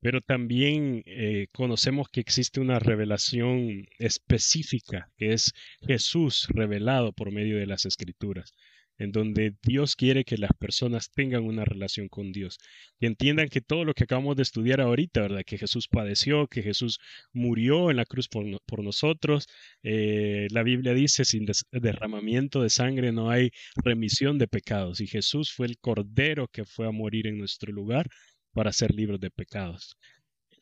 pero 0.00 0.20
también 0.20 1.02
eh, 1.06 1.48
conocemos 1.52 2.08
que 2.08 2.20
existe 2.20 2.60
una 2.60 2.78
revelación 2.78 3.86
específica, 3.98 5.10
que 5.16 5.32
es 5.32 5.52
Jesús 5.86 6.46
revelado 6.50 7.12
por 7.12 7.32
medio 7.32 7.58
de 7.58 7.66
las 7.66 7.84
escrituras 7.86 8.52
en 8.98 9.12
donde 9.12 9.54
Dios 9.62 9.96
quiere 9.96 10.24
que 10.24 10.36
las 10.36 10.50
personas 10.58 11.10
tengan 11.10 11.44
una 11.44 11.64
relación 11.64 12.08
con 12.08 12.32
Dios 12.32 12.58
y 12.98 13.06
entiendan 13.06 13.48
que 13.48 13.60
todo 13.60 13.84
lo 13.84 13.94
que 13.94 14.04
acabamos 14.04 14.36
de 14.36 14.42
estudiar 14.42 14.80
ahorita, 14.80 15.22
¿verdad? 15.22 15.42
Que 15.46 15.58
Jesús 15.58 15.88
padeció, 15.88 16.48
que 16.48 16.62
Jesús 16.62 16.98
murió 17.32 17.90
en 17.90 17.96
la 17.96 18.04
cruz 18.04 18.28
por, 18.28 18.44
nosotros. 18.82 19.48
Eh, 19.82 20.48
la 20.50 20.62
Biblia 20.62 20.94
dice, 20.94 21.24
sin 21.24 21.46
derramamiento 21.72 22.62
de 22.62 22.70
sangre 22.70 23.12
no 23.12 23.30
hay 23.30 23.50
remisión 23.76 24.38
de 24.38 24.48
pecados 24.48 25.00
y 25.00 25.06
Jesús 25.06 25.52
fue 25.52 25.66
el 25.66 25.78
cordero 25.78 26.48
que 26.48 26.64
fue 26.64 26.86
a 26.86 26.90
morir 26.90 27.26
en 27.26 27.38
nuestro 27.38 27.72
lugar 27.72 28.08
para 28.52 28.72
ser 28.72 28.94
libres 28.94 29.20
de 29.20 29.30
pecados. 29.30 29.96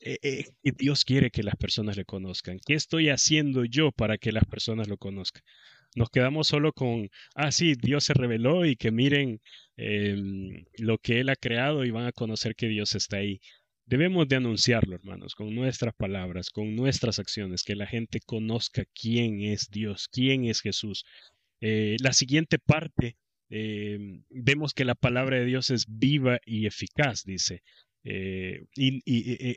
Eh, 0.01 0.45
y 0.63 0.71
Dios 0.73 1.05
quiere 1.05 1.31
que 1.31 1.43
las 1.43 1.57
personas 1.57 1.97
le 1.97 2.05
conozcan. 2.05 2.59
¿Qué 2.65 2.75
estoy 2.75 3.09
haciendo 3.09 3.65
yo 3.65 3.93
para 3.93 4.19
que 4.19 4.33
las 4.33 4.45
personas 4.45 4.89
lo 4.89 4.99
conozcan? 4.99 5.43
Nos 5.97 6.11
quedamos 6.11 6.47
solo 6.47 6.73
con, 6.73 7.11
ah, 7.35 7.51
sí, 7.51 7.75
Dios 7.75 8.05
se 8.05 8.15
reveló 8.15 8.67
y 8.67 8.77
que 8.77 8.93
miren 8.93 9.41
em, 9.77 10.65
lo 10.79 10.99
que 10.99 11.21
Él 11.21 11.31
ha 11.31 11.37
creado 11.37 11.85
y 11.85 11.91
van 11.91 12.07
a 12.07 12.13
conocer 12.13 12.55
que 12.55 12.69
Dios 12.69 12.95
está 12.95 13.17
ahí. 13.19 13.41
Debemos 13.87 14.29
de 14.29 14.37
anunciarlo, 14.37 14.95
hermanos, 14.97 15.35
con 15.35 15.55
nuestras 15.55 15.95
palabras, 15.95 16.51
con 16.51 16.77
nuestras 16.77 17.19
acciones, 17.19 17.63
que 17.63 17.77
la 17.77 17.87
gente 17.87 18.21
conozca 18.21 18.85
quién 18.95 19.43
es 19.43 19.71
Dios, 19.71 20.09
quién 20.13 20.45
es 20.45 20.61
Jesús. 20.61 21.05
Eh, 21.61 21.97
la 22.01 22.13
siguiente 22.13 22.59
parte, 22.59 23.17
em, 23.49 24.23
vemos 24.31 24.75
que 24.75 24.85
la 24.85 24.95
palabra 24.95 25.39
de 25.39 25.47
Dios 25.47 25.71
es 25.71 25.87
viva 25.89 26.41
y 26.45 26.67
eficaz, 26.67 27.25
dice. 27.25 27.63
Eh, 28.05 28.67
y, 28.77 29.03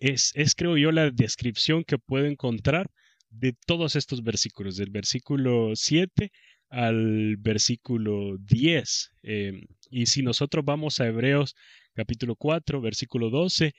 es, 0.01 0.31
es, 0.35 0.55
creo 0.55 0.77
yo, 0.77 0.91
la 0.91 1.11
descripción 1.11 1.83
que 1.83 1.97
puedo 1.97 2.25
encontrar 2.25 2.89
de 3.29 3.53
todos 3.65 3.95
estos 3.95 4.23
versículos, 4.23 4.77
del 4.77 4.89
versículo 4.89 5.71
7 5.75 6.31
al 6.69 7.37
versículo 7.37 8.37
10. 8.37 9.11
Em, 9.23 9.61
y 9.89 10.05
si 10.07 10.21
nosotros 10.21 10.63
vamos 10.65 10.99
a 10.99 11.07
Hebreos 11.07 11.55
capítulo 11.93 12.35
4, 12.35 12.81
versículo 12.81 13.29
12, 13.29 13.73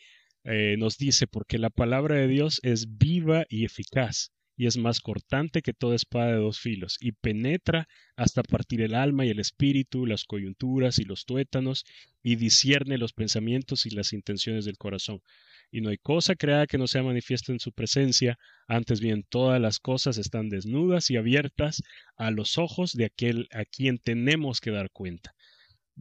eh, 0.44 0.76
nos 0.78 0.96
dice, 0.98 1.26
porque 1.26 1.58
la 1.58 1.70
palabra 1.70 2.16
de 2.16 2.28
Dios 2.28 2.60
es 2.62 2.96
viva 2.98 3.44
y 3.48 3.64
eficaz, 3.64 4.32
y 4.56 4.66
es 4.66 4.76
más 4.76 5.00
cortante 5.00 5.62
que 5.62 5.72
toda 5.72 5.96
espada 5.96 6.32
de 6.32 6.38
dos 6.38 6.58
filos, 6.58 6.96
y 7.00 7.12
penetra 7.12 7.88
hasta 8.16 8.42
partir 8.42 8.80
el 8.82 8.94
alma 8.94 9.24
y 9.24 9.30
el 9.30 9.38
espíritu, 9.38 10.06
las 10.06 10.24
coyunturas 10.24 10.98
y 10.98 11.04
los 11.04 11.24
tuétanos, 11.24 11.84
y 12.22 12.36
discierne 12.36 12.98
los 12.98 13.12
pensamientos 13.12 13.86
y 13.86 13.90
las 13.90 14.12
intenciones 14.12 14.64
del 14.64 14.78
corazón 14.78 15.22
y 15.70 15.80
no 15.80 15.90
hay 15.90 15.98
cosa 15.98 16.34
creada 16.34 16.66
que 16.66 16.78
no 16.78 16.86
sea 16.86 17.02
manifiesta 17.02 17.52
en 17.52 17.60
su 17.60 17.72
presencia, 17.72 18.38
antes 18.66 19.00
bien 19.00 19.24
todas 19.28 19.60
las 19.60 19.78
cosas 19.78 20.18
están 20.18 20.48
desnudas 20.48 21.10
y 21.10 21.16
abiertas 21.16 21.82
a 22.16 22.30
los 22.30 22.58
ojos 22.58 22.92
de 22.92 23.04
aquel 23.04 23.48
a 23.52 23.64
quien 23.64 23.98
tenemos 23.98 24.60
que 24.60 24.70
dar 24.70 24.90
cuenta. 24.90 25.34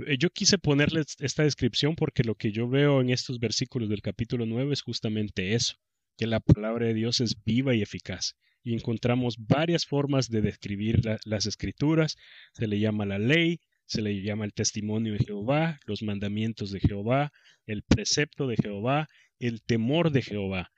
Eh, 0.08 0.18
yo 0.18 0.30
quise 0.30 0.58
ponerles 0.58 1.16
esta 1.20 1.44
descripción 1.44 1.96
porque 1.96 2.24
lo 2.24 2.36
que 2.36 2.52
yo 2.52 2.68
veo 2.68 3.02
en 3.02 3.10
estos 3.10 3.40
versículos 3.40 3.90
del 3.90 4.02
capítulo 4.02 4.46
9 4.46 4.74
es 4.74 4.82
justamente 4.82 5.54
eso, 5.54 5.76
que 6.18 6.28
la 6.28 6.40
palabra 6.40 6.88
de 6.88 6.94
Dios 6.94 7.22
es 7.22 7.36
viva 7.44 7.76
y 7.76 7.82
eficaz. 7.82 8.36
Y 8.64 8.74
encontramos 8.74 9.38
varias 9.38 9.86
formas 9.86 10.30
de 10.30 10.42
describir 10.42 11.02
las 11.24 11.46
escrituras, 11.46 12.18
se 12.54 12.68
le 12.68 12.80
llama 12.80 13.06
la 13.06 13.18
ley, 13.18 13.62
se 13.86 14.02
le 14.02 14.22
llama 14.22 14.46
el 14.46 14.54
testimonio 14.54 15.14
de 15.14 15.20
Jehová, 15.20 15.80
los 15.86 16.04
mandamientos 16.04 16.72
de 16.72 16.80
Jehová, 16.80 17.32
el 17.66 17.84
precepto 17.84 18.48
de 18.48 18.58
Jehová 18.58 19.08
el 19.40 19.62
temor 19.62 20.12
de 20.12 20.22
Jehová 20.22 20.72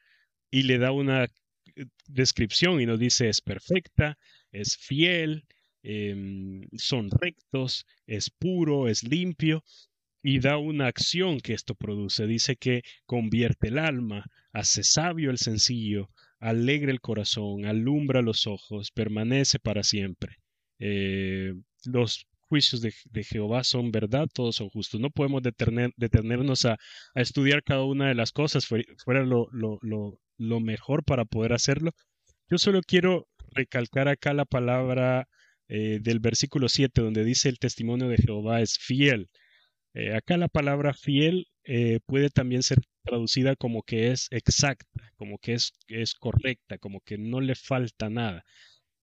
y 0.50 0.64
le 0.64 0.78
da 0.78 0.92
una 0.92 1.26
eh, 1.26 1.30
descripción 2.08 2.82
y 2.82 2.86
nos 2.86 3.00
dice 3.00 3.30
es 3.30 3.42
perfecta, 3.42 4.18
es 4.52 4.78
fiel, 4.78 5.46
em, 5.84 6.68
son 6.78 7.10
rectos, 7.10 7.86
es 8.06 8.30
puro, 8.30 8.88
es 8.88 9.04
limpio 9.04 9.64
y 10.24 10.40
da 10.40 10.58
una 10.58 10.88
acción 10.88 11.40
que 11.40 11.54
esto 11.54 11.76
produce. 11.76 12.28
Dice 12.28 12.56
que 12.56 12.84
convierte 13.06 13.70
el 13.70 13.80
alma, 13.80 14.26
hace 14.54 14.84
sabio 14.84 15.32
el 15.32 15.38
sencillo, 15.38 16.10
alegra 16.40 16.92
el 16.92 17.02
corazón, 17.02 17.66
alumbra 17.66 18.22
los 18.22 18.48
ojos, 18.48 18.92
permanece 18.92 19.60
para 19.60 19.84
siempre. 19.84 20.38
Eh, 20.80 21.54
los 21.86 22.28
juicios 22.52 22.82
de, 22.82 23.24
Jehová 23.24 23.64
son 23.64 23.92
verdad, 23.92 24.28
todos 24.34 24.58
son 24.58 24.70
justos. 24.70 25.00
No 25.00 25.10
podemos 25.10 25.42
detenernos 25.42 26.66
a, 26.66 26.78
estudiar 27.16 27.64
cada 27.64 27.86
una 27.86 28.10
de 28.10 28.16
las 28.16 28.34
cosas, 28.34 28.66
fuera 28.66 29.24
lo, 29.24 29.48
lo, 29.52 30.60
mejor 30.60 31.06
para 31.06 31.24
poder 31.24 31.54
hacerlo. 31.54 31.92
Yo 32.50 32.58
solo 32.58 32.82
quiero 32.82 33.30
recalcar 33.54 34.10
acá 34.10 34.34
la 34.34 34.44
palabra 34.44 35.30
eh, 35.70 36.00
del 36.02 36.20
versículo 36.20 36.68
7, 36.68 37.02
donde 37.02 37.24
dice 37.24 37.48
el 37.48 37.58
testimonio 37.58 38.10
de 38.10 38.18
Jehová 38.18 38.60
es 38.60 38.78
fiel. 38.78 39.30
Eh, 39.94 40.14
acá 40.14 40.36
la 40.36 40.50
palabra 40.50 40.94
fiel 40.94 41.48
eh, 41.64 42.00
puede 42.06 42.30
también 42.30 42.64
ser 42.64 42.80
traducida 43.04 43.56
como 43.56 43.84
que 43.84 44.12
es 44.12 44.28
exacta, 44.32 45.14
como 45.16 45.38
que 45.38 45.54
es, 45.54 45.72
es 45.88 46.16
correcta, 46.16 46.78
como 46.80 47.00
que 47.00 47.18
no 47.18 47.40
le 47.40 47.56
falta 47.56 48.10
nada. 48.10 48.44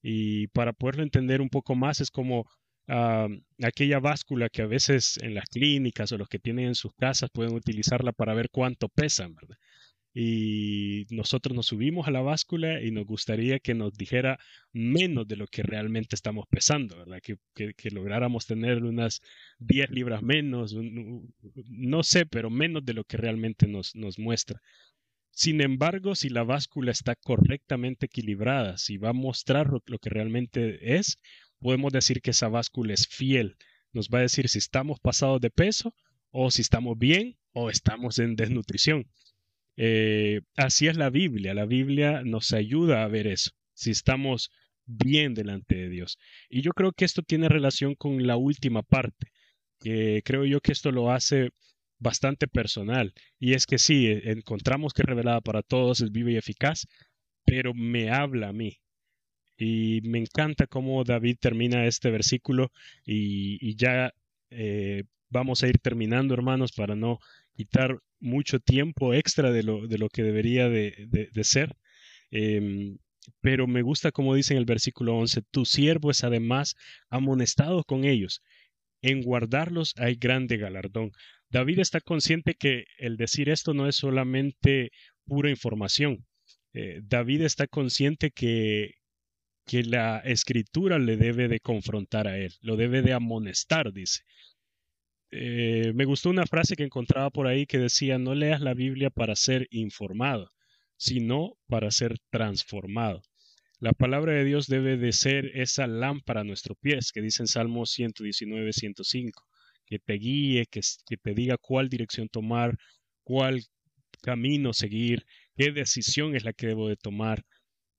Y 0.02 0.48
para 0.48 0.74
poderlo 0.74 1.02
entender 1.02 1.40
un 1.40 1.48
poco 1.48 1.74
más 1.74 2.00
es 2.02 2.10
como 2.10 2.44
aquella 2.88 4.00
báscula 4.00 4.48
que 4.48 4.62
a 4.62 4.66
veces 4.66 5.18
en 5.22 5.34
las 5.34 5.48
clínicas 5.48 6.10
o 6.12 6.18
los 6.18 6.28
que 6.28 6.38
tienen 6.38 6.68
en 6.68 6.74
sus 6.74 6.94
casas 6.94 7.30
pueden 7.30 7.54
utilizarla 7.54 8.12
para 8.12 8.34
ver 8.34 8.48
cuánto 8.50 8.88
pesan, 8.88 9.34
¿verdad? 9.34 9.58
y 10.20 11.06
nosotros 11.10 11.54
nos 11.54 11.66
subimos 11.66 12.08
a 12.08 12.10
la 12.10 12.22
báscula 12.22 12.82
y 12.82 12.90
nos 12.90 13.06
gustaría 13.06 13.60
que 13.60 13.74
nos 13.74 13.92
dijera 13.92 14.38
menos 14.72 15.28
de 15.28 15.36
lo 15.36 15.46
que 15.46 15.62
realmente 15.62 16.16
estamos 16.16 16.46
pesando, 16.48 16.96
¿verdad? 16.96 17.20
Que, 17.22 17.36
que, 17.54 17.90
lográramos 17.92 18.44
tener 18.44 18.82
unas 18.82 19.22
10 19.60 19.90
libras 19.90 20.22
menos, 20.22 20.74
no 20.74 22.02
sé, 22.02 22.26
pero 22.26 22.50
menos 22.50 22.84
de 22.84 22.94
lo 22.94 23.04
que 23.04 23.16
realmente 23.16 23.68
nos, 23.68 23.94
nos 23.94 24.18
muestra. 24.18 24.60
Sin 25.30 25.60
embargo, 25.60 26.16
si 26.16 26.30
la 26.30 26.42
báscula 26.42 26.90
está 26.90 27.14
correctamente 27.14 28.06
equilibrada, 28.06 28.76
si 28.76 28.96
va 28.96 29.10
a 29.10 29.12
mostrar 29.12 29.70
lo 29.70 29.98
que 30.00 30.10
realmente 30.10 30.96
es, 30.96 31.20
podemos 31.60 31.92
decir 31.92 32.20
que 32.20 32.30
esa 32.30 32.48
báscula 32.48 32.94
es 32.94 33.06
fiel. 33.06 33.56
Nos 33.92 34.08
va 34.08 34.18
a 34.18 34.22
decir 34.22 34.48
si 34.48 34.58
estamos 34.58 35.00
pasados 35.00 35.40
de 35.40 35.50
peso 35.50 35.94
o 36.30 36.50
si 36.50 36.62
estamos 36.62 36.98
bien 36.98 37.36
o 37.52 37.70
estamos 37.70 38.18
en 38.18 38.36
desnutrición. 38.36 39.06
Eh, 39.76 40.40
así 40.56 40.88
es 40.88 40.96
la 40.96 41.10
Biblia. 41.10 41.54
La 41.54 41.64
Biblia 41.66 42.22
nos 42.24 42.52
ayuda 42.52 43.04
a 43.04 43.08
ver 43.08 43.26
eso, 43.26 43.52
si 43.74 43.90
estamos 43.90 44.50
bien 44.86 45.34
delante 45.34 45.76
de 45.76 45.88
Dios. 45.88 46.18
Y 46.48 46.62
yo 46.62 46.72
creo 46.72 46.92
que 46.92 47.04
esto 47.04 47.22
tiene 47.22 47.48
relación 47.48 47.94
con 47.94 48.26
la 48.26 48.36
última 48.36 48.82
parte, 48.82 49.32
que 49.80 50.22
creo 50.24 50.44
yo 50.44 50.60
que 50.60 50.72
esto 50.72 50.90
lo 50.90 51.12
hace 51.12 51.50
bastante 51.98 52.48
personal. 52.48 53.12
Y 53.38 53.54
es 53.54 53.66
que 53.66 53.78
sí, 53.78 54.06
encontramos 54.24 54.92
que 54.92 55.02
revelada 55.02 55.40
para 55.40 55.62
todos, 55.62 56.00
es 56.00 56.10
viva 56.10 56.32
y 56.32 56.36
eficaz, 56.36 56.86
pero 57.44 57.74
me 57.74 58.10
habla 58.10 58.48
a 58.48 58.52
mí. 58.52 58.80
Y 59.58 60.00
me 60.04 60.18
encanta 60.18 60.66
cómo 60.66 61.02
David 61.04 61.36
termina 61.40 61.86
este 61.86 62.10
versículo 62.10 62.70
y, 63.04 63.74
ya 63.76 64.14
eh, 64.50 65.04
vamos 65.30 65.62
a 65.62 65.68
ir 65.68 65.78
terminando, 65.78 66.32
hermanos, 66.34 66.72
para 66.72 66.94
no 66.94 67.18
quitar 67.56 67.98
mucho 68.20 68.60
tiempo 68.60 69.14
extra 69.14 69.50
de 69.50 69.64
lo, 69.64 69.86
de 69.88 69.98
lo 69.98 70.08
que 70.08 70.22
debería 70.22 70.68
de, 70.68 71.28
ser. 71.42 71.74
Em, 72.30 72.98
pero 73.40 73.66
me 73.66 73.82
gusta 73.82 74.12
como 74.12 74.34
dice 74.34 74.54
en 74.54 74.58
el 74.58 74.64
versículo 74.64 75.16
11, 75.16 75.42
tu 75.50 75.64
siervo 75.64 76.10
es 76.10 76.24
además 76.24 76.76
amonestado 77.10 77.84
con 77.84 78.04
ellos. 78.04 78.42
En 79.02 79.22
guardarlos 79.22 79.94
hay 79.96 80.14
grande 80.14 80.56
galardón. 80.56 81.12
David 81.50 81.80
está 81.80 82.00
consciente 82.00 82.54
que 82.54 82.84
el 82.98 83.16
decir 83.16 83.48
esto 83.48 83.74
no 83.74 83.88
es 83.88 83.96
solamente 83.96 84.90
pura 85.24 85.50
información. 85.50 86.26
Eh, 86.74 87.00
David 87.02 87.42
está 87.42 87.66
consciente 87.66 88.30
que, 88.30 88.94
que 89.68 89.84
la 89.84 90.20
escritura 90.20 90.98
le 90.98 91.18
debe 91.18 91.46
de 91.46 91.60
confrontar 91.60 92.26
a 92.26 92.38
él, 92.38 92.54
lo 92.62 92.76
debe 92.76 93.02
de 93.02 93.12
amonestar, 93.12 93.92
dice. 93.92 94.22
Eh, 95.30 95.92
me 95.94 96.06
gustó 96.06 96.30
una 96.30 96.46
frase 96.46 96.74
que 96.74 96.84
encontraba 96.84 97.28
por 97.28 97.46
ahí 97.46 97.66
que 97.66 97.76
decía, 97.78 98.18
no 98.18 98.34
leas 98.34 98.62
la 98.62 98.72
Biblia 98.72 99.10
para 99.10 99.36
ser 99.36 99.68
informado, 99.70 100.52
sino 100.96 101.58
para 101.68 101.90
ser 101.90 102.16
transformado. 102.30 103.20
La 103.78 103.92
palabra 103.92 104.32
de 104.32 104.44
Dios 104.44 104.68
debe 104.68 104.96
de 104.96 105.12
ser 105.12 105.52
esa 105.54 105.86
lámpara 105.86 106.40
a 106.40 106.44
nuestros 106.44 106.78
pies, 106.78 107.12
que 107.12 107.20
dice 107.20 107.42
en 107.42 107.46
Salmo 107.46 107.84
119, 107.84 108.72
105, 108.72 109.46
que 109.84 109.98
te 109.98 110.14
guíe, 110.14 110.64
que, 110.64 110.80
que 111.06 111.18
te 111.18 111.34
diga 111.34 111.58
cuál 111.58 111.90
dirección 111.90 112.30
tomar, 112.30 112.78
cuál 113.22 113.64
camino 114.22 114.72
seguir, 114.72 115.26
qué 115.56 115.72
decisión 115.72 116.34
es 116.34 116.44
la 116.44 116.54
que 116.54 116.68
debo 116.68 116.88
de 116.88 116.96
tomar. 116.96 117.44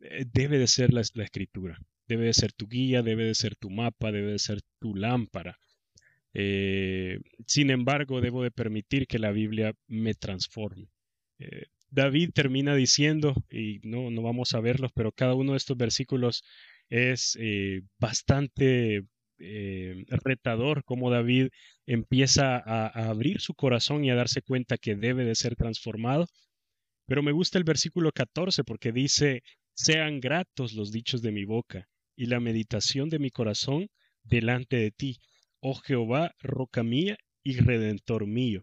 Eh, 0.02 0.26
debe 0.32 0.58
de 0.58 0.68
ser 0.68 0.94
la, 0.94 1.02
escritura, 1.02 1.78
debe 2.08 2.26
de 2.26 2.34
ser 2.34 2.54
tu 2.54 2.68
guía, 2.68 3.02
debe 3.02 3.26
de 3.26 3.36
ser 3.36 3.56
tu 3.56 3.70
mapa, 3.70 4.12
debe 4.12 4.32
de 4.32 4.40
ser 4.40 4.62
tu 4.80 4.96
lámpara 4.96 5.58
eh, 6.34 7.20
sin 7.48 7.72
embargo, 7.72 8.22
debo 8.22 8.44
de 8.44 8.52
permitir 8.52 9.08
que 9.08 9.20
la 9.20 9.32
Biblia 9.32 9.74
me 9.88 10.14
transforme. 10.14 10.88
Eh, 11.40 11.66
David 11.90 12.32
termina 12.34 12.76
diciendo, 12.76 13.34
y 13.50 13.80
no, 13.84 14.12
no 14.12 14.22
vamos 14.22 14.54
a 14.54 14.60
verlos, 14.62 14.92
pero 14.94 15.12
cada 15.12 15.34
uno 15.34 15.54
de 15.54 15.58
estos 15.58 15.76
versículos 15.78 16.44
es 16.90 17.38
bastante 18.00 19.06
retador, 20.10 20.84
como 20.84 21.10
David 21.10 21.50
empieza 21.88 22.58
a, 22.58 22.88
a 22.88 23.10
abrir 23.10 23.42
su 23.42 23.56
corazón 23.56 24.06
y 24.06 24.12
a 24.12 24.16
darse 24.16 24.42
cuenta 24.44 24.78
que 24.78 24.96
debe 24.96 25.26
de 25.26 25.36
ser 25.36 25.56
transformado. 25.56 26.28
Pero 27.08 27.24
me 27.24 27.32
gusta 27.32 27.58
el 27.58 27.64
versículo 27.64 28.12
14 28.12 28.64
porque 28.64 28.92
dice, 28.92 29.42
sean 29.80 30.20
gratos 30.20 30.74
los 30.74 30.92
dichos 30.92 31.22
de 31.22 31.32
mi 31.32 31.46
boca 31.46 31.88
y 32.18 32.26
la 32.26 32.42
meditación 32.42 33.08
de 33.08 33.18
mi 33.18 33.32
corazón 33.32 33.88
delante 34.24 34.76
de 34.76 34.92
ti 34.92 35.20
oh 35.62 35.76
Jehová, 35.76 36.36
roca 36.42 36.84
mía 36.84 37.18
y 37.44 37.58
redentor 37.58 38.28
mío. 38.28 38.62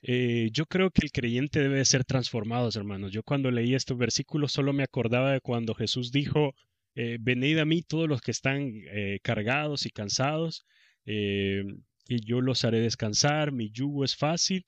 Eh, 0.00 0.48
yo 0.52 0.64
creo 0.64 0.90
que 0.90 1.02
el 1.04 1.12
creyente 1.12 1.60
debe 1.60 1.78
de 1.78 1.84
ser 1.84 2.04
transformado, 2.04 2.70
hermanos. 2.74 3.12
Yo 3.12 3.22
cuando 3.22 3.50
leí 3.50 3.74
estos 3.74 3.98
versículos 3.98 4.52
solo 4.52 4.72
me 4.72 4.84
acordaba 4.84 5.32
de 5.32 5.40
cuando 5.40 5.74
Jesús 5.74 6.12
dijo, 6.12 6.54
eh, 6.94 7.18
venid 7.20 7.58
a 7.58 7.66
mí 7.66 7.82
todos 7.82 8.08
los 8.08 8.22
que 8.22 8.30
están 8.30 8.72
eh, 8.92 9.18
cargados 9.22 9.84
y 9.84 9.90
cansados, 9.90 10.64
y 11.08 12.24
yo 12.24 12.40
los 12.40 12.64
haré 12.64 12.80
descansar, 12.80 13.52
mi 13.52 13.70
yugo 13.70 14.04
es 14.04 14.16
fácil 14.16 14.64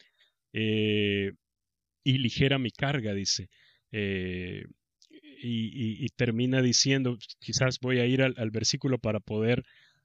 y 0.53 1.33
ligera 2.05 2.59
mi 2.59 2.71
carga, 2.71 3.13
dice. 3.13 3.49
Y, 5.41 6.07
termina 6.17 6.63
diciendo, 6.63 7.17
quizás 7.39 7.79
voy 7.81 8.01
a 8.01 8.07
ir 8.07 8.23
al 8.23 8.51
versículo 8.51 8.99
para 8.99 9.21
poder 9.21 9.63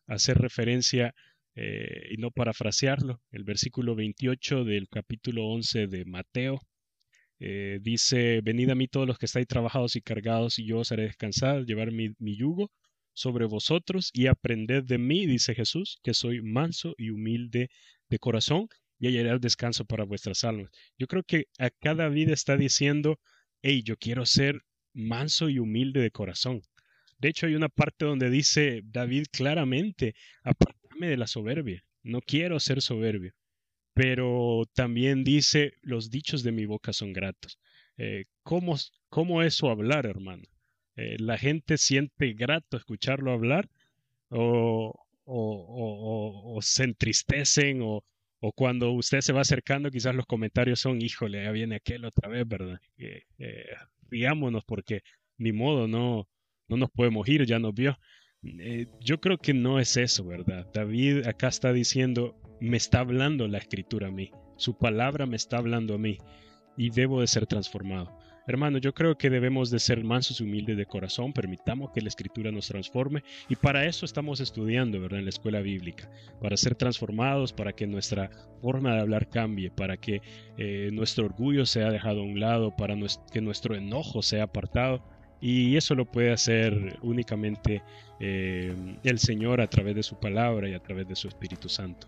hacer 0.07 0.37
referencia 0.37 1.13
eh, 1.55 2.09
y 2.11 2.17
no 2.17 2.31
parafrasearlo. 2.31 3.21
El 3.31 3.43
versículo 3.43 3.95
28 3.95 4.63
del 4.65 4.87
capítulo 4.89 5.45
11 5.47 5.87
de 5.87 6.05
Mateo 6.05 6.59
eh, 7.39 7.79
dice, 7.81 8.41
venid 8.41 8.69
a 8.69 8.75
mí 8.75 8.87
todos 8.87 9.07
los 9.07 9.17
que 9.19 9.27
estáis 9.27 9.47
trabajados 9.47 9.95
y 9.95 10.01
cargados 10.01 10.57
y 10.59 10.65
yo 10.65 10.79
os 10.79 10.91
haré 10.91 11.03
descansar, 11.03 11.65
llevar 11.65 11.91
mi, 11.91 12.15
yugo 12.19 12.71
sobre 13.13 13.45
vosotros 13.45 14.09
y 14.13 14.27
aprended 14.27 14.83
de 14.83 14.97
mí, 14.97 15.27
dice 15.27 15.53
Jesús, 15.53 15.99
que 16.03 16.15
soy 16.15 16.41
manso 16.41 16.95
y 16.97 17.11
humilde 17.11 17.69
de 18.09 18.19
corazón 18.19 18.67
y 18.99 19.07
hallaré 19.07 19.37
descanso 19.39 19.85
para 19.85 20.05
vuestras 20.05 20.43
almas. 20.43 20.71
Yo 20.97 21.07
creo 21.07 21.23
que 21.23 21.45
a 21.59 21.69
cada 21.69 22.09
vida 22.09 22.33
está 22.33 22.57
diciendo, 22.57 23.19
hey, 23.61 23.83
yo 23.83 23.97
quiero 23.97 24.25
ser 24.25 24.61
manso 24.93 25.49
y 25.49 25.59
humilde 25.59 26.01
de 26.01 26.11
corazón. 26.11 26.61
De 27.19 27.29
hecho, 27.29 27.45
hay 27.45 27.55
una 27.55 27.69
parte 27.69 28.05
donde 28.05 28.29
dice 28.29 28.81
David 28.83 29.25
claramente, 29.31 30.15
apartame 30.43 31.07
de 31.07 31.17
la 31.17 31.27
soberbia, 31.27 31.83
no 32.03 32.21
quiero 32.21 32.59
ser 32.59 32.81
soberbio. 32.81 33.33
Pero 33.93 34.63
también 34.73 35.23
dice, 35.23 35.73
los 35.81 36.09
dichos 36.09 36.43
de 36.43 36.51
mi 36.51 36.65
boca 36.65 36.93
son 36.93 37.13
gratos. 37.13 37.59
Eh, 37.97 38.25
¿cómo, 38.41 38.75
¿cómo, 39.09 39.43
es 39.43 39.53
su 39.53 39.69
hablar, 39.69 40.05
hermano? 40.05 40.43
Eh, 40.95 41.17
¿La 41.19 41.37
gente 41.37 41.77
siente 41.77 42.33
grato 42.33 42.75
escucharlo 42.77 43.31
hablar? 43.31 43.69
¿O, 44.29 44.93
o, 45.25 46.53
o, 46.55 46.61
se 46.61 46.85
entristecen? 46.85 47.81
O, 47.83 48.03
o 48.45 48.51
cuando 48.51 48.91
usted 48.91 49.21
se 49.21 49.31
va 49.31 49.39
acercando, 49.39 49.89
quizás 49.89 50.13
los 50.13 50.25
comentarios 50.25 50.81
son, 50.81 51.01
híjole, 51.01 51.45
ya 51.45 51.51
viene 51.51 51.77
aquel 51.77 52.03
otra 52.03 52.27
vez, 52.27 52.45
¿verdad? 52.45 52.77
Eh, 52.97 53.23
riámonos 54.09 54.65
porque 54.65 54.99
ni 55.37 55.53
modo, 55.53 55.87
no, 55.87 56.27
no 56.67 56.75
nos 56.75 56.91
podemos 56.91 57.25
ir, 57.29 57.45
ya 57.45 57.57
nos 57.59 57.73
vio. 57.73 57.97
Eh, 58.43 58.87
yo 58.99 59.21
creo 59.21 59.37
que 59.37 59.53
no 59.53 59.79
es 59.79 59.95
eso, 59.95 60.25
¿verdad? 60.25 60.69
David 60.73 61.25
acá 61.25 61.47
está 61.47 61.71
diciendo, 61.71 62.35
me 62.59 62.75
está 62.75 62.99
hablando 62.99 63.47
la 63.47 63.59
escritura 63.59 64.09
a 64.09 64.11
mí, 64.11 64.29
su 64.57 64.77
palabra 64.77 65.25
me 65.25 65.37
está 65.37 65.59
hablando 65.59 65.93
a 65.93 65.97
mí 65.97 66.17
y 66.75 66.89
debo 66.89 67.21
de 67.21 67.27
ser 67.27 67.47
transformado. 67.47 68.19
Hermano, 68.45 68.77
yo 68.77 68.93
creo 68.93 69.17
que 69.17 69.29
debemos 69.29 69.69
de 69.69 69.79
ser 69.79 70.03
mansos 70.03 70.41
y 70.41 70.43
humildes 70.43 70.75
de 70.75 70.85
corazón, 70.85 71.31
permitamos 71.31 71.91
que 71.91 72.01
la 72.01 72.09
escritura 72.09 72.51
nos 72.51 72.67
transforme 72.67 73.23
y 73.47 73.55
para 73.55 73.85
eso 73.85 74.05
estamos 74.05 74.41
estudiando, 74.41 74.99
¿verdad? 74.99 75.19
En 75.19 75.25
la 75.25 75.29
escuela 75.29 75.61
bíblica, 75.61 76.09
para 76.41 76.57
ser 76.57 76.75
transformados, 76.75 77.53
para 77.53 77.71
que 77.71 77.87
nuestra 77.87 78.29
forma 78.61 78.95
de 78.95 79.01
hablar 79.01 79.29
cambie, 79.29 79.71
para 79.71 79.95
que 79.95 80.21
eh, 80.57 80.89
nuestro 80.91 81.25
orgullo 81.25 81.65
sea 81.65 81.89
dejado 81.89 82.19
a 82.19 82.23
un 82.23 82.39
lado, 82.39 82.75
para 82.75 82.95
que 83.31 83.41
nuestro 83.41 83.75
enojo 83.75 84.21
sea 84.21 84.43
apartado 84.43 85.01
y 85.39 85.75
eso 85.75 85.93
lo 85.93 86.05
puede 86.05 86.31
hacer 86.31 86.97
únicamente 87.01 87.81
eh, 88.19 88.73
el 89.03 89.19
Señor 89.19 89.59
a 89.59 89.67
través 89.67 89.95
de 89.95 90.03
su 90.03 90.17
palabra 90.17 90.69
y 90.69 90.73
a 90.73 90.79
través 90.79 91.07
de 91.07 91.15
su 91.15 91.27
Espíritu 91.27 91.67
Santo. 91.67 92.07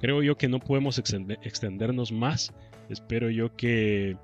Creo 0.00 0.22
yo 0.22 0.36
que 0.36 0.48
no 0.48 0.60
podemos 0.60 0.98
extendernos 0.98 2.12
más. 2.12 2.52
Espero 2.90 3.30
yo 3.30 3.56
que 3.56 4.18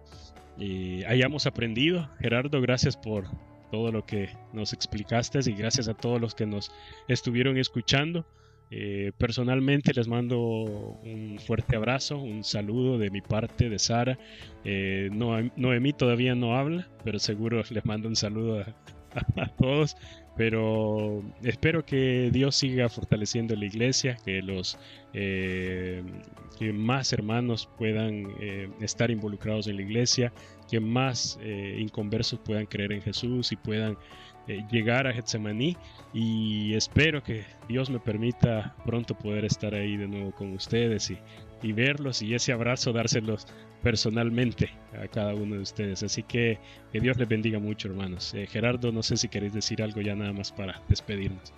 eh, 0.59 1.05
hayamos 1.07 1.47
aprendido. 1.47 2.11
Gerardo, 2.19 2.61
gracias 2.61 2.97
por 2.97 3.25
todo 3.71 3.93
lo 3.93 4.05
que 4.05 4.31
nos 4.53 4.73
explicaste 4.73 5.39
y 5.47 5.53
gracias 5.53 5.89
a 5.89 5.95
todos 5.95 6.21
los 6.21 6.35
que 6.35 6.47
nos 6.47 6.73
estuvieron 7.09 7.57
escuchando. 7.57 8.27
Eh, 8.73 9.11
personalmente 9.19 9.93
les 9.93 10.07
mando 10.07 10.39
un 10.39 11.41
fuerte 11.45 11.75
abrazo, 11.75 12.19
un 12.19 12.45
saludo 12.45 12.99
de 12.99 13.11
mi 13.11 13.21
parte, 13.21 13.69
de 13.69 13.79
Sara. 13.79 14.19
Eh, 14.65 15.11
Noemí 15.13 15.93
todavía 15.93 16.35
no 16.35 16.57
habla, 16.57 16.89
pero 17.05 17.19
seguro 17.19 17.63
les 17.69 17.85
mando 17.85 18.09
un 18.09 18.17
saludo 18.17 18.61
a, 18.61 19.47
todos. 19.59 19.97
Pero 20.41 21.23
espero 21.43 21.85
que 21.85 22.31
Dios 22.33 22.57
siga 22.57 22.89
fortaleciendo 22.89 23.55
la 23.55 23.67
iglesia, 23.67 24.17
que 24.25 24.41
los 24.41 24.79
eh, 25.13 26.03
más 26.73 27.13
hermanos 27.13 27.69
puedan 27.77 28.25
estar 28.81 29.11
involucrados 29.11 29.67
en 29.67 29.77
la 29.77 29.83
iglesia, 29.83 30.33
que 30.71 30.81
más 30.81 31.39
inconversos 31.77 32.39
puedan 32.39 32.65
creer 32.65 32.93
en 32.93 33.03
Jesús 33.03 33.53
y 33.53 33.57
puedan 33.57 33.99
eh, 34.51 34.65
llegar 34.71 35.07
a 35.07 35.13
Getsemaní. 35.13 35.77
Y 36.13 36.75
espero 36.75 37.23
que 37.23 37.45
Dios 37.69 37.89
me 37.89 38.01
permita 38.01 38.75
pronto 38.85 39.15
poder 39.17 39.45
estar 39.45 39.75
ahí 39.75 39.97
de 39.97 40.09
nuevo 40.09 40.33
con 40.33 40.53
ustedes 40.55 41.11
y, 41.11 41.19
y 41.63 41.73
verlos 41.73 42.23
y 42.23 42.35
ese 42.35 42.53
abrazo 42.53 42.93
dárselos 42.93 43.47
personalmente 43.83 44.71
a 45.03 45.09
cada 45.09 45.35
uno 45.35 45.57
de 45.57 45.63
ustedes. 45.63 46.03
Así 46.03 46.23
que 46.23 46.59
que 46.93 47.01
Dios 47.01 47.17
les 47.17 47.29
bendiga 47.29 47.59
mucho, 47.59 47.89
hermanos. 47.89 48.35
Eh, 48.35 48.47
Gerardo, 48.47 48.93
no 48.93 49.03
sé 49.03 49.17
si 49.17 49.29
queréis 49.29 49.53
decir 49.53 49.83
algo 49.83 50.01
ya 50.01 50.15
nada 50.15 50.33
más 50.33 50.53
para 50.53 50.83
despedirnos. 50.89 51.53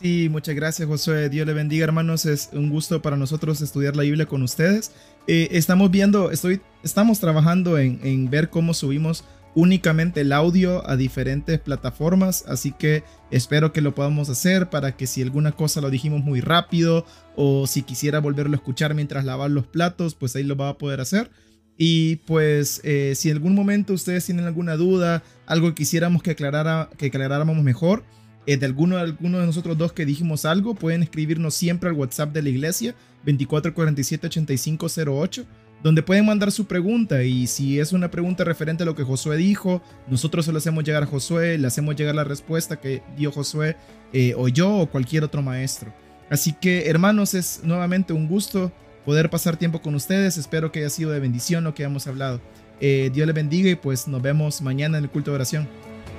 Sí, 0.00 0.28
muchas 0.30 0.54
gracias, 0.54 0.88
Josué. 0.88 1.28
Dios 1.28 1.46
le 1.46 1.52
bendiga, 1.52 1.84
hermanos. 1.84 2.24
Es 2.24 2.50
un 2.52 2.70
gusto 2.70 3.02
para 3.02 3.16
nosotros 3.16 3.60
estudiar 3.60 3.96
la 3.96 4.02
Biblia 4.02 4.26
con 4.26 4.42
ustedes. 4.42 4.92
Eh, 5.26 5.48
estamos 5.52 5.90
viendo, 5.90 6.30
estoy, 6.30 6.60
estamos 6.82 7.20
trabajando 7.20 7.76
en, 7.76 8.00
en 8.02 8.30
ver 8.30 8.48
cómo 8.50 8.72
subimos 8.72 9.24
únicamente 9.54 10.20
el 10.20 10.32
audio 10.32 10.88
a 10.88 10.96
diferentes 10.96 11.58
plataformas, 11.58 12.44
así 12.46 12.72
que 12.72 13.02
espero 13.30 13.72
que 13.72 13.80
lo 13.80 13.94
podamos 13.94 14.28
hacer 14.28 14.70
para 14.70 14.96
que 14.96 15.06
si 15.06 15.22
alguna 15.22 15.52
cosa 15.52 15.80
lo 15.80 15.90
dijimos 15.90 16.22
muy 16.22 16.40
rápido 16.40 17.04
o 17.36 17.66
si 17.66 17.82
quisiera 17.82 18.20
volverlo 18.20 18.54
a 18.54 18.56
escuchar 18.56 18.94
mientras 18.94 19.24
lavar 19.24 19.50
los 19.50 19.66
platos, 19.66 20.14
pues 20.14 20.36
ahí 20.36 20.44
lo 20.44 20.56
va 20.56 20.70
a 20.70 20.78
poder 20.78 21.00
hacer. 21.00 21.30
Y 21.76 22.16
pues 22.26 22.80
eh, 22.84 23.14
si 23.16 23.30
en 23.30 23.36
algún 23.36 23.54
momento 23.54 23.94
ustedes 23.94 24.26
tienen 24.26 24.44
alguna 24.44 24.76
duda, 24.76 25.22
algo 25.46 25.68
que 25.68 25.76
quisiéramos 25.76 26.22
que, 26.22 26.32
aclarara, 26.32 26.90
que 26.98 27.06
aclaráramos 27.06 27.56
mejor, 27.62 28.04
eh, 28.46 28.56
de 28.56 28.66
alguno, 28.66 28.98
alguno 28.98 29.40
de 29.40 29.46
nosotros 29.46 29.78
dos 29.78 29.92
que 29.92 30.04
dijimos 30.04 30.44
algo, 30.44 30.74
pueden 30.74 31.02
escribirnos 31.02 31.54
siempre 31.54 31.88
al 31.88 31.96
WhatsApp 31.96 32.32
de 32.32 32.42
la 32.42 32.50
iglesia 32.50 32.94
2447 33.24 34.26
8508 34.26 35.46
donde 35.82 36.02
pueden 36.02 36.26
mandar 36.26 36.52
su 36.52 36.66
pregunta 36.66 37.22
y 37.22 37.46
si 37.46 37.80
es 37.80 37.92
una 37.92 38.10
pregunta 38.10 38.44
referente 38.44 38.82
a 38.82 38.86
lo 38.86 38.94
que 38.94 39.02
Josué 39.02 39.36
dijo, 39.36 39.82
nosotros 40.08 40.44
se 40.44 40.52
lo 40.52 40.58
hacemos 40.58 40.84
llegar 40.84 41.02
a 41.02 41.06
Josué, 41.06 41.58
le 41.58 41.66
hacemos 41.66 41.96
llegar 41.96 42.14
la 42.14 42.24
respuesta 42.24 42.80
que 42.80 43.02
dio 43.16 43.32
Josué 43.32 43.76
eh, 44.12 44.34
o 44.36 44.48
yo 44.48 44.76
o 44.76 44.86
cualquier 44.86 45.24
otro 45.24 45.42
maestro. 45.42 45.92
Así 46.28 46.52
que 46.52 46.88
hermanos, 46.88 47.34
es 47.34 47.60
nuevamente 47.64 48.12
un 48.12 48.28
gusto 48.28 48.72
poder 49.04 49.30
pasar 49.30 49.56
tiempo 49.56 49.80
con 49.80 49.94
ustedes, 49.94 50.36
espero 50.36 50.70
que 50.70 50.80
haya 50.80 50.90
sido 50.90 51.10
de 51.10 51.20
bendición 51.20 51.64
lo 51.64 51.74
que 51.74 51.82
hemos 51.82 52.06
hablado. 52.06 52.40
Eh, 52.80 53.10
Dios 53.12 53.26
les 53.26 53.34
bendiga 53.34 53.70
y 53.70 53.74
pues 53.74 54.08
nos 54.08 54.22
vemos 54.22 54.62
mañana 54.62 54.98
en 54.98 55.04
el 55.04 55.10
culto 55.10 55.30
de 55.30 55.36
oración. 55.36 55.68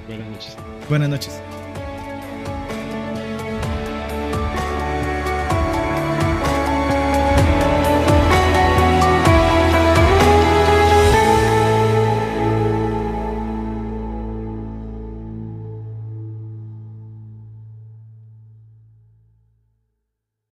Buenas 0.07 0.29
noches. 0.29 0.57
Buenas 0.89 1.09
noches. 1.09 1.60